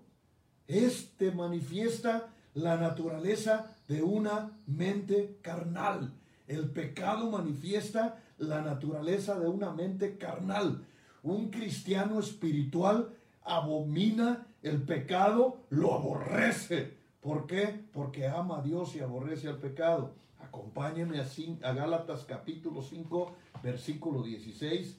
Este 0.66 1.30
manifiesta 1.30 2.32
la 2.54 2.78
naturaleza 2.78 3.76
de 3.86 4.02
una 4.02 4.58
mente 4.66 5.36
carnal. 5.42 6.14
El 6.46 6.70
pecado 6.70 7.30
manifiesta 7.30 8.18
la 8.38 8.62
naturaleza 8.62 9.38
de 9.38 9.46
una 9.46 9.72
mente 9.74 10.16
carnal. 10.16 10.86
Un 11.22 11.50
cristiano 11.50 12.18
espiritual 12.20 13.10
abomina 13.44 14.46
el 14.62 14.82
pecado, 14.82 15.58
lo 15.70 15.94
aborrece. 15.94 16.94
¿Por 17.20 17.46
qué? 17.46 17.80
Porque 17.92 18.26
ama 18.26 18.58
a 18.58 18.62
Dios 18.62 18.94
y 18.94 19.00
aborrece 19.00 19.48
al 19.48 19.58
pecado. 19.58 20.12
Acompáñenme 20.38 21.20
a, 21.20 21.72
Gálatas 21.72 22.24
capítulo 22.24 22.82
5, 22.82 23.32
versículo 23.62 24.22
16. 24.22 24.96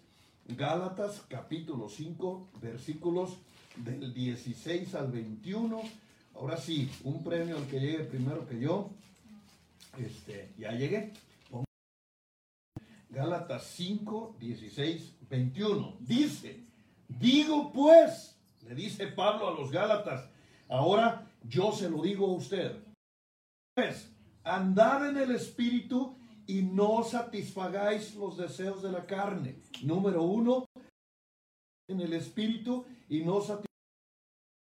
Gálatas 0.50 1.24
capítulo 1.28 1.90
5, 1.90 2.48
versículos 2.62 3.38
del 3.78 4.14
16 4.14 4.94
al 4.96 5.12
21. 5.12 5.82
Ahora 6.36 6.58
sí, 6.58 6.90
un 7.04 7.24
premio 7.24 7.58
al 7.58 7.66
que 7.68 7.80
llegue 7.80 8.04
primero 8.04 8.48
que 8.48 8.60
yo. 8.60 8.90
Este, 9.98 10.52
ya 10.58 10.72
llegué. 10.72 11.12
Gálatas 13.12 13.68
5, 13.76 14.38
16, 14.39 15.16
21. 15.30 15.97
Dice, 15.99 16.64
digo 17.07 17.72
pues, 17.74 18.38
le 18.64 18.74
dice 18.74 19.07
Pablo 19.07 19.49
a 19.49 19.59
los 19.59 19.70
Gálatas, 19.70 20.30
ahora 20.70 21.30
yo 21.43 21.74
se 21.74 21.89
lo 21.89 22.01
digo 22.01 22.28
a 22.28 22.36
usted. 22.36 22.84
Pues, 23.76 24.09
andad 24.43 25.09
en 25.09 25.18
el 25.18 25.32
Espíritu 25.36 26.16
y 26.47 26.62
no 26.62 27.03
satisfagáis 27.03 28.16
los 28.16 28.38
deseos 28.38 28.82
de 28.82 28.91
la 28.91 29.05
carne. 29.05 29.62
Número 29.84 30.24
uno, 30.24 30.66
en 31.89 31.99
el 31.99 32.14
Espíritu 32.14 32.86
y 33.09 33.20
no 33.20 33.41
satisfagáis 33.41 33.71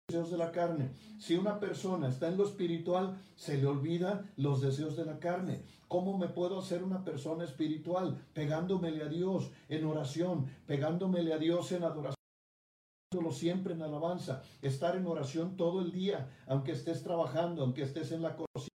deseos 0.08 0.30
de 0.30 0.36
la 0.36 0.52
carne. 0.52 0.90
Si 1.18 1.36
una 1.36 1.58
persona 1.58 2.08
está 2.08 2.28
en 2.28 2.36
lo 2.36 2.44
espiritual, 2.44 3.18
se 3.36 3.56
le 3.56 3.66
olvida 3.66 4.30
los 4.36 4.60
deseos 4.60 4.96
de 4.96 5.06
la 5.06 5.18
carne. 5.18 5.62
¿Cómo 5.88 6.18
me 6.18 6.28
puedo 6.28 6.58
hacer 6.58 6.82
una 6.82 7.04
persona 7.04 7.44
espiritual? 7.44 8.22
Pegándomele 8.34 9.02
a 9.02 9.08
Dios 9.08 9.50
en 9.68 9.84
oración, 9.86 10.46
pegándomele 10.66 11.32
a 11.32 11.38
Dios 11.38 11.72
en 11.72 11.84
adoración 11.84 12.16
siempre 13.30 13.74
en 13.74 13.82
alabanza, 13.82 14.42
estar 14.62 14.96
en 14.96 15.06
oración 15.06 15.56
todo 15.56 15.82
el 15.82 15.92
día, 15.92 16.30
aunque 16.46 16.72
estés 16.72 17.02
trabajando, 17.02 17.62
aunque 17.62 17.82
estés 17.82 18.10
en 18.10 18.22
la 18.22 18.34
cocina 18.34 18.71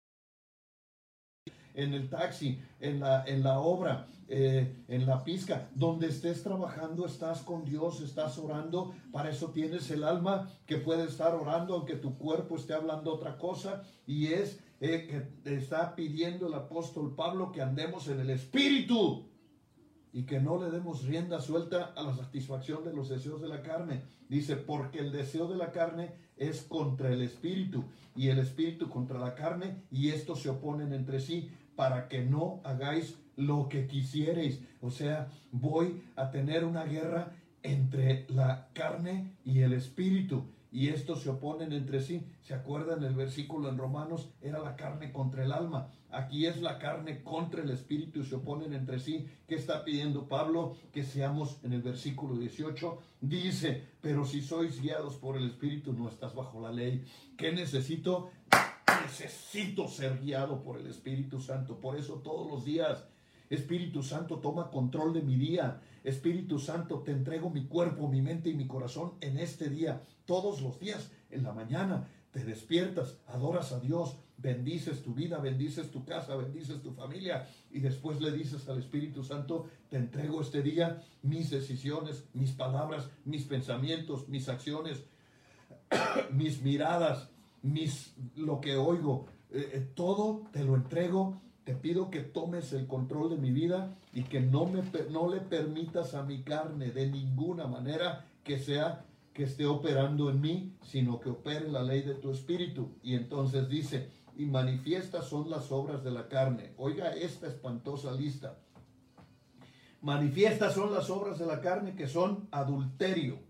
en 1.78 1.94
el 1.94 2.08
taxi, 2.08 2.60
en 2.80 2.98
la, 2.98 3.24
en 3.24 3.44
la 3.44 3.60
obra, 3.60 4.08
eh, 4.26 4.84
en 4.88 5.06
la 5.06 5.22
pizca, 5.22 5.70
donde 5.76 6.08
estés 6.08 6.42
trabajando, 6.42 7.06
estás 7.06 7.42
con 7.42 7.64
Dios, 7.64 8.00
estás 8.00 8.36
orando, 8.36 8.92
para 9.12 9.30
eso 9.30 9.52
tienes 9.52 9.88
el 9.92 10.02
alma 10.02 10.50
que 10.66 10.78
puede 10.78 11.04
estar 11.04 11.36
orando, 11.36 11.74
aunque 11.74 11.94
tu 11.94 12.18
cuerpo 12.18 12.56
esté 12.56 12.74
hablando 12.74 13.14
otra 13.14 13.38
cosa, 13.38 13.84
y 14.08 14.26
es 14.26 14.58
eh, 14.80 15.30
que 15.44 15.56
está 15.56 15.94
pidiendo 15.94 16.48
el 16.48 16.54
apóstol 16.54 17.14
Pablo 17.14 17.52
que 17.52 17.62
andemos 17.62 18.08
en 18.08 18.18
el 18.18 18.30
Espíritu 18.30 19.28
y 20.12 20.24
que 20.24 20.40
no 20.40 20.60
le 20.60 20.72
demos 20.72 21.04
rienda 21.04 21.40
suelta 21.40 21.92
a 21.94 22.02
la 22.02 22.16
satisfacción 22.16 22.84
de 22.84 22.92
los 22.92 23.08
deseos 23.08 23.40
de 23.40 23.48
la 23.48 23.62
carne. 23.62 24.02
Dice, 24.28 24.56
porque 24.56 24.98
el 24.98 25.12
deseo 25.12 25.46
de 25.46 25.56
la 25.56 25.70
carne 25.70 26.12
es 26.36 26.62
contra 26.62 27.12
el 27.12 27.22
espíritu 27.22 27.84
y 28.16 28.28
el 28.28 28.38
espíritu 28.38 28.88
contra 28.88 29.18
la 29.18 29.34
carne 29.34 29.82
y 29.90 30.08
estos 30.08 30.40
se 30.40 30.48
oponen 30.48 30.92
entre 30.92 31.20
sí 31.20 31.50
para 31.78 32.08
que 32.08 32.24
no 32.24 32.60
hagáis 32.64 33.16
lo 33.36 33.68
que 33.68 33.86
quisierais. 33.86 34.60
O 34.80 34.90
sea, 34.90 35.28
voy 35.52 36.02
a 36.16 36.32
tener 36.32 36.64
una 36.64 36.82
guerra 36.82 37.36
entre 37.62 38.26
la 38.30 38.66
carne 38.72 39.36
y 39.44 39.60
el 39.60 39.74
espíritu 39.74 40.44
y 40.70 40.88
estos 40.88 41.22
se 41.22 41.30
oponen 41.30 41.72
entre 41.72 42.00
sí. 42.00 42.26
¿Se 42.42 42.52
acuerdan 42.52 43.02
el 43.04 43.14
versículo 43.14 43.68
en 43.68 43.78
Romanos? 43.78 44.28
Era 44.42 44.58
la 44.58 44.76
carne 44.76 45.12
contra 45.12 45.44
el 45.44 45.52
alma. 45.52 45.90
Aquí 46.10 46.46
es 46.46 46.60
la 46.60 46.78
carne 46.78 47.22
contra 47.22 47.62
el 47.62 47.70
espíritu 47.70 48.20
y 48.20 48.24
se 48.24 48.34
oponen 48.34 48.72
entre 48.74 48.98
sí. 48.98 49.26
¿Qué 49.46 49.54
está 49.54 49.84
pidiendo 49.84 50.28
Pablo? 50.28 50.76
Que 50.92 51.04
seamos 51.04 51.58
en 51.62 51.72
el 51.72 51.82
versículo 51.82 52.36
18. 52.36 52.98
Dice, 53.20 53.84
pero 54.00 54.24
si 54.24 54.40
sois 54.40 54.80
guiados 54.80 55.16
por 55.16 55.36
el 55.36 55.46
espíritu 55.46 55.92
no 55.92 56.08
estás 56.08 56.34
bajo 56.34 56.60
la 56.60 56.72
ley. 56.72 57.04
¿Qué 57.36 57.52
necesito? 57.52 58.30
Necesito 59.02 59.88
ser 59.88 60.18
guiado 60.18 60.62
por 60.62 60.78
el 60.78 60.86
Espíritu 60.86 61.40
Santo. 61.40 61.80
Por 61.80 61.96
eso 61.96 62.14
todos 62.14 62.50
los 62.50 62.64
días 62.64 63.04
Espíritu 63.50 64.02
Santo, 64.02 64.38
toma 64.38 64.70
control 64.70 65.14
de 65.14 65.22
mi 65.22 65.36
día. 65.36 65.80
Espíritu 66.04 66.58
Santo, 66.58 67.00
te 67.00 67.12
entrego 67.12 67.50
mi 67.50 67.66
cuerpo, 67.66 68.08
mi 68.08 68.20
mente 68.20 68.50
y 68.50 68.54
mi 68.54 68.66
corazón 68.66 69.12
en 69.20 69.38
este 69.38 69.70
día. 69.70 70.02
Todos 70.26 70.60
los 70.60 70.78
días, 70.78 71.10
en 71.30 71.42
la 71.42 71.52
mañana, 71.52 72.08
te 72.30 72.44
despiertas, 72.44 73.16
adoras 73.26 73.72
a 73.72 73.80
Dios, 73.80 74.16
bendices 74.36 75.02
tu 75.02 75.14
vida, 75.14 75.38
bendices 75.38 75.90
tu 75.90 76.04
casa, 76.04 76.36
bendices 76.36 76.82
tu 76.82 76.92
familia 76.92 77.48
y 77.70 77.80
después 77.80 78.20
le 78.20 78.30
dices 78.30 78.68
al 78.68 78.78
Espíritu 78.78 79.24
Santo, 79.24 79.66
te 79.88 79.96
entrego 79.96 80.42
este 80.42 80.62
día 80.62 81.02
mis 81.22 81.50
decisiones, 81.50 82.24
mis 82.34 82.52
palabras, 82.52 83.08
mis 83.24 83.44
pensamientos, 83.44 84.28
mis 84.28 84.48
acciones, 84.48 85.02
mis 86.32 86.60
miradas, 86.60 87.30
mis 87.72 88.14
lo 88.36 88.60
que 88.60 88.76
oigo, 88.76 89.26
eh, 89.50 89.70
eh, 89.74 89.88
todo 89.94 90.44
te 90.52 90.64
lo 90.64 90.74
entrego 90.74 91.40
te 91.68 91.74
pido 91.74 92.08
que 92.08 92.20
tomes 92.20 92.72
el 92.72 92.86
control 92.86 93.28
de 93.28 93.36
mi 93.36 93.50
vida 93.50 93.94
y 94.14 94.22
que 94.22 94.40
no, 94.40 94.64
me, 94.64 94.82
no 95.10 95.28
le 95.28 95.42
permitas 95.42 96.14
a 96.14 96.22
mi 96.22 96.42
carne 96.42 96.92
de 96.92 97.10
ninguna 97.10 97.66
manera 97.66 98.24
que 98.42 98.58
sea 98.58 99.04
que 99.34 99.42
esté 99.42 99.66
operando 99.66 100.30
en 100.30 100.40
mí, 100.40 100.78
sino 100.82 101.20
que 101.20 101.28
opere 101.28 101.68
la 101.68 101.82
ley 101.82 102.00
de 102.00 102.14
tu 102.14 102.30
espíritu. 102.30 102.96
Y 103.02 103.16
entonces 103.16 103.68
dice, 103.68 104.08
y 104.34 104.46
manifiestas 104.46 105.26
son 105.26 105.50
las 105.50 105.70
obras 105.70 106.02
de 106.02 106.10
la 106.10 106.26
carne. 106.28 106.72
Oiga 106.78 107.10
esta 107.10 107.48
espantosa 107.48 108.12
lista. 108.12 108.56
Manifiestas 110.00 110.72
son 110.72 110.90
las 110.90 111.10
obras 111.10 111.38
de 111.38 111.44
la 111.44 111.60
carne 111.60 111.94
que 111.94 112.06
son 112.06 112.48
adulterio, 112.50 113.40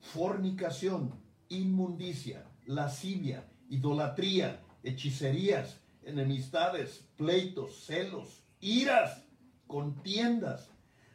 fornicación, 0.00 1.14
inmundicia, 1.48 2.50
lascivia, 2.66 3.46
idolatría, 3.70 4.60
hechicerías, 4.82 5.80
enemistades, 6.02 7.06
pleitos, 7.16 7.84
celos, 7.86 8.42
iras, 8.60 9.24
contiendas, 9.66 10.68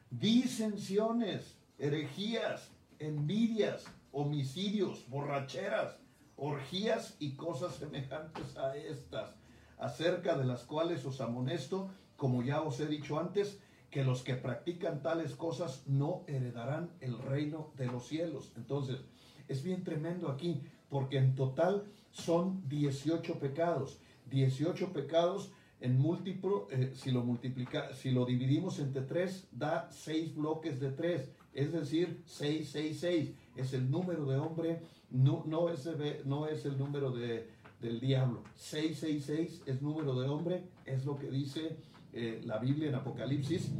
disensiones, 0.09 1.57
herejías, 1.77 2.71
envidias, 2.99 3.85
homicidios, 4.11 5.07
borracheras, 5.09 5.97
orgías 6.37 7.15
y 7.19 7.35
cosas 7.35 7.75
semejantes 7.75 8.57
a 8.57 8.75
estas, 8.77 9.35
acerca 9.77 10.37
de 10.37 10.45
las 10.45 10.63
cuales 10.63 11.05
os 11.05 11.19
amonesto, 11.21 11.89
como 12.15 12.41
ya 12.41 12.61
os 12.61 12.79
he 12.79 12.87
dicho 12.87 13.19
antes, 13.19 13.59
que 13.89 14.03
los 14.03 14.23
que 14.23 14.35
practican 14.35 15.01
tales 15.01 15.35
cosas 15.35 15.83
no 15.87 16.23
heredarán 16.27 16.91
el 17.01 17.17
reino 17.17 17.71
de 17.75 17.87
los 17.87 18.07
cielos. 18.07 18.51
Entonces, 18.55 19.01
es 19.47 19.63
bien 19.63 19.83
tremendo 19.83 20.29
aquí, 20.29 20.61
porque 20.89 21.17
en 21.17 21.35
total 21.35 21.85
son 22.15 22.67
18 22.69 23.39
pecados. 23.39 23.99
18 24.29 24.93
pecados 24.93 25.51
en 25.81 25.99
múltiplo, 25.99 26.67
eh, 26.71 26.93
si, 26.95 27.11
lo 27.11 27.23
multiplica, 27.23 27.93
si 27.93 28.11
lo 28.11 28.25
dividimos 28.25 28.79
entre 28.79 29.01
3, 29.01 29.49
da 29.51 29.89
6 29.91 30.35
bloques 30.35 30.79
de 30.79 30.91
3, 30.91 31.31
es 31.53 31.73
decir, 31.73 32.23
6, 32.25 32.69
6, 32.71 32.99
6. 32.99 33.31
Es 33.57 33.73
el 33.73 33.91
número 33.91 34.25
de 34.25 34.37
hombre, 34.37 34.81
no, 35.11 35.43
no, 35.45 35.69
es, 35.69 35.87
no 36.25 36.47
es 36.47 36.65
el 36.65 36.77
número 36.77 37.11
de, 37.11 37.49
del 37.81 37.99
diablo. 37.99 38.43
6, 38.55 38.97
6, 38.97 39.23
6 39.25 39.63
es 39.65 39.81
número 39.81 40.17
de 40.19 40.29
hombre, 40.29 40.63
es 40.85 41.05
lo 41.05 41.17
que 41.17 41.29
dice 41.29 41.75
eh, 42.13 42.41
la 42.45 42.57
Biblia 42.57 42.89
en 42.89 42.95
Apocalipsis. 42.95 43.71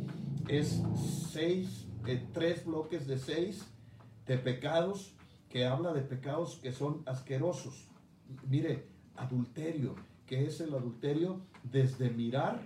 Es 0.50 0.84
6, 1.32 1.88
3 2.34 2.58
eh, 2.60 2.64
bloques 2.66 3.08
de 3.08 3.18
6 3.18 3.66
de 4.28 4.38
pecados, 4.38 5.16
que 5.50 5.66
habla 5.66 5.94
de 5.94 6.02
pecados 6.02 6.60
que 6.62 6.74
son 6.74 7.02
asquerosos. 7.06 7.88
Mire, 8.48 8.88
adulterio 9.16 9.96
que 10.26 10.46
es 10.46 10.60
el 10.60 10.74
adulterio, 10.74 11.42
desde 11.64 12.10
mirar 12.10 12.60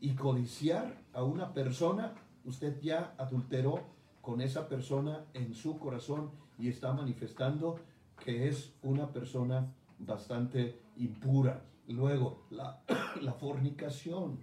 y 0.00 0.14
codiciar 0.14 1.02
a 1.12 1.22
una 1.22 1.52
persona, 1.52 2.14
usted 2.44 2.80
ya 2.80 3.14
adulteró 3.18 3.80
con 4.20 4.40
esa 4.40 4.68
persona 4.68 5.24
en 5.34 5.54
su 5.54 5.78
corazón 5.78 6.30
y 6.58 6.68
está 6.68 6.92
manifestando 6.92 7.76
que 8.24 8.48
es 8.48 8.72
una 8.82 9.12
persona 9.12 9.72
bastante 9.98 10.80
impura. 10.96 11.64
Luego, 11.86 12.46
la, 12.50 12.82
fornicación 13.40 14.38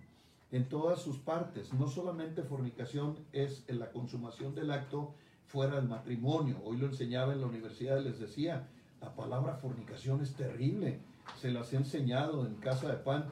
en 0.52 0.70
todas 0.70 1.02
sus 1.02 1.18
partes. 1.18 1.74
No 1.74 1.88
solamente 1.88 2.44
fornicación 2.44 3.18
es 3.32 3.66
la 3.68 3.92
consumación 3.92 4.56
del 4.56 4.72
acto 4.72 5.14
fuera 5.46 5.76
del 5.76 5.88
matrimonio. 5.88 6.62
Hoy 6.64 6.78
lo 6.78 6.88
enseñaba 6.88 7.34
en 7.34 7.42
la 7.42 7.48
universidad, 7.48 8.02
les 8.02 8.20
decía, 8.20 8.70
la 9.06 9.14
palabra 9.14 9.54
fornicación 9.58 10.22
es 10.22 10.34
terrible 10.34 11.00
se 11.40 11.52
las 11.52 11.72
he 11.72 11.78
enseñado 11.78 12.48
en 12.48 12.56
Casa 12.56 12.90
de 12.90 12.98
Pan 12.98 13.26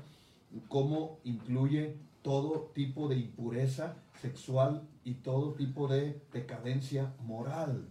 cómo 0.68 1.20
incluye 1.24 1.98
todo 2.22 2.72
tipo 2.76 3.08
de 3.08 3.18
impureza 3.18 3.96
sexual 4.22 4.88
y 5.04 5.16
todo 5.16 5.54
tipo 5.54 5.88
de 5.88 6.22
decadencia 6.32 7.16
moral. 7.24 7.90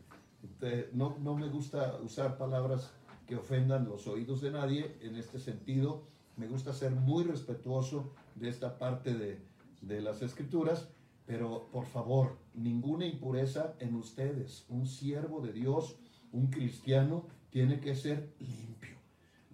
No, 0.92 1.16
no 1.18 1.34
me 1.34 1.48
gusta 1.48 1.98
usar 2.04 2.38
palabras 2.38 2.92
que 3.26 3.34
ofendan 3.34 3.86
los 3.86 4.06
oídos 4.06 4.40
de 4.42 4.52
nadie 4.52 4.96
en 5.00 5.16
este 5.16 5.40
sentido. 5.40 6.04
Me 6.36 6.46
gusta 6.46 6.72
ser 6.72 6.92
muy 6.92 7.24
respetuoso 7.24 8.12
de 8.36 8.48
esta 8.48 8.78
parte 8.78 9.14
de, 9.14 9.40
de 9.80 10.00
las 10.00 10.22
escrituras, 10.22 10.88
pero 11.26 11.68
por 11.72 11.86
favor, 11.86 12.38
ninguna 12.54 13.06
impureza 13.06 13.74
en 13.80 13.96
ustedes. 13.96 14.66
Un 14.68 14.86
siervo 14.86 15.40
de 15.40 15.52
Dios, 15.52 15.96
un 16.30 16.46
cristiano, 16.46 17.26
tiene 17.52 17.78
que 17.78 17.94
ser 17.94 18.34
limpio 18.40 18.72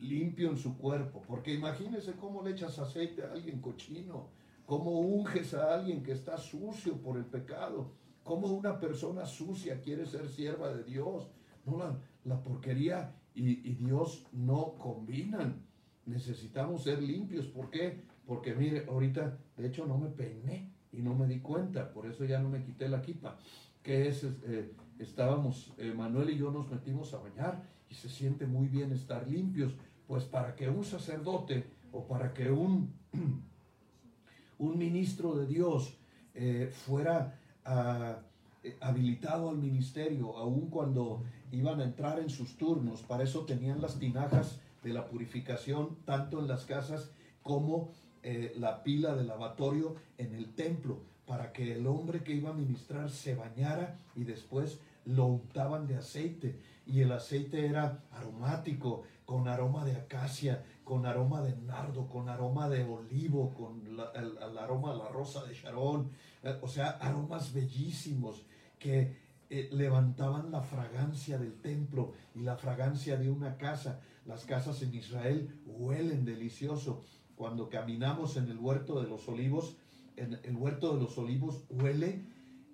limpio 0.01 0.51
en 0.51 0.57
su 0.57 0.77
cuerpo. 0.77 1.23
Porque 1.27 1.53
imagínese 1.53 2.13
cómo 2.13 2.43
le 2.43 2.53
echas 2.53 2.79
aceite 2.79 3.23
a 3.25 3.33
alguien 3.33 3.61
cochino, 3.61 4.29
cómo 4.67 5.01
unges 5.01 5.55
a 5.55 5.75
alguien 5.75 6.03
que 6.03 6.13
está 6.13 6.37
sucio 6.39 7.01
por 7.01 7.17
el 7.17 7.25
pecado, 7.25 7.93
cómo 8.23 8.49
una 8.49 8.79
persona 8.79 9.27
sucia 9.27 9.81
quiere 9.81 10.07
ser 10.07 10.29
sierva 10.29 10.73
de 10.73 10.85
Dios. 10.85 11.29
No, 11.65 11.79
la, 12.25 12.43
porquería 12.43 13.15
y, 13.35 13.69
y, 13.69 13.75
Dios 13.75 14.27
no 14.33 14.75
combinan. 14.79 15.67
Necesitamos 16.07 16.85
ser 16.85 17.03
limpios. 17.03 17.47
¿Por 17.47 17.69
qué? 17.71 18.03
Porque 18.27 18.55
mire, 18.55 18.87
ahorita, 18.89 19.39
de 19.57 19.67
hecho, 19.67 19.87
no 19.87 19.99
me 19.99 20.09
peiné 20.09 20.73
y 20.93 21.03
no 21.03 21.15
me 21.15 21.27
di 21.27 21.41
cuenta, 21.41 21.93
por 21.93 22.07
eso 22.07 22.25
ya 22.25 22.39
no 22.39 22.49
me 22.49 22.63
quité 22.63 22.89
la 22.89 23.03
quipa. 23.03 23.39
Que 23.83 24.09
es, 24.09 24.25
eh, 24.25 24.73
estábamos, 24.99 25.75
eh, 25.77 25.93
Manuel 25.95 26.31
y 26.31 26.39
yo 26.39 26.51
nos 26.51 26.71
metimos 26.71 27.13
a 27.13 27.19
bañar 27.19 27.63
y 27.91 27.95
se 27.95 28.09
siente 28.09 28.47
muy 28.47 28.69
bien 28.69 28.93
estar 28.93 29.29
limpios 29.29 29.75
pues 30.07 30.25
para 30.25 30.55
que 30.55 30.69
un 30.69 30.85
sacerdote 30.85 31.65
o 31.93 32.07
para 32.07 32.33
que 32.33 32.51
un, 32.51 32.93
un 34.59 34.79
ministro 34.79 35.37
de 35.37 35.47
Dios 35.47 35.95
eh, 36.35 36.71
fuera 36.73 37.39
ah, 37.65 38.19
eh, 38.63 38.77
habilitado 38.81 39.51
al 39.51 39.59
ministerio, 39.59 40.37
aun 40.37 40.69
cuando 40.69 41.23
iban 41.53 41.81
a 41.81 41.85
entrar 41.85 42.19
en 42.19 42.31
sus 42.31 42.57
turnos, 42.57 43.03
para 43.03 43.25
eso 43.25 43.45
tenían 43.45 43.81
las 43.81 43.99
tinajas 43.99 44.61
de 44.83 44.93
la 44.93 45.07
purificación, 45.07 45.97
tanto 46.05 46.41
en 46.41 46.49
las 46.49 46.65
casas 46.65 47.11
como 47.43 47.91
eh, 48.23 48.55
la 48.59 48.83
pila 48.83 49.15
de 49.15 49.25
lavatorio 49.25 49.97
en 50.19 50.35
el 50.35 50.55
templo, 50.55 50.99
para 51.27 51.53
que 51.53 51.75
el 51.75 51.87
hombre 51.87 52.23
que 52.25 52.35
iba 52.35 52.51
a 52.51 52.55
ministrar 52.55 53.11
se 53.11 53.35
bañara 53.35 53.97
y 54.17 54.25
después 54.25 54.81
lo 55.05 55.27
untaban 55.27 55.87
de 55.87 55.97
aceite. 55.97 56.59
Y 56.89 57.03
el 57.03 57.13
aceite 57.13 57.67
era 57.67 58.03
aromático, 58.11 59.05
con 59.27 59.47
aroma 59.47 59.85
de 59.85 59.95
acacia, 59.95 60.65
con 60.85 61.05
aroma 61.05 61.43
de 61.43 61.55
nardo, 61.55 62.09
con 62.09 62.31
aroma 62.31 62.67
de 62.71 62.83
olivo, 62.83 63.53
con 63.53 63.87
el, 63.87 64.59
aroma 64.59 64.93
de 64.93 64.99
la 64.99 65.09
rosa 65.11 65.45
de 65.45 65.53
Sharon, 65.53 66.11
eh, 66.43 66.59
o 66.63 66.67
sea, 66.67 66.93
aromas 66.93 67.53
bellísimos 67.53 68.47
que 68.79 69.19
eh, 69.51 69.69
levantaban 69.71 70.51
la 70.51 70.63
fragancia 70.63 71.37
del 71.37 71.61
templo 71.61 72.15
y 72.35 72.41
la 72.41 72.57
fragancia 72.57 73.19
de 73.19 73.31
una 73.31 73.59
casa. 73.59 74.01
Las 74.25 74.47
casas 74.47 74.81
en 74.81 74.95
Israel 74.95 75.61
huelen 75.67 76.25
delicioso. 76.25 77.05
Cuando 77.37 77.69
caminamos 77.69 78.39
en 78.39 78.49
el 78.49 78.59
huerto 78.59 79.03
de 79.03 79.09
los 79.09 79.29
olivos, 79.29 79.77
en 80.17 80.41
el 80.43 80.57
huerto 80.57 80.95
de 80.95 81.03
los 81.03 81.19
olivos 81.19 81.65
huele, 81.69 82.25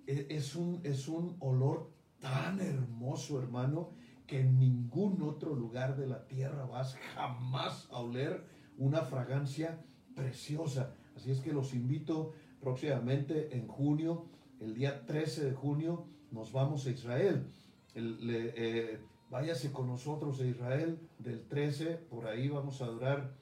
e- 0.07 0.27
es 0.29 0.55
un, 0.55 0.79
es 0.85 1.09
un 1.09 1.35
olor 1.41 1.91
tan 2.21 2.61
hermoso, 2.61 3.41
hermano, 3.41 3.89
que 4.27 4.41
en 4.41 4.59
ningún 4.59 5.21
otro 5.21 5.55
lugar 5.55 5.97
de 5.97 6.07
la 6.07 6.27
tierra 6.27 6.65
vas 6.65 6.95
jamás 7.13 7.87
a 7.91 7.99
oler 7.99 8.43
una 8.77 9.01
fragancia 9.01 9.79
preciosa. 10.15 10.93
Así 11.15 11.31
es 11.31 11.39
que 11.39 11.53
los 11.53 11.73
invito 11.73 12.33
próximamente 12.59 13.55
en 13.55 13.67
junio, 13.67 14.25
el 14.59 14.73
día 14.73 15.05
13 15.05 15.45
de 15.45 15.53
junio, 15.53 16.05
nos 16.31 16.51
vamos 16.51 16.85
a 16.87 16.91
Israel. 16.91 17.47
Eh, 17.93 18.99
váyase 19.29 19.71
con 19.71 19.87
nosotros 19.87 20.39
a 20.41 20.45
Israel 20.45 20.99
del 21.19 21.47
13, 21.47 21.97
por 22.09 22.27
ahí 22.27 22.49
vamos 22.49 22.81
a 22.81 22.87
durar, 22.87 23.35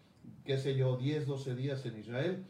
qué 0.44 0.58
sé 0.58 0.76
yo, 0.76 0.98
10, 0.98 1.26
12 1.26 1.56
días 1.56 1.86
en 1.86 1.98
Israel. 1.98 2.46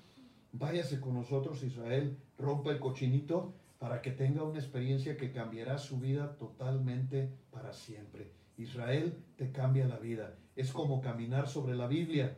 Váyase 0.51 0.99
con 0.99 1.13
nosotros 1.13 1.63
Israel, 1.63 2.17
rompa 2.38 2.71
el 2.71 2.79
cochinito 2.79 3.53
para 3.84 4.01
que 4.01 4.11
tenga 4.11 4.43
una 4.43 4.59
experiencia 4.59 5.17
que 5.17 5.34
cambiará 5.34 5.77
su 5.77 5.99
vida 5.99 6.38
totalmente 6.38 7.29
para 7.51 7.73
siempre. 7.73 8.31
Israel 8.55 9.13
te 9.36 9.51
cambia 9.51 9.86
la 9.86 9.97
vida. 9.97 10.38
Es 10.55 10.71
como 10.71 11.01
caminar 11.01 11.49
sobre 11.49 11.75
la 11.75 11.88
Biblia. 11.88 12.34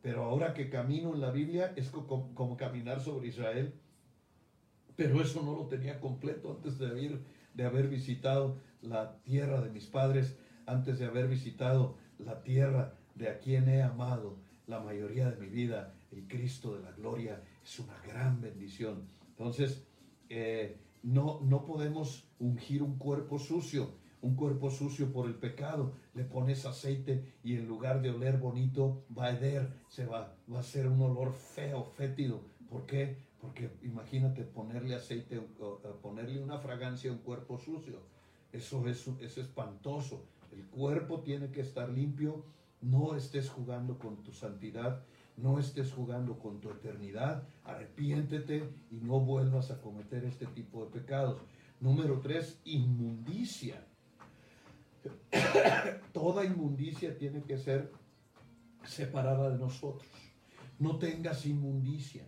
Pero 0.00 0.22
ahora 0.22 0.54
que 0.54 0.70
camino 0.70 1.12
en 1.12 1.20
la 1.20 1.32
Biblia 1.32 1.72
es 1.74 1.88
co- 1.88 2.06
como, 2.06 2.32
como 2.36 2.56
caminar 2.56 3.00
sobre 3.00 3.26
Israel. 3.26 3.74
Pero 4.94 5.20
eso 5.20 5.42
no 5.42 5.56
lo 5.56 5.66
tenía 5.66 5.98
completo 5.98 6.52
antes 6.52 6.78
de 6.78 6.86
haber, 6.86 7.18
de 7.54 7.64
haber 7.64 7.88
visitado 7.88 8.56
la 8.80 9.20
tierra 9.24 9.62
de 9.62 9.70
mis 9.70 9.86
padres, 9.86 10.36
antes 10.66 11.00
de 11.00 11.06
haber 11.06 11.26
visitado 11.26 11.96
la 12.20 12.44
tierra 12.44 12.94
de 13.16 13.28
a 13.28 13.40
quien 13.40 13.68
he 13.68 13.82
amado 13.82 14.36
la 14.68 14.78
mayoría 14.78 15.32
de 15.32 15.40
mi 15.40 15.48
vida, 15.48 15.94
el 16.12 16.28
Cristo 16.28 16.76
de 16.76 16.84
la 16.84 16.92
gloria. 16.92 17.42
Es 17.64 17.80
una 17.80 17.98
gran 18.06 18.40
bendición. 18.40 19.08
Entonces, 19.30 19.85
eh, 20.28 20.76
no, 21.02 21.40
no 21.42 21.64
podemos 21.64 22.28
ungir 22.38 22.82
un 22.82 22.98
cuerpo 22.98 23.38
sucio, 23.38 23.90
un 24.22 24.34
cuerpo 24.34 24.70
sucio 24.70 25.12
por 25.12 25.26
el 25.26 25.34
pecado. 25.34 25.92
Le 26.14 26.24
pones 26.24 26.64
aceite 26.66 27.34
y 27.44 27.54
en 27.56 27.66
lugar 27.68 28.02
de 28.02 28.10
oler 28.10 28.38
bonito, 28.38 29.04
va 29.16 29.26
a 29.26 29.30
heder, 29.32 29.72
se 29.88 30.06
va, 30.06 30.34
va 30.52 30.60
a 30.60 30.62
ser 30.62 30.88
un 30.88 31.00
olor 31.02 31.32
feo, 31.32 31.84
fétido. 31.84 32.40
¿Por 32.68 32.86
qué? 32.86 33.16
Porque 33.40 33.70
imagínate 33.82 34.42
ponerle 34.42 34.94
aceite, 34.96 35.38
o- 35.38 35.64
o 35.64 36.00
ponerle 36.00 36.42
una 36.42 36.58
fragancia 36.58 37.10
a 37.10 37.12
un 37.14 37.20
cuerpo 37.20 37.58
sucio. 37.58 38.00
Eso 38.52 38.88
es, 38.88 39.06
es 39.20 39.38
espantoso. 39.38 40.24
El 40.52 40.64
cuerpo 40.66 41.20
tiene 41.20 41.50
que 41.50 41.60
estar 41.60 41.88
limpio. 41.90 42.44
No 42.80 43.14
estés 43.16 43.48
jugando 43.50 43.98
con 43.98 44.22
tu 44.22 44.32
santidad. 44.32 45.04
No 45.36 45.58
estés 45.58 45.92
jugando 45.92 46.38
con 46.38 46.60
tu 46.60 46.70
eternidad. 46.70 47.46
Arrepiéntete 47.64 48.70
y 48.90 48.96
no 48.96 49.20
vuelvas 49.20 49.70
a 49.70 49.80
cometer 49.80 50.24
este 50.24 50.46
tipo 50.46 50.84
de 50.84 50.90
pecados. 50.90 51.40
Número 51.80 52.20
tres, 52.20 52.60
inmundicia. 52.64 53.84
Toda 56.12 56.44
inmundicia 56.44 57.16
tiene 57.16 57.42
que 57.42 57.58
ser 57.58 57.92
separada 58.84 59.50
de 59.50 59.58
nosotros. 59.58 60.10
No 60.78 60.98
tengas 60.98 61.46
inmundicia. 61.46 62.26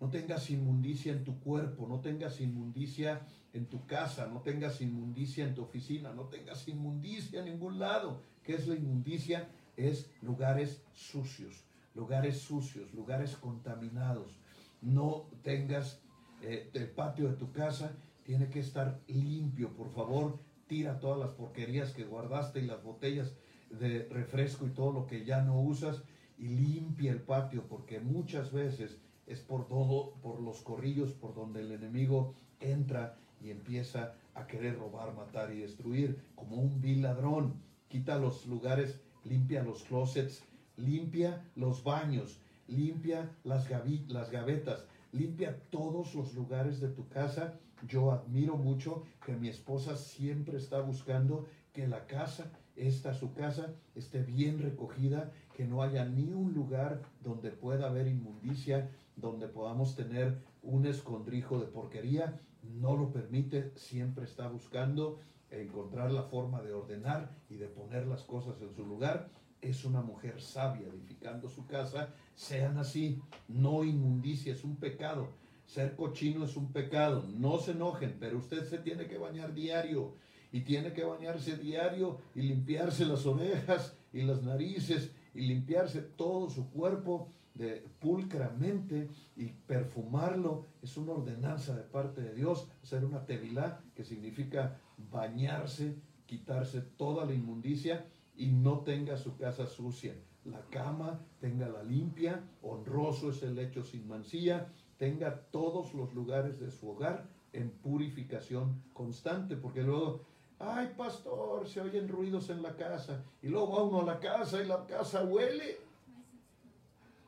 No 0.00 0.10
tengas 0.10 0.48
inmundicia 0.50 1.12
en 1.12 1.24
tu 1.24 1.40
cuerpo, 1.40 1.88
no 1.88 2.00
tengas 2.00 2.40
inmundicia 2.40 3.20
en 3.52 3.66
tu 3.66 3.84
casa, 3.84 4.28
no 4.28 4.42
tengas 4.42 4.80
inmundicia 4.80 5.44
en 5.44 5.56
tu 5.56 5.62
oficina, 5.62 6.12
no 6.12 6.28
tengas 6.28 6.68
inmundicia 6.68 7.40
en 7.40 7.46
ningún 7.46 7.80
lado. 7.80 8.22
¿Qué 8.44 8.54
es 8.54 8.68
la 8.68 8.76
inmundicia? 8.76 9.48
Es 9.76 10.10
lugares 10.22 10.82
sucios, 10.92 11.64
lugares 11.98 12.38
sucios, 12.38 12.94
lugares 12.94 13.36
contaminados. 13.36 14.38
No 14.80 15.26
tengas 15.42 16.00
eh, 16.42 16.70
el 16.72 16.88
patio 16.88 17.28
de 17.28 17.36
tu 17.36 17.50
casa, 17.50 17.92
tiene 18.22 18.48
que 18.48 18.60
estar 18.60 19.00
limpio, 19.08 19.74
por 19.74 19.90
favor. 19.90 20.38
Tira 20.68 21.00
todas 21.00 21.18
las 21.18 21.32
porquerías 21.32 21.92
que 21.92 22.04
guardaste 22.04 22.60
y 22.60 22.66
las 22.66 22.82
botellas 22.84 23.32
de 23.70 24.08
refresco 24.10 24.66
y 24.66 24.70
todo 24.70 24.92
lo 24.92 25.06
que 25.06 25.24
ya 25.24 25.42
no 25.42 25.60
usas 25.60 26.02
y 26.38 26.48
limpia 26.48 27.10
el 27.10 27.20
patio, 27.20 27.64
porque 27.68 27.98
muchas 27.98 28.52
veces 28.52 28.98
es 29.26 29.40
por 29.40 29.66
todo, 29.66 30.14
por 30.22 30.40
los 30.40 30.60
corrillos 30.60 31.12
por 31.12 31.34
donde 31.34 31.60
el 31.60 31.72
enemigo 31.72 32.34
entra 32.60 33.16
y 33.42 33.50
empieza 33.50 34.14
a 34.34 34.46
querer 34.46 34.78
robar, 34.78 35.14
matar 35.14 35.52
y 35.52 35.58
destruir, 35.58 36.22
como 36.36 36.56
un 36.56 36.80
vil 36.80 37.02
ladrón. 37.02 37.54
Quita 37.88 38.18
los 38.18 38.46
lugares, 38.46 39.00
limpia 39.24 39.64
los 39.64 39.82
closets, 39.82 40.44
limpia 40.78 41.44
los 41.54 41.84
baños, 41.84 42.40
limpia 42.66 43.30
las, 43.44 43.68
las 44.08 44.30
gavetas, 44.30 44.86
limpia 45.12 45.60
todos 45.70 46.14
los 46.14 46.34
lugares 46.34 46.80
de 46.80 46.88
tu 46.88 47.08
casa. 47.08 47.58
Yo 47.86 48.12
admiro 48.12 48.56
mucho 48.56 49.04
que 49.24 49.36
mi 49.36 49.48
esposa 49.48 49.96
siempre 49.96 50.58
está 50.58 50.80
buscando 50.80 51.46
que 51.72 51.86
la 51.86 52.06
casa, 52.06 52.50
esta 52.76 53.14
su 53.14 53.32
casa, 53.34 53.74
esté 53.94 54.22
bien 54.22 54.60
recogida, 54.60 55.32
que 55.54 55.64
no 55.64 55.82
haya 55.82 56.04
ni 56.04 56.32
un 56.32 56.52
lugar 56.54 57.02
donde 57.22 57.50
pueda 57.50 57.88
haber 57.88 58.06
inmundicia, 58.06 58.90
donde 59.16 59.48
podamos 59.48 59.96
tener 59.96 60.38
un 60.62 60.86
escondrijo 60.86 61.58
de 61.58 61.66
porquería. 61.66 62.40
No 62.62 62.96
lo 62.96 63.12
permite, 63.12 63.72
siempre 63.76 64.24
está 64.24 64.48
buscando 64.48 65.18
encontrar 65.50 66.10
la 66.12 66.24
forma 66.24 66.62
de 66.62 66.72
ordenar 66.72 67.30
y 67.48 67.56
de 67.56 67.66
poner 67.66 68.06
las 68.06 68.22
cosas 68.22 68.60
en 68.60 68.74
su 68.74 68.84
lugar. 68.84 69.30
Es 69.60 69.84
una 69.84 70.02
mujer 70.02 70.40
sabia 70.40 70.88
edificando 70.88 71.48
su 71.48 71.66
casa. 71.66 72.14
Sean 72.34 72.78
así, 72.78 73.20
no 73.48 73.84
inmundicia, 73.84 74.52
es 74.52 74.64
un 74.64 74.76
pecado. 74.76 75.28
Ser 75.66 75.96
cochino 75.96 76.44
es 76.44 76.56
un 76.56 76.72
pecado. 76.72 77.24
No 77.28 77.58
se 77.58 77.72
enojen, 77.72 78.16
pero 78.18 78.38
usted 78.38 78.64
se 78.68 78.78
tiene 78.78 79.06
que 79.06 79.18
bañar 79.18 79.52
diario 79.54 80.14
y 80.52 80.60
tiene 80.60 80.92
que 80.92 81.04
bañarse 81.04 81.56
diario 81.56 82.18
y 82.34 82.42
limpiarse 82.42 83.04
las 83.04 83.26
orejas 83.26 83.96
y 84.12 84.22
las 84.22 84.42
narices 84.42 85.10
y 85.34 85.42
limpiarse 85.42 86.00
todo 86.00 86.48
su 86.48 86.70
cuerpo 86.70 87.28
de 87.54 87.84
pulcramente 88.00 89.08
y 89.36 89.46
perfumarlo 89.46 90.66
es 90.80 90.96
una 90.96 91.12
ordenanza 91.12 91.74
de 91.74 91.82
parte 91.82 92.22
de 92.22 92.34
Dios, 92.34 92.68
hacer 92.82 93.04
una 93.04 93.26
tevilá 93.26 93.80
que 93.94 94.04
significa 94.04 94.80
bañarse, 95.10 95.96
quitarse 96.26 96.80
toda 96.80 97.26
la 97.26 97.34
inmundicia 97.34 98.06
y 98.38 98.46
no 98.52 98.80
tenga 98.80 99.16
su 99.16 99.36
casa 99.36 99.66
sucia. 99.66 100.14
La 100.44 100.62
cama, 100.70 101.20
tenga 101.40 101.68
la 101.68 101.82
limpia, 101.82 102.42
honroso 102.62 103.30
es 103.30 103.42
el 103.42 103.56
lecho 103.56 103.82
sin 103.82 104.08
mancilla, 104.08 104.72
tenga 104.96 105.42
todos 105.50 105.92
los 105.92 106.14
lugares 106.14 106.58
de 106.58 106.70
su 106.70 106.88
hogar 106.88 107.28
en 107.52 107.70
purificación 107.70 108.82
constante, 108.94 109.56
porque 109.56 109.82
luego, 109.82 110.24
ay 110.58 110.94
pastor, 110.96 111.68
se 111.68 111.80
oyen 111.80 112.08
ruidos 112.08 112.48
en 112.48 112.62
la 112.62 112.76
casa, 112.76 113.24
y 113.42 113.48
luego 113.48 113.76
va 113.76 113.82
uno 113.82 114.00
a 114.00 114.14
la 114.14 114.20
casa 114.20 114.62
y 114.62 114.66
la 114.66 114.86
casa 114.86 115.24
huele. 115.24 115.80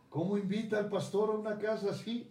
¿Cómo 0.09 0.39
invita 0.39 0.79
al 0.79 0.89
pastor 0.89 1.31
a 1.31 1.39
una 1.39 1.59
casa 1.59 1.91
así? 1.91 2.31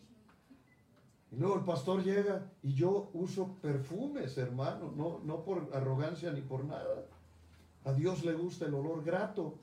Y 1.32 1.36
luego 1.36 1.56
el 1.56 1.64
pastor 1.64 2.04
llega 2.04 2.50
y 2.64 2.74
yo 2.74 3.10
uso 3.14 3.56
perfumes, 3.62 4.38
hermano, 4.38 4.92
no, 4.96 5.20
no 5.24 5.44
por 5.44 5.70
arrogancia 5.74 6.32
ni 6.32 6.42
por 6.42 6.66
nada. 6.66 7.06
A 7.86 7.94
Dios 7.94 8.24
le 8.26 8.34
gusta 8.34 8.66
el 8.66 8.74
olor 8.74 9.04
grato. 9.04 9.60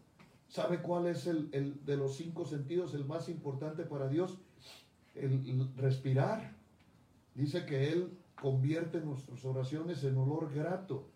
¿Sabe 0.48 0.80
cuál 0.80 1.06
es 1.06 1.26
el, 1.26 1.48
el 1.52 1.84
de 1.84 1.96
los 1.96 2.16
cinco 2.16 2.44
sentidos 2.44 2.94
el 2.94 3.04
más 3.04 3.28
importante 3.28 3.84
para 3.84 4.08
Dios? 4.08 4.38
El, 5.14 5.70
respirar. 5.76 6.54
Dice 7.34 7.66
que 7.66 7.92
Él 7.92 8.16
convierte 8.40 9.00
nuestras 9.00 9.44
oraciones 9.44 10.02
en 10.04 10.16
olor 10.16 10.52
grato. 10.52 11.08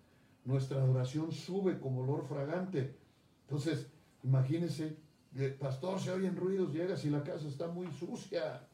Nuestra 0.45 0.85
oración 0.85 1.33
sube 1.33 1.79
como 1.79 2.03
olor 2.03 2.27
fragante. 2.27 2.97
Entonces, 3.43 3.87
imagínense, 4.23 4.97
el 5.37 5.55
pastor 5.55 6.01
se 6.01 6.11
oyen 6.11 6.37
ruidos, 6.37 6.73
llegas 6.73 7.05
y 7.05 7.11
la 7.11 7.23
casa 7.23 7.47
está 7.47 7.69
muy 7.69 7.87
sucia. 7.93 8.67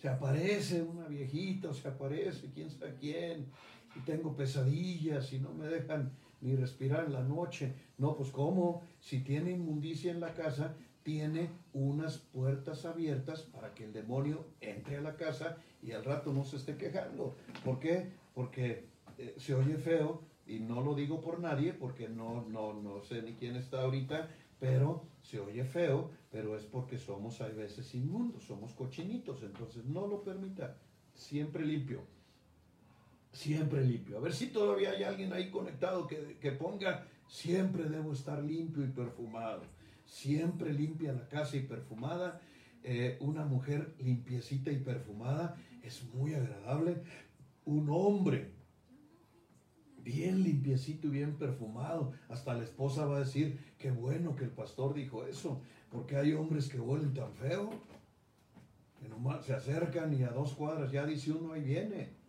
Se 0.00 0.08
aparece 0.08 0.82
una 0.82 1.06
viejita, 1.08 1.72
se 1.74 1.88
aparece 1.88 2.50
quién 2.52 2.70
sabe 2.70 2.96
quién, 2.98 3.50
y 3.94 4.00
tengo 4.00 4.36
pesadillas 4.36 5.32
y 5.32 5.38
no 5.38 5.52
me 5.52 5.66
dejan 5.66 6.12
ni 6.40 6.56
respirar 6.56 7.04
en 7.04 7.12
la 7.12 7.22
noche. 7.22 7.74
No, 7.98 8.16
pues 8.16 8.30
cómo, 8.30 8.82
si 9.00 9.20
tiene 9.20 9.52
inmundicia 9.52 10.10
en 10.10 10.20
la 10.20 10.34
casa, 10.34 10.74
tiene 11.02 11.50
unas 11.72 12.18
puertas 12.18 12.84
abiertas 12.84 13.42
para 13.42 13.74
que 13.74 13.84
el 13.84 13.92
demonio 13.92 14.44
entre 14.60 14.96
a 14.96 15.00
la 15.00 15.16
casa 15.16 15.56
y 15.82 15.92
al 15.92 16.04
rato 16.04 16.32
no 16.32 16.44
se 16.44 16.56
esté 16.56 16.76
quejando. 16.76 17.36
¿Por 17.64 17.78
qué? 17.78 18.10
Porque 18.34 18.84
eh, 19.18 19.34
se 19.38 19.54
oye 19.54 19.76
feo 19.76 20.20
y 20.46 20.60
no 20.60 20.82
lo 20.82 20.94
digo 20.94 21.20
por 21.20 21.40
nadie 21.40 21.72
porque 21.72 22.08
no, 22.08 22.44
no, 22.48 22.74
no 22.74 23.00
sé 23.02 23.22
ni 23.22 23.32
quién 23.34 23.56
está 23.56 23.82
ahorita, 23.82 24.28
pero 24.58 25.04
se 25.22 25.40
oye 25.40 25.64
feo, 25.64 26.10
pero 26.30 26.56
es 26.56 26.64
porque 26.64 26.98
somos 26.98 27.40
a 27.40 27.48
veces 27.48 27.94
inmundos, 27.94 28.44
somos 28.44 28.74
cochinitos, 28.74 29.42
entonces 29.42 29.84
no 29.84 30.06
lo 30.06 30.22
permita, 30.22 30.76
siempre 31.14 31.64
limpio, 31.64 32.02
siempre 33.32 33.84
limpio. 33.84 34.18
A 34.18 34.20
ver 34.20 34.32
si 34.32 34.48
todavía 34.48 34.90
hay 34.90 35.02
alguien 35.04 35.32
ahí 35.32 35.50
conectado 35.50 36.06
que, 36.06 36.38
que 36.40 36.52
ponga, 36.52 37.06
siempre 37.28 37.84
debo 37.84 38.12
estar 38.12 38.42
limpio 38.42 38.84
y 38.84 38.88
perfumado, 38.88 39.62
siempre 40.04 40.72
limpia 40.72 41.12
la 41.12 41.28
casa 41.28 41.56
y 41.56 41.60
perfumada. 41.60 42.40
Eh, 42.82 43.18
una 43.20 43.44
mujer 43.44 43.94
limpiecita 43.98 44.72
y 44.72 44.78
perfumada 44.78 45.56
es 45.82 46.04
muy 46.14 46.34
agradable. 46.34 47.02
Un 47.64 47.88
hombre 47.90 48.52
bien 50.02 50.42
limpiecito 50.42 51.08
y 51.08 51.10
bien 51.10 51.36
perfumado. 51.36 52.12
Hasta 52.28 52.54
la 52.54 52.64
esposa 52.64 53.04
va 53.04 53.16
a 53.16 53.20
decir, 53.20 53.58
qué 53.78 53.90
bueno 53.90 54.34
que 54.34 54.44
el 54.44 54.50
pastor 54.50 54.94
dijo 54.94 55.26
eso, 55.26 55.60
porque 55.90 56.16
hay 56.16 56.32
hombres 56.32 56.68
que 56.68 56.80
huelen 56.80 57.14
tan 57.14 57.34
feo, 57.34 57.70
que 58.98 59.08
nomás 59.08 59.44
se 59.44 59.54
acercan 59.54 60.12
y 60.12 60.22
a 60.22 60.30
dos 60.30 60.54
cuadras 60.54 60.90
ya 60.90 61.06
dice 61.06 61.32
uno, 61.32 61.52
ahí 61.52 61.62
viene. 61.62 62.19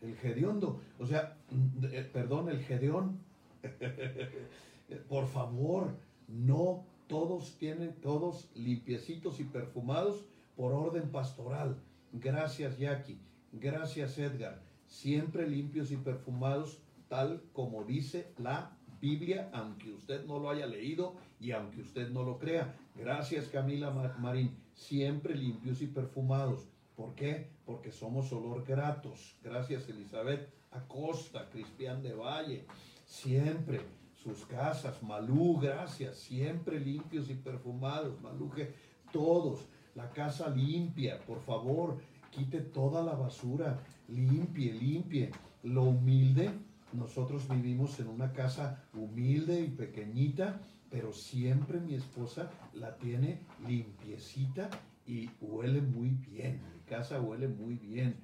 El 0.00 0.16
gediondo, 0.16 0.80
o 0.98 1.06
sea, 1.06 1.36
mm, 1.50 1.84
eh, 1.84 2.10
perdón, 2.12 2.48
el 2.48 2.60
gedeón. 2.60 3.18
Por 5.08 5.26
favor, 5.26 5.94
no 6.28 6.84
todos 7.06 7.56
tienen, 7.58 7.94
todos 8.00 8.50
limpiecitos 8.54 9.40
y 9.40 9.44
perfumados 9.44 10.24
por 10.56 10.72
orden 10.72 11.10
pastoral. 11.10 11.76
Gracias, 12.12 12.78
Jackie. 12.78 13.18
Gracias, 13.52 14.18
Edgar. 14.18 14.62
Siempre 14.86 15.48
limpios 15.48 15.90
y 15.92 15.96
perfumados 15.96 16.80
tal 17.08 17.42
como 17.52 17.84
dice 17.84 18.32
la 18.38 18.76
Biblia, 19.00 19.50
aunque 19.52 19.92
usted 19.92 20.24
no 20.26 20.38
lo 20.38 20.50
haya 20.50 20.66
leído 20.66 21.16
y 21.40 21.50
aunque 21.50 21.80
usted 21.80 22.10
no 22.10 22.22
lo 22.22 22.38
crea. 22.38 22.76
Gracias 22.94 23.48
Camila 23.48 23.90
Marín, 24.18 24.56
siempre 24.74 25.34
limpios 25.34 25.82
y 25.82 25.86
perfumados. 25.86 26.68
¿Por 27.00 27.14
qué? 27.14 27.48
Porque 27.64 27.92
somos 27.92 28.30
olor 28.30 28.62
gratos. 28.62 29.34
Gracias 29.42 29.88
Elizabeth 29.88 30.52
Acosta, 30.70 31.48
Cristian 31.48 32.02
de 32.02 32.12
Valle, 32.12 32.66
siempre 33.06 33.80
sus 34.14 34.44
casas, 34.44 35.02
Malú, 35.02 35.58
gracias, 35.58 36.18
siempre 36.18 36.78
limpios 36.78 37.30
y 37.30 37.36
perfumados. 37.36 38.20
Maluje, 38.20 38.74
todos, 39.14 39.60
la 39.94 40.10
casa 40.10 40.50
limpia, 40.50 41.18
por 41.20 41.40
favor, 41.40 41.96
quite 42.30 42.60
toda 42.60 43.02
la 43.02 43.14
basura, 43.14 43.82
limpie, 44.08 44.74
limpie. 44.74 45.30
Lo 45.62 45.84
humilde 45.84 46.50
nosotros 46.92 47.48
vivimos 47.48 47.98
en 47.98 48.08
una 48.08 48.34
casa 48.34 48.84
humilde 48.92 49.62
y 49.62 49.68
pequeñita, 49.68 50.60
pero 50.90 51.14
siempre 51.14 51.80
mi 51.80 51.94
esposa 51.94 52.50
la 52.74 52.96
tiene 52.98 53.40
limpiecita 53.66 54.68
y 55.10 55.28
huele 55.40 55.82
muy 55.82 56.10
bien. 56.10 56.60
Mi 56.72 56.80
casa 56.82 57.20
huele 57.20 57.48
muy 57.48 57.74
bien. 57.74 58.14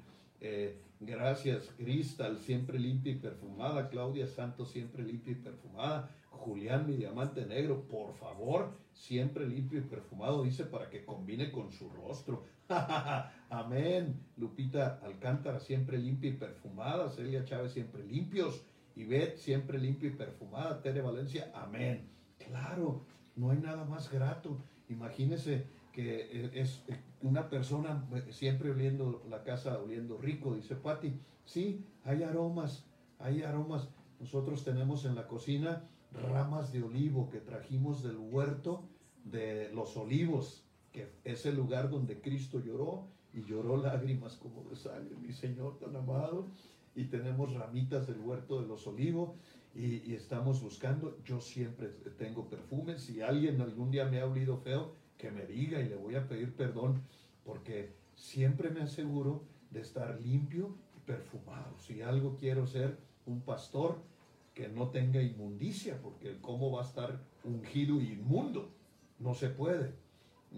Eh, 0.41 0.78
gracias, 1.01 1.68
Cristal, 1.76 2.39
siempre 2.39 2.78
limpia 2.78 3.12
y 3.12 3.16
perfumada. 3.16 3.89
Claudia 3.89 4.28
Santos, 4.28 4.70
siempre 4.70 5.03
limpia 5.03 5.32
y 5.32 5.37
perfumada. 5.37 6.14
Julián, 6.30 6.87
mi 6.87 6.97
diamante 6.97 7.45
negro, 7.45 7.89
por 7.89 8.14
favor, 8.14 8.70
siempre 8.93 9.49
limpio 9.49 9.80
y 9.80 9.82
perfumado, 9.82 10.45
dice, 10.45 10.64
para 10.64 10.89
que 10.89 11.05
combine 11.05 11.51
con 11.51 11.72
su 11.72 11.91
rostro. 11.91 12.45
Amén. 13.51 14.20
Lupita 14.37 15.01
Alcántara, 15.03 15.59
siempre 15.59 15.99
limpia 15.99 16.30
y 16.30 16.34
perfumada. 16.34 17.11
Celia 17.11 17.45
Chávez, 17.45 17.72
siempre 17.72 18.05
limpios. 18.05 18.62
Beth, 18.95 19.39
siempre 19.39 19.78
limpia 19.78 20.11
y 20.11 20.12
perfumada. 20.12 20.80
Tere 20.80 21.01
Valencia, 21.03 21.51
amén. 21.53 22.09
Claro, 22.39 23.05
no 23.34 23.51
hay 23.51 23.59
nada 23.59 23.84
más 23.84 24.11
grato. 24.11 24.57
Imagínese 24.89 25.66
que 25.97 26.51
es 26.53 26.82
una 27.22 27.49
persona 27.49 28.07
siempre 28.28 28.70
oliendo 28.70 29.24
la 29.30 29.42
casa, 29.42 29.78
oliendo 29.78 30.18
rico, 30.18 30.55
dice 30.55 30.76
Patti. 30.76 31.18
Sí, 31.47 31.86
hay 32.05 32.22
aromas, 32.22 32.84
hay 33.18 33.42
aromas. 33.42 33.88
Nosotros 34.20 34.62
tenemos 34.62 35.07
en 35.07 35.14
la 35.14 35.26
cocina 35.26 35.88
ramas 36.12 36.70
de 36.70 36.82
olivo 36.82 37.30
que 37.30 37.38
trajimos 37.38 38.03
del 38.03 38.18
huerto 38.18 38.84
de 39.24 39.72
los 39.72 39.97
olivos, 39.97 40.66
que 40.92 41.09
es 41.24 41.47
el 41.47 41.57
lugar 41.57 41.88
donde 41.88 42.20
Cristo 42.20 42.61
lloró 42.61 43.07
y 43.32 43.44
lloró 43.44 43.78
lágrimas 43.78 44.36
como 44.36 44.64
de 44.64 44.76
sangre, 44.76 45.16
mi 45.16 45.32
Señor 45.32 45.78
tan 45.78 45.97
amado. 45.97 46.49
Y 46.94 47.05
tenemos 47.05 47.55
ramitas 47.55 48.07
del 48.07 48.20
huerto 48.20 48.61
de 48.61 48.68
los 48.68 48.86
olivos 48.86 49.30
y, 49.74 50.11
y, 50.11 50.14
estamos 50.14 50.61
buscando. 50.61 51.18
Yo 51.24 51.40
siempre 51.40 51.88
tengo 52.18 52.51
perfumes. 52.51 53.03
Si 53.03 53.22
alguien 53.22 53.62
algún 53.62 53.90
día 53.90 54.05
me 54.05 54.20
ha 54.20 54.26
olido 54.26 54.59
feo, 54.59 54.92
que 55.19 55.31
me 55.31 55.47
diga 55.47 55.81
y 55.81 55.89
le 55.89 55.97
voy 55.97 56.14
a 56.17 56.27
pedir 56.29 56.55
perdón, 56.55 57.03
porque 57.45 57.93
siempre 58.14 58.71
me 58.71 58.83
aseguro 58.83 59.43
de 59.71 59.81
estar 59.81 60.21
limpio 60.21 60.77
y 60.97 61.01
perfumado. 61.01 61.79
Si 61.79 62.03
algo 62.03 62.37
quiero 62.37 62.67
ser 62.67 62.99
un 63.27 63.41
pastor 63.41 63.99
que 64.55 64.69
no 64.69 64.89
tenga 64.89 65.23
inmundicia, 65.23 66.01
porque 66.03 66.39
cómo 66.41 66.73
va 66.73 66.83
a 66.83 66.87
estar 66.87 67.21
ungido 67.45 68.01
y 68.01 68.12
inmundo, 68.12 68.71
no 69.19 69.35
se 69.35 69.49
puede. 69.49 69.93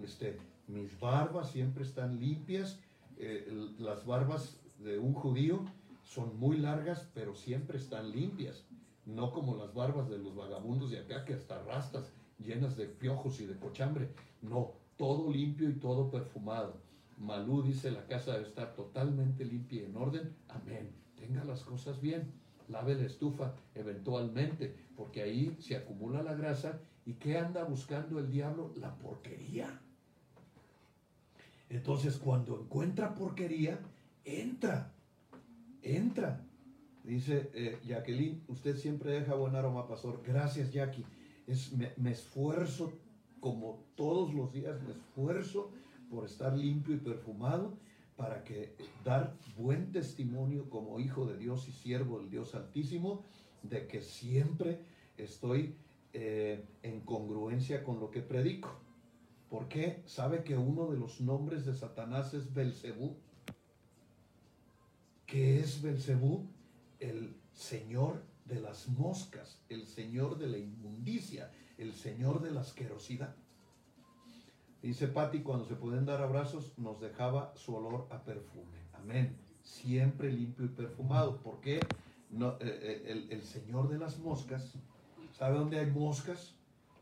Este, 0.03 0.39
mis 0.69 0.99
barbas 1.01 1.51
siempre 1.51 1.83
están 1.83 2.21
limpias, 2.21 2.79
eh, 3.17 3.51
las 3.79 4.07
barbas 4.07 4.61
de 4.79 4.99
un 4.99 5.15
judío 5.15 5.65
son 6.05 6.39
muy 6.39 6.59
largas, 6.59 7.09
pero 7.15 7.35
siempre 7.35 7.79
están 7.79 8.13
limpias, 8.13 8.65
no 9.05 9.33
como 9.33 9.57
las 9.57 9.75
barbas 9.75 10.09
de 10.09 10.19
los 10.19 10.35
vagabundos 10.35 10.91
de 10.91 11.01
acá 11.01 11.25
que 11.25 11.35
hasta 11.35 11.63
rastas 11.65 12.13
llenas 12.39 12.77
de 12.77 12.87
piojos 12.87 13.41
y 13.41 13.47
de 13.47 13.57
cochambre. 13.57 14.09
No, 14.43 14.73
todo 14.97 15.31
limpio 15.31 15.69
y 15.69 15.75
todo 15.75 16.11
perfumado. 16.11 16.77
Malú 17.19 17.63
dice 17.63 17.91
la 17.91 18.07
casa 18.07 18.33
debe 18.33 18.49
estar 18.49 18.75
totalmente 18.75 19.45
limpia 19.45 19.83
y 19.83 19.85
en 19.87 19.97
orden. 19.97 20.35
Amén. 20.49 20.91
Tenga 21.17 21.45
las 21.45 21.63
cosas 21.63 22.01
bien. 22.01 22.33
Lave 22.69 22.95
la 22.95 23.07
estufa 23.07 23.55
eventualmente, 23.75 24.75
porque 24.97 25.23
ahí 25.23 25.57
se 25.59 25.77
acumula 25.77 26.23
la 26.23 26.35
grasa. 26.35 26.81
¿Y 27.07 27.15
qué 27.15 27.39
anda 27.39 27.65
buscando 27.65 28.19
el 28.19 28.31
diablo? 28.31 28.73
La 28.77 28.95
porquería. 28.95 29.81
Entonces 31.71 32.19
cuando 32.19 32.61
encuentra 32.61 33.15
porquería, 33.15 33.79
entra. 34.25 34.93
Entra. 35.83 36.45
Dice 37.05 37.51
eh, 37.55 37.79
Jacqueline, 37.87 38.43
usted 38.49 38.77
siempre 38.77 39.13
deja 39.13 39.35
buen 39.35 39.57
aroma, 39.57 39.89
pastor. 39.89 40.23
Gracias, 40.27 40.73
Jackie. 40.73 41.05
Me, 41.97 42.11
esfuerzo 42.11 42.93
como 43.41 43.85
todos 43.95 44.35
los 44.35 44.53
días 44.53 44.83
me 44.83 44.93
esfuerzo 44.93 45.71
por 46.11 46.27
estar 46.27 46.55
limpio 46.55 46.95
y 46.95 46.99
perfumado 46.99 47.73
para 48.17 48.45
que 48.45 48.75
dar 49.05 49.35
buen 49.57 49.91
testimonio 49.91 50.69
como 50.69 51.01
hijo 51.01 51.25
de 51.25 51.39
Dios 51.39 51.67
y 51.69 51.73
siervo 51.73 52.19
del 52.19 52.29
Dios 52.29 52.55
Altísimo, 52.55 53.23
de 53.63 53.87
que 53.87 54.03
siempre 54.03 54.81
estoy 55.17 55.75
eh, 56.13 56.65
en 56.83 57.01
congruencia 57.01 57.83
con 57.83 58.01
lo 58.01 58.11
que 58.11 58.21
predico. 58.21 58.71
¿Por 59.49 59.69
qué? 59.69 60.03
¿Sabe 60.05 60.43
que 60.43 60.59
uno 60.59 60.91
de 60.91 60.99
los 60.99 61.21
nombres 61.21 61.65
de 61.65 61.75
Satanás 61.75 62.35
es 62.35 62.53
Belcebú? 62.53 63.17
¿Qué 65.25 65.61
es 65.61 65.81
Belcebú? 65.81 66.47
El 67.01 67.35
señor 67.55 68.23
de 68.49 68.61
las 68.61 68.89
moscas, 68.89 69.61
el 69.69 69.87
señor 69.87 70.39
de 70.39 70.49
la 70.49 70.59
inmundicia, 70.59 71.51
el 71.77 71.93
Señor 71.95 72.43
de 72.43 72.51
la 72.51 72.63
asquerosidad. 72.63 73.35
Dice 74.83 75.09
Patti, 75.09 75.41
cuando 75.41 75.65
se 75.67 75.75
pueden 75.75 76.07
dar 76.07 76.23
abrazos, 76.23 76.77
nos 76.79 77.01
dejaba 77.01 77.53
su 77.57 77.75
olor 77.75 78.09
a 78.11 78.23
perfume. 78.23 78.79
Amén. 78.95 79.37
Siempre 79.63 80.33
limpio 80.33 80.67
y 80.67 80.69
perfumado. 80.69 81.41
porque 81.43 81.81
no, 82.31 82.53
eh, 82.53 82.57
eh, 82.61 83.05
el, 83.07 83.33
el, 83.33 83.43
Señor 83.43 83.89
de 83.89 83.99
las 83.99 84.19
moscas, 84.19 84.75
¿sabe 85.37 85.59
dónde 85.59 85.79
hay 85.79 85.91
moscas? 85.91 86.55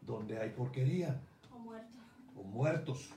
Donde 0.02 0.38
hay 0.38 0.50
porquería. 0.50 1.20
O 1.54 1.58
muertos. 1.58 1.96
O 2.36 2.42
muertos. 2.42 3.10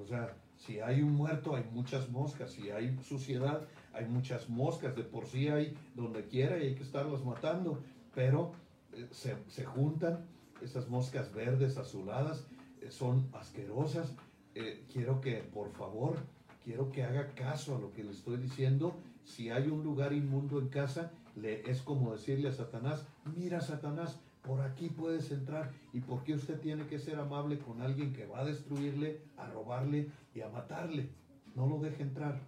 O 0.00 0.06
sea, 0.06 0.36
si 0.56 0.80
hay 0.80 1.02
un 1.02 1.12
muerto, 1.12 1.56
hay 1.56 1.64
muchas 1.72 2.08
moscas. 2.10 2.52
Si 2.52 2.70
hay 2.70 2.96
suciedad, 3.02 3.66
hay 3.94 4.06
muchas 4.06 4.48
moscas. 4.48 4.94
De 4.96 5.02
por 5.02 5.26
sí 5.26 5.48
hay 5.48 5.76
donde 5.94 6.24
quiera 6.24 6.58
y 6.58 6.68
hay 6.68 6.74
que 6.74 6.82
estarlas 6.82 7.24
matando. 7.24 7.82
Pero 8.14 8.52
eh, 8.92 9.08
se, 9.10 9.36
se 9.48 9.64
juntan 9.64 10.26
esas 10.62 10.88
moscas 10.88 11.32
verdes, 11.32 11.76
azuladas, 11.78 12.46
eh, 12.80 12.90
son 12.90 13.28
asquerosas. 13.32 14.14
Eh, 14.54 14.84
quiero 14.92 15.20
que, 15.20 15.36
por 15.36 15.70
favor, 15.72 16.16
quiero 16.64 16.90
que 16.90 17.02
haga 17.02 17.34
caso 17.34 17.76
a 17.76 17.80
lo 17.80 17.92
que 17.92 18.04
le 18.04 18.12
estoy 18.12 18.36
diciendo. 18.36 18.94
Si 19.24 19.50
hay 19.50 19.68
un 19.68 19.82
lugar 19.82 20.12
inmundo 20.12 20.58
en 20.58 20.68
casa, 20.68 21.10
le, 21.36 21.68
es 21.68 21.82
como 21.82 22.12
decirle 22.12 22.48
a 22.48 22.52
Satanás, 22.52 23.06
mira 23.36 23.60
Satanás, 23.60 24.20
por 24.42 24.60
aquí 24.60 24.88
puedes 24.88 25.30
entrar. 25.30 25.72
¿Y 25.92 26.00
por 26.00 26.22
qué 26.22 26.34
usted 26.34 26.60
tiene 26.60 26.86
que 26.86 26.98
ser 26.98 27.18
amable 27.18 27.58
con 27.58 27.80
alguien 27.80 28.12
que 28.12 28.26
va 28.26 28.40
a 28.40 28.44
destruirle, 28.44 29.22
a 29.36 29.46
robarle 29.46 30.10
y 30.34 30.42
a 30.42 30.48
matarle? 30.48 31.08
No 31.54 31.66
lo 31.66 31.78
deje 31.78 32.02
entrar. 32.02 32.40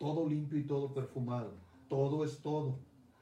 Todo 0.00 0.26
limpio 0.26 0.58
y 0.58 0.62
todo 0.64 0.94
perfumado. 0.94 1.52
Todo 1.90 2.24
es 2.24 2.40
todo. 2.40 2.78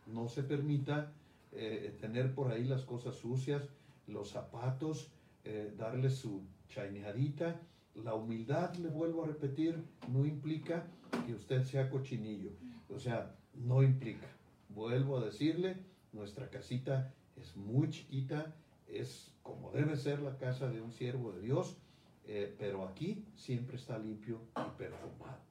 No 0.07 0.29
se 0.29 0.45
permita 0.45 1.13
eh, 1.51 1.99
tener 2.01 2.33
por 2.37 2.53
ahí 2.53 2.63
las 2.63 2.85
cosas 2.85 3.17
sucias, 3.17 3.69
los 4.07 4.31
zapatos, 4.31 5.11
eh, 5.43 5.75
darle 5.77 6.09
su 6.09 6.43
chaineadita. 6.69 7.61
La 7.97 8.15
humildad, 8.15 8.77
le 8.77 8.91
vuelvo 8.91 9.25
a 9.25 9.27
repetir, 9.27 9.83
no 10.07 10.25
implica 10.25 10.87
que 11.27 11.35
usted 11.35 11.65
sea 11.65 11.91
cochinillo. 11.91 12.53
O 12.95 13.01
sea, 13.01 13.35
no 13.55 13.83
implica. 13.83 14.29
Vuelvo 14.69 15.17
a 15.17 15.25
decirle, 15.25 15.83
nuestra 16.13 16.49
casita 16.49 17.13
es 17.35 17.57
muy 17.57 17.91
chiquita, 17.91 18.55
es 18.87 19.35
como 19.43 19.73
debe 19.73 19.97
ser 19.97 20.21
la 20.21 20.39
casa 20.39 20.69
de 20.69 20.81
un 20.81 20.93
siervo 20.93 21.33
de 21.33 21.43
Dios, 21.43 21.77
eh, 22.25 22.55
pero 22.57 22.87
aquí 22.87 23.25
siempre 23.35 23.77
está 23.77 23.99
limpio 23.99 24.43
y 24.57 24.79
perfumado. 24.79 25.48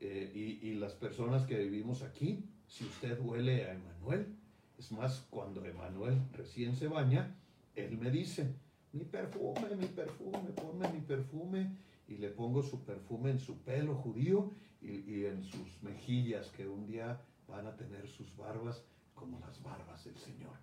Eh, 0.00 0.60
y, 0.62 0.74
las 0.74 0.92
personas 0.92 1.44
que 1.44 1.58
vivimos 1.58 2.02
aquí, 2.02 2.44
si 2.66 2.84
usted 2.84 3.18
huele 3.20 3.64
a 3.64 3.74
Emanuel, 3.74 4.36
es 4.78 4.92
más, 4.92 5.26
cuando 5.30 5.64
Emanuel 5.64 6.20
recién 6.32 6.76
se 6.76 6.86
baña, 6.86 7.36
él 7.74 7.98
me 7.98 8.10
dice, 8.10 8.54
mi 8.92 9.04
perfume, 9.04 9.74
mi 9.76 9.86
perfume, 9.86 10.50
ponme 10.54 10.88
mi 10.92 11.00
perfume, 11.00 11.76
y 12.06 12.16
le 12.16 12.28
pongo 12.28 12.62
su 12.62 12.84
perfume 12.84 13.30
en 13.30 13.40
su 13.40 13.58
pelo 13.58 13.94
judío 13.96 14.52
y, 14.80 15.00
y 15.10 15.26
en 15.26 15.42
sus 15.42 15.82
mejillas, 15.82 16.48
que 16.50 16.68
un 16.68 16.86
día 16.86 17.20
van 17.48 17.66
a 17.66 17.76
tener 17.76 18.08
sus 18.08 18.36
barbas 18.36 18.84
como 19.14 19.40
las 19.40 19.62
barbas 19.62 20.04
del 20.04 20.16
Señor. 20.16 20.56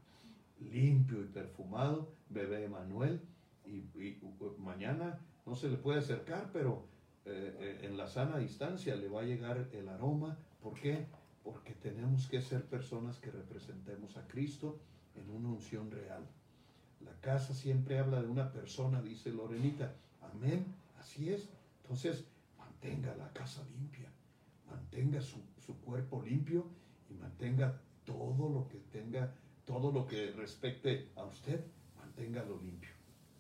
Limpio 0.60 1.22
y 1.22 1.28
perfumado, 1.28 2.14
bebé 2.30 2.64
Emanuel, 2.64 3.22
y, 3.68 4.20
mañana 4.60 5.20
no 5.46 5.56
se 5.56 5.70
le 5.70 5.78
puede 5.78 6.00
acercar, 6.00 6.50
pero 6.52 6.88
eh, 7.26 7.80
en 7.84 7.98
la 7.98 8.08
sana 8.08 8.38
distancia 8.38 8.96
le 8.96 9.08
va 9.08 9.22
a 9.22 9.26
llegar 9.26 9.68
el 9.72 9.90
aroma. 9.90 10.38
¿Por 10.62 10.80
qué? 10.80 11.06
Porque 11.44 11.74
tenemos 11.74 12.28
que 12.28 12.42
ser 12.42 12.64
personas 12.66 13.20
que 13.20 13.32
representemos 13.32 14.18
a 14.18 14.28
Cristo 14.28 14.80
en 15.16 15.30
una 15.30 15.50
unción 15.50 15.90
real. 15.92 16.26
La 17.02 17.14
casa 17.22 17.54
siempre 17.54 18.00
habla 18.00 18.22
de 18.22 18.28
una 18.28 18.52
persona, 18.52 19.02
dice 19.02 19.32
Lorenita. 19.32 19.94
Amén, 20.22 20.66
así 21.00 21.30
es. 21.30 21.50
Entonces, 21.82 22.26
mantenga 22.58 23.16
la 23.16 23.32
casa 23.34 23.64
limpia, 23.78 24.10
mantenga 24.70 25.22
su, 25.22 25.40
su 25.66 25.76
cuerpo 25.82 26.22
limpio 26.22 26.66
y 27.10 27.14
mantenga 27.14 27.80
todo 28.06 28.50
lo 28.50 28.68
que 28.68 28.78
tenga, 28.92 29.34
todo 29.66 29.92
lo 29.92 30.08
que 30.08 30.32
respecte 30.32 31.10
a 31.16 31.26
usted, 31.26 31.64
manténgalo 31.98 32.60
limpio. 32.62 32.92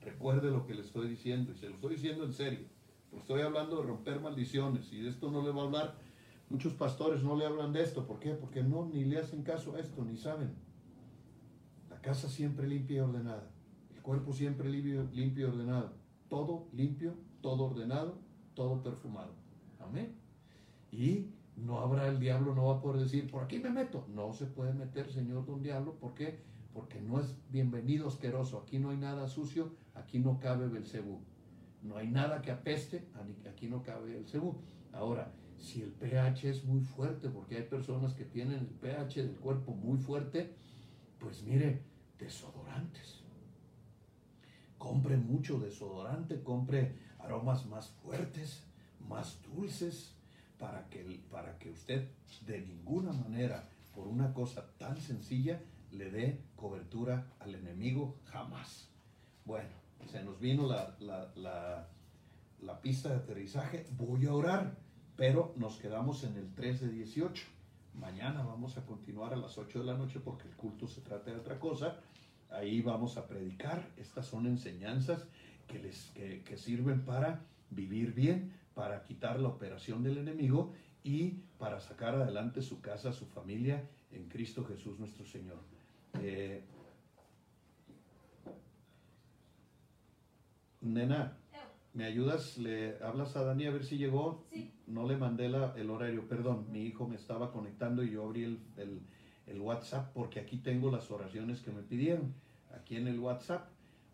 Recuerde 0.01 0.51
lo 0.51 0.65
que 0.65 0.75
le 0.75 0.81
estoy 0.81 1.07
diciendo 1.07 1.51
y 1.51 1.57
se 1.57 1.69
lo 1.69 1.75
estoy 1.75 1.95
diciendo 1.95 2.25
en 2.25 2.33
serio. 2.33 2.74
Estoy 3.17 3.41
hablando 3.41 3.77
de 3.77 3.87
romper 3.87 4.19
maldiciones 4.19 4.91
y 4.93 5.01
de 5.01 5.09
esto 5.09 5.31
no 5.31 5.41
le 5.41 5.51
va 5.51 5.63
a 5.63 5.65
hablar. 5.65 5.95
Muchos 6.49 6.73
pastores 6.73 7.23
no 7.23 7.35
le 7.35 7.45
hablan 7.45 7.73
de 7.73 7.81
esto. 7.81 8.05
¿Por 8.05 8.19
qué? 8.19 8.31
Porque 8.33 8.61
no, 8.61 8.85
ni 8.85 9.03
le 9.03 9.17
hacen 9.17 9.43
caso 9.43 9.75
a 9.75 9.79
esto, 9.79 10.03
ni 10.03 10.15
saben. 10.15 10.53
La 11.89 11.99
casa 12.01 12.29
siempre 12.29 12.67
limpia 12.67 12.97
y 12.97 12.99
ordenada. 12.99 13.49
El 13.95 14.01
cuerpo 14.01 14.31
siempre 14.31 14.69
limpio, 14.69 15.07
limpio 15.11 15.47
y 15.47 15.51
ordenado. 15.51 15.93
Todo 16.29 16.67
limpio, 16.73 17.15
todo 17.41 17.65
ordenado, 17.65 18.19
todo 18.53 18.83
perfumado. 18.83 19.33
Amén. 19.79 20.15
Y 20.91 21.31
no 21.55 21.79
habrá 21.79 22.07
el 22.07 22.19
diablo, 22.19 22.53
no 22.53 22.65
va 22.65 22.75
a 22.75 22.81
poder 22.81 23.01
decir, 23.01 23.29
por 23.29 23.43
aquí 23.43 23.59
me 23.59 23.69
meto. 23.69 24.05
No 24.13 24.33
se 24.33 24.45
puede 24.45 24.73
meter, 24.73 25.11
Señor, 25.11 25.45
don 25.45 25.63
diablo. 25.63 25.95
¿Por 25.95 26.13
qué? 26.13 26.39
Porque 26.73 27.01
no 27.01 27.19
es 27.19 27.35
bienvenido 27.49 28.07
asqueroso. 28.07 28.59
Aquí 28.59 28.77
no 28.77 28.89
hay 28.89 28.97
nada 28.97 29.27
sucio, 29.27 29.71
aquí 29.93 30.19
no 30.19 30.39
cabe 30.39 30.67
Belcebú. 30.67 31.21
No 31.85 31.97
hay 31.97 32.07
nada 32.07 32.41
que 32.41 32.51
apeste, 32.51 33.05
aquí 33.49 33.67
no 33.67 33.83
cabe 33.83 34.17
el 34.17 34.27
cebú. 34.27 34.57
Ahora, 34.91 35.31
si 35.59 35.81
el 35.81 35.91
pH 35.91 36.49
es 36.49 36.63
muy 36.63 36.81
fuerte, 36.81 37.29
porque 37.29 37.57
hay 37.57 37.63
personas 37.63 38.13
que 38.13 38.25
tienen 38.25 38.59
el 38.59 38.65
pH 38.67 39.23
del 39.23 39.37
cuerpo 39.37 39.73
muy 39.73 39.99
fuerte, 39.99 40.55
pues 41.19 41.43
mire, 41.43 41.83
desodorantes. 42.17 43.21
Compre 44.77 45.17
mucho 45.17 45.59
desodorante, 45.59 46.41
compre 46.41 46.95
aromas 47.19 47.65
más 47.67 47.89
fuertes, 47.89 48.63
más 49.07 49.39
dulces, 49.43 50.15
para 50.57 50.87
que, 50.89 51.21
para 51.29 51.57
que 51.59 51.69
usted 51.69 52.09
de 52.45 52.61
ninguna 52.61 53.11
manera, 53.11 53.69
por 53.93 54.07
una 54.07 54.33
cosa 54.33 54.65
tan 54.77 54.97
sencilla, 54.97 55.61
le 55.91 56.09
dé 56.09 56.41
cobertura 56.55 57.27
al 57.39 57.55
enemigo 57.55 58.17
jamás. 58.25 58.89
Bueno, 59.45 59.84
se 60.11 60.23
nos 60.23 60.39
vino 60.39 60.67
la, 60.67 60.95
la, 60.99 61.87
la, 62.61 62.81
pista 62.81 63.09
de 63.09 63.15
aterrizaje, 63.15 63.85
voy 63.97 64.25
a 64.25 64.33
orar, 64.33 64.77
pero 65.15 65.53
nos 65.55 65.77
quedamos 65.77 66.23
en 66.23 66.35
el 66.35 66.53
3 66.53 66.81
de 66.81 66.89
18. 66.89 67.43
Mañana 67.95 68.43
vamos 68.43 68.77
a 68.77 68.85
continuar 68.85 69.33
a 69.33 69.37
las 69.37 69.57
8 69.57 69.79
de 69.79 69.85
la 69.85 69.97
noche 69.97 70.19
porque 70.19 70.47
el 70.47 70.55
culto 70.55 70.87
se 70.87 71.01
trata 71.01 71.31
de 71.31 71.37
otra 71.37 71.59
cosa. 71.59 71.99
Ahí 72.51 72.81
vamos 72.81 73.17
a 73.17 73.27
predicar. 73.27 73.89
Estas 73.97 74.27
son 74.27 74.45
enseñanzas 74.45 75.25
que, 75.67 75.79
les, 75.79 76.11
que, 76.13 76.43
que 76.43 76.57
sirven 76.57 77.03
para 77.05 77.41
vivir 77.69 78.13
bien, 78.13 78.53
para 78.73 79.03
quitar 79.03 79.39
la 79.39 79.47
operación 79.47 80.03
del 80.03 80.17
enemigo 80.17 80.73
y 81.03 81.39
para 81.57 81.79
sacar 81.79 82.15
adelante 82.15 82.61
su 82.61 82.81
casa, 82.81 83.13
su 83.13 83.25
familia 83.25 83.87
en 84.11 84.27
Cristo 84.27 84.65
Jesús 84.65 84.99
nuestro 84.99 85.25
Señor. 85.25 85.59
Eh, 86.21 86.63
Nena, 90.85 91.37
¿me 91.93 92.05
ayudas? 92.05 92.57
¿Le 92.57 92.97
hablas 93.03 93.35
a 93.35 93.43
Dani 93.43 93.65
a 93.65 93.71
ver 93.71 93.83
si 93.83 93.97
llegó? 93.97 94.45
Sí. 94.51 94.71
No 94.87 95.07
le 95.07 95.17
mandé 95.17 95.49
la, 95.49 95.73
el 95.75 95.89
horario, 95.89 96.27
perdón. 96.27 96.67
Mi 96.71 96.83
hijo 96.83 97.07
me 97.07 97.15
estaba 97.15 97.51
conectando 97.51 98.03
y 98.03 98.11
yo 98.11 98.23
abrí 98.23 98.43
el, 98.43 98.59
el, 98.77 99.01
el, 99.47 99.59
WhatsApp 99.59 100.13
porque 100.13 100.39
aquí 100.39 100.57
tengo 100.57 100.91
las 100.91 101.09
oraciones 101.09 101.61
que 101.61 101.71
me 101.71 101.81
pidieron. 101.81 102.33
Aquí 102.73 102.95
en 102.97 103.07
el 103.07 103.19
WhatsApp. 103.19 103.67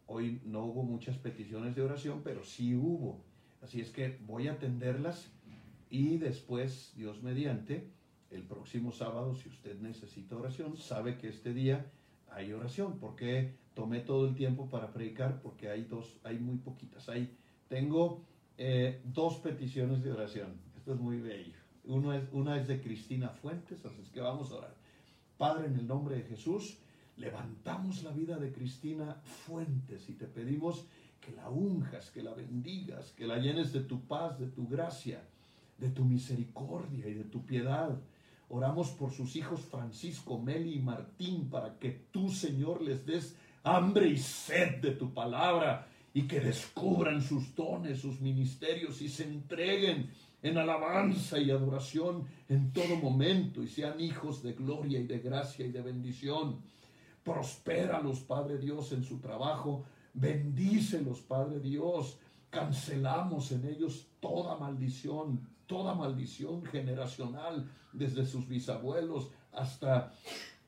Hoy 0.08 0.42
no 0.46 0.66
hubo 0.66 0.84
muchas 0.84 1.18
peticiones 1.18 1.76
de 1.76 1.82
oración, 1.82 2.22
pero 2.24 2.44
sí 2.44 2.76
hubo. 2.76 3.22
Así 3.62 3.80
es 3.80 3.92
que 3.92 4.18
voy 4.26 4.48
a 4.48 4.54
atenderlas 4.54 5.32
y 5.90 6.18
después, 6.18 6.94
Dios 6.96 7.22
mediante, 7.22 7.86
el 8.30 8.44
próximo 8.44 8.94
sábado, 8.94 9.36
si 9.36 9.50
usted 9.50 9.80
necesita 9.82 10.38
oración, 10.38 10.78
sabe 10.78 11.18
que 11.18 11.28
este 11.28 11.54
día 11.54 11.86
hay 12.30 12.54
oración. 12.54 12.98
porque 12.98 13.56
tomé 13.74 14.00
todo 14.02 14.28
el 14.28 14.36
tiempo 14.36 14.70
para 14.70 14.92
predicar? 14.92 15.42
Porque 15.42 15.70
hay 15.70 15.84
dos, 15.84 16.20
hay 16.24 16.40
muy 16.40 16.58
poquitas. 16.58 17.08
Hay, 17.10 17.36
tengo 17.68 18.24
eh, 18.58 19.02
dos 19.06 19.38
peticiones 19.38 20.04
de 20.04 20.12
oración. 20.12 20.54
Esto 20.78 20.94
es 20.94 21.00
muy 21.00 21.20
bello. 21.20 21.56
Uno 21.86 22.14
es, 22.14 22.24
una 22.32 22.60
es 22.60 22.68
de 22.68 22.82
Cristina 22.82 23.30
Fuentes, 23.30 23.84
así 23.86 24.02
es 24.02 24.10
que 24.10 24.22
vamos 24.22 24.52
a 24.52 24.56
orar. 24.56 24.76
Padre, 25.38 25.68
en 25.68 25.78
el 25.78 25.88
nombre 25.88 26.16
de 26.16 26.24
Jesús, 26.24 26.78
levantamos 27.18 28.04
la 28.04 28.12
vida 28.12 28.38
de 28.38 28.52
Cristina 28.52 29.16
Fuentes 29.24 30.10
y 30.10 30.14
te 30.14 30.28
pedimos 30.28 30.86
que 31.20 31.32
la 31.32 31.50
unjas, 31.50 32.12
que 32.12 32.24
la 32.24 32.34
bendigas, 32.34 33.12
que 33.12 33.28
la 33.28 33.38
llenes 33.38 33.72
de 33.74 33.82
tu 33.82 34.02
paz, 34.02 34.40
de 34.40 34.48
tu 34.48 34.68
gracia, 34.68 35.24
de 35.78 35.90
tu 35.90 36.06
misericordia 36.06 37.08
y 37.08 37.14
de 37.14 37.24
tu 37.24 37.46
piedad. 37.46 38.00
Oramos 38.50 38.90
por 38.90 39.12
sus 39.12 39.36
hijos 39.36 39.62
Francisco, 39.62 40.40
Meli 40.40 40.76
y 40.76 40.80
Martín 40.80 41.50
para 41.50 41.80
que 41.80 41.92
tú, 42.12 42.30
Señor, 42.30 42.82
les 42.82 43.06
des 43.06 43.36
hambre 43.64 44.08
y 44.08 44.18
sed 44.18 44.82
de 44.82 44.92
tu 44.92 45.14
palabra 45.14 45.88
y 46.14 46.24
que 46.24 46.40
descubran 46.40 47.22
sus 47.22 47.56
dones, 47.56 48.02
sus 48.02 48.20
ministerios 48.20 49.02
y 49.02 49.10
se 49.10 49.24
entreguen 49.24 50.10
en 50.42 50.58
alabanza 50.58 51.40
y 51.40 51.52
adoración 51.52 52.26
en 52.50 52.74
todo 52.74 52.96
momento 52.98 53.62
y 53.64 53.68
sean 53.68 54.00
hijos 54.00 54.42
de 54.42 54.54
gloria 54.54 55.00
y 55.00 55.06
de 55.08 55.20
gracia 55.20 55.66
y 55.66 55.72
de 55.72 55.82
bendición. 55.82 56.62
Prospéralos, 57.24 58.22
Padre 58.22 58.58
Dios, 58.58 58.92
en 58.92 59.04
su 59.04 59.20
trabajo. 59.20 59.86
Bendícelos, 60.14 61.22
Padre 61.22 61.60
Dios. 61.60 62.18
Cancelamos 62.50 63.52
en 63.52 63.66
ellos 63.66 64.08
toda 64.20 64.58
maldición, 64.58 65.48
toda 65.68 65.94
maldición 65.94 66.66
generacional, 66.66 67.70
desde 67.94 68.26
sus 68.26 68.48
bisabuelos 68.48 69.30
hasta 69.54 70.14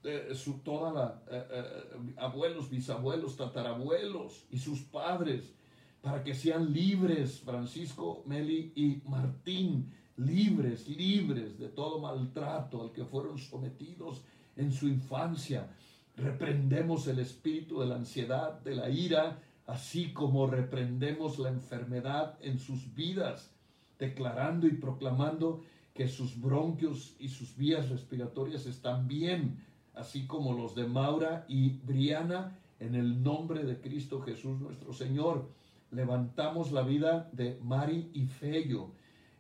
eh, 0.03 0.35
su, 0.35 0.59
toda 0.59 0.91
la, 0.91 1.23
eh, 1.31 1.47
eh, 1.49 2.13
abuelos, 2.17 2.69
bisabuelos, 2.69 3.37
tatarabuelos 3.37 4.45
y 4.51 4.57
sus 4.57 4.81
padres, 4.81 5.53
para 6.01 6.23
que 6.23 6.35
sean 6.35 6.73
libres, 6.73 7.39
Francisco, 7.39 8.23
Meli 8.25 8.73
y 8.75 9.01
Martín, 9.07 9.93
libres, 10.17 10.89
libres 10.89 11.57
de 11.57 11.69
todo 11.69 11.99
maltrato 11.99 12.81
al 12.81 12.91
que 12.91 13.05
fueron 13.05 13.37
sometidos 13.37 14.21
en 14.57 14.73
su 14.73 14.89
infancia. 14.89 15.69
Reprendemos 16.17 17.07
el 17.07 17.19
espíritu 17.19 17.79
de 17.79 17.85
la 17.85 17.95
ansiedad, 17.95 18.59
de 18.59 18.75
la 18.75 18.89
ira, 18.89 19.39
así 19.65 20.11
como 20.11 20.47
reprendemos 20.47 21.39
la 21.39 21.49
enfermedad 21.49 22.37
en 22.41 22.59
sus 22.59 22.93
vidas, 22.93 23.51
declarando 23.97 24.67
y 24.67 24.71
proclamando 24.73 25.63
que 25.93 26.07
sus 26.07 26.39
bronquios 26.39 27.15
y 27.19 27.29
sus 27.29 27.55
vías 27.55 27.89
respiratorias 27.89 28.65
están 28.65 29.07
bien, 29.07 29.63
así 29.93 30.25
como 30.25 30.53
los 30.53 30.75
de 30.75 30.85
Maura 30.85 31.45
y 31.47 31.69
Briana, 31.69 32.57
en 32.79 32.95
el 32.95 33.23
nombre 33.23 33.63
de 33.63 33.79
Cristo 33.79 34.21
Jesús 34.21 34.59
nuestro 34.59 34.93
Señor. 34.93 35.49
Levantamos 35.91 36.71
la 36.71 36.81
vida 36.81 37.29
de 37.31 37.59
Mari 37.63 38.09
y 38.13 38.25
Fello. 38.25 38.89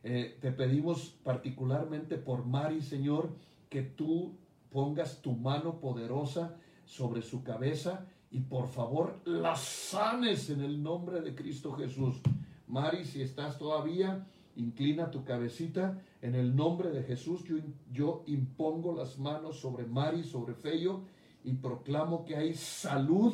Eh, 0.03 0.37
te 0.41 0.51
pedimos 0.51 1.15
particularmente 1.23 2.17
por 2.17 2.45
Mari, 2.45 2.81
Señor, 2.81 3.29
que 3.69 3.81
tú 3.81 4.33
pongas 4.71 5.21
tu 5.21 5.33
mano 5.33 5.79
poderosa 5.79 6.55
sobre 6.85 7.21
su 7.21 7.43
cabeza 7.43 8.05
y 8.31 8.39
por 8.39 8.67
favor 8.67 9.19
la 9.25 9.55
sanes 9.55 10.49
en 10.49 10.61
el 10.61 10.81
nombre 10.81 11.21
de 11.21 11.35
Cristo 11.35 11.73
Jesús. 11.73 12.21
Mari, 12.67 13.05
si 13.05 13.21
estás 13.21 13.57
todavía, 13.57 14.25
inclina 14.55 15.11
tu 15.11 15.23
cabecita. 15.23 15.99
En 16.21 16.35
el 16.35 16.55
nombre 16.55 16.89
de 16.91 17.03
Jesús 17.03 17.43
yo, 17.91 18.23
impongo 18.27 18.95
las 18.95 19.17
manos 19.19 19.59
sobre 19.59 19.85
Mari, 19.85 20.23
sobre 20.23 20.53
Fello 20.53 21.01
y 21.43 21.53
proclamo 21.53 22.23
que 22.25 22.35
hay 22.35 22.53
salud 22.53 23.33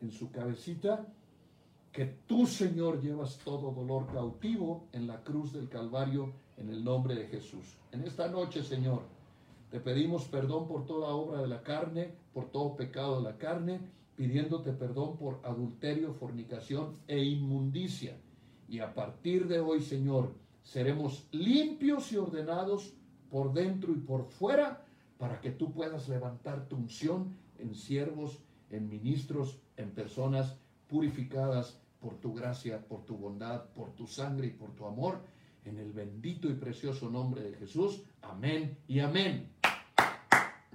en 0.00 0.10
su 0.10 0.30
cabecita, 0.30 1.06
que 1.92 2.06
tú, 2.26 2.46
Señor, 2.46 3.00
llevas 3.00 3.38
todo 3.38 3.70
dolor 3.70 4.06
cautivo 4.12 4.88
en 4.92 5.06
la 5.06 5.22
cruz 5.22 5.52
del 5.52 5.68
Calvario 5.68 6.32
en 6.56 6.70
el 6.70 6.82
nombre 6.82 7.14
de 7.14 7.26
Jesús. 7.26 7.76
En 7.92 8.02
esta 8.02 8.28
noche, 8.28 8.62
Señor, 8.62 9.02
te 9.70 9.80
pedimos 9.80 10.24
perdón 10.24 10.66
por 10.66 10.86
toda 10.86 11.08
obra 11.08 11.40
de 11.40 11.48
la 11.48 11.62
carne, 11.62 12.14
por 12.34 12.50
todo 12.50 12.76
pecado 12.76 13.18
de 13.18 13.22
la 13.22 13.38
carne, 13.38 13.80
pidiéndote 14.16 14.72
perdón 14.72 15.16
por 15.16 15.40
adulterio, 15.44 16.12
fornicación 16.14 16.96
e 17.06 17.22
inmundicia. 17.22 18.16
Y 18.72 18.80
a 18.80 18.94
partir 18.94 19.48
de 19.48 19.60
hoy, 19.60 19.82
Señor, 19.82 20.32
seremos 20.62 21.28
limpios 21.30 22.10
y 22.10 22.16
ordenados 22.16 22.94
por 23.30 23.52
dentro 23.52 23.92
y 23.92 23.96
por 23.96 24.24
fuera 24.24 24.86
para 25.18 25.42
que 25.42 25.50
tú 25.50 25.74
puedas 25.74 26.08
levantar 26.08 26.70
tu 26.70 26.76
unción 26.76 27.36
en 27.58 27.74
siervos, 27.74 28.38
en 28.70 28.88
ministros, 28.88 29.58
en 29.76 29.90
personas 29.90 30.56
purificadas 30.88 31.82
por 32.00 32.14
tu 32.14 32.32
gracia, 32.32 32.80
por 32.88 33.04
tu 33.04 33.18
bondad, 33.18 33.66
por 33.74 33.90
tu 33.94 34.06
sangre 34.06 34.46
y 34.46 34.52
por 34.52 34.74
tu 34.74 34.86
amor. 34.86 35.20
En 35.66 35.78
el 35.78 35.92
bendito 35.92 36.48
y 36.48 36.54
precioso 36.54 37.10
nombre 37.10 37.42
de 37.42 37.52
Jesús. 37.52 38.04
Amén 38.22 38.78
y 38.88 39.00
amén. 39.00 39.52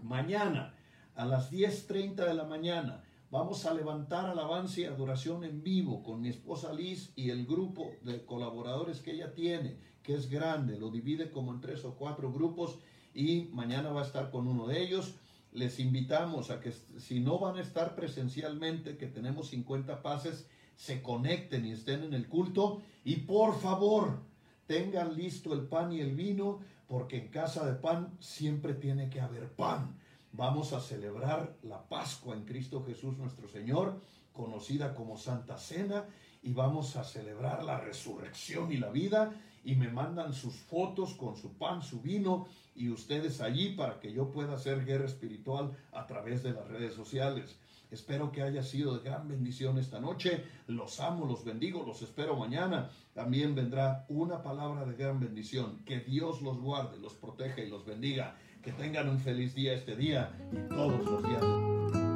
Mañana 0.04 0.76
a 1.16 1.26
las 1.26 1.52
10.30 1.52 2.28
de 2.28 2.34
la 2.36 2.44
mañana 2.44 3.04
vamos 3.30 3.66
a 3.66 3.74
levantar 3.74 4.26
alabanza 4.26 4.82
y 4.82 4.86
adoración 4.86 5.44
en 5.44 5.64
vivo 5.64 6.04
con 6.04 6.22
mi 6.22 6.30
esposa 6.30 6.74
Liz 6.74 7.12
y 7.16 7.30
el 7.30 7.46
grupo 7.46 7.92
de 8.04 8.26
colaboradores 8.26 9.02
que 9.02 9.12
ella 9.12 9.34
tiene, 9.34 9.78
que 10.04 10.16
es 10.16 10.30
grande, 10.30 10.80
lo 10.80 10.90
divide 10.90 11.32
como 11.32 11.54
en 11.54 11.62
tres 11.62 11.84
o 11.84 11.96
cuatro 11.96 12.32
grupos 12.32 12.78
y 13.14 13.50
mañana 13.54 13.90
va 13.90 14.02
a 14.02 14.06
estar 14.06 14.32
con 14.32 14.48
uno 14.48 14.68
de 14.68 14.82
ellos. 14.82 15.16
Les 15.52 15.80
invitamos 15.80 16.52
a 16.52 16.60
que 16.60 16.72
si 16.72 17.20
no 17.20 17.40
van 17.40 17.58
a 17.58 17.62
estar 17.62 17.96
presencialmente, 17.96 18.98
que 18.98 19.08
tenemos 19.08 19.50
50 19.50 20.02
pases, 20.02 20.48
se 20.76 21.02
conecten 21.02 21.66
y 21.66 21.72
estén 21.72 22.04
en 22.04 22.14
el 22.14 22.28
culto 22.28 22.82
y 23.04 23.18
por 23.18 23.60
favor 23.60 24.20
tengan 24.68 25.16
listo 25.16 25.54
el 25.54 25.62
pan 25.62 25.92
y 25.92 26.02
el 26.02 26.14
vino 26.16 26.60
porque 26.88 27.18
en 27.18 27.28
casa 27.30 27.66
de 27.66 27.74
pan 27.74 28.16
siempre 28.20 28.74
tiene 28.74 29.10
que 29.10 29.20
haber 29.20 29.52
pan. 29.52 29.98
Vamos 30.34 30.74
a 30.74 30.82
celebrar 30.82 31.56
la 31.64 31.88
Pascua 31.88 32.36
en 32.36 32.46
Cristo 32.46 32.84
Jesús 32.86 33.18
nuestro 33.18 33.48
Señor, 33.48 34.02
conocida 34.34 34.94
como 34.94 35.18
Santa 35.18 35.58
Cena, 35.58 36.06
y 36.44 36.54
vamos 36.54 36.96
a 36.96 37.04
celebrar 37.04 37.64
la 37.64 37.80
resurrección 37.80 38.72
y 38.72 38.78
la 38.78 38.90
vida. 38.90 39.34
Y 39.64 39.76
me 39.76 39.90
mandan 39.90 40.34
sus 40.34 40.56
fotos 40.56 41.14
con 41.16 41.36
su 41.36 41.58
pan, 41.58 41.82
su 41.82 42.02
vino, 42.02 42.48
y 42.76 42.90
ustedes 42.90 43.42
allí 43.42 43.76
para 43.76 44.00
que 44.00 44.14
yo 44.14 44.32
pueda 44.32 44.54
hacer 44.54 44.86
guerra 44.86 45.06
espiritual 45.06 45.76
a 45.92 46.06
través 46.06 46.44
de 46.44 46.54
las 46.54 46.68
redes 46.68 46.94
sociales. 46.94 47.58
Espero 47.90 48.32
que 48.32 48.42
haya 48.42 48.64
sido 48.64 48.98
de 48.98 49.04
gran 49.04 49.28
bendición 49.28 49.78
esta 49.78 50.00
noche. 50.00 50.44
Los 50.68 51.00
amo, 51.00 51.26
los 51.26 51.46
bendigo, 51.46 51.84
los 51.86 52.02
espero 52.02 52.36
mañana. 52.36 52.90
También 53.14 53.56
vendrá 53.56 54.06
una 54.10 54.44
palabra 54.44 54.86
de 54.86 54.96
gran 54.96 55.20
bendición. 55.20 55.80
Que 55.86 56.02
Dios 56.02 56.42
los 56.42 56.60
guarde, 56.60 56.98
los 57.00 57.14
proteja 57.14 57.62
y 57.62 57.70
los 57.70 57.86
bendiga. 57.86 58.36
Que 58.68 58.74
tengan 58.74 59.08
un 59.08 59.18
feliz 59.18 59.56
día 59.56 59.76
este 59.76 59.96
día 59.96 60.30
y 60.52 60.58
todos 60.68 61.06
los 61.06 61.24
días. 61.24 62.07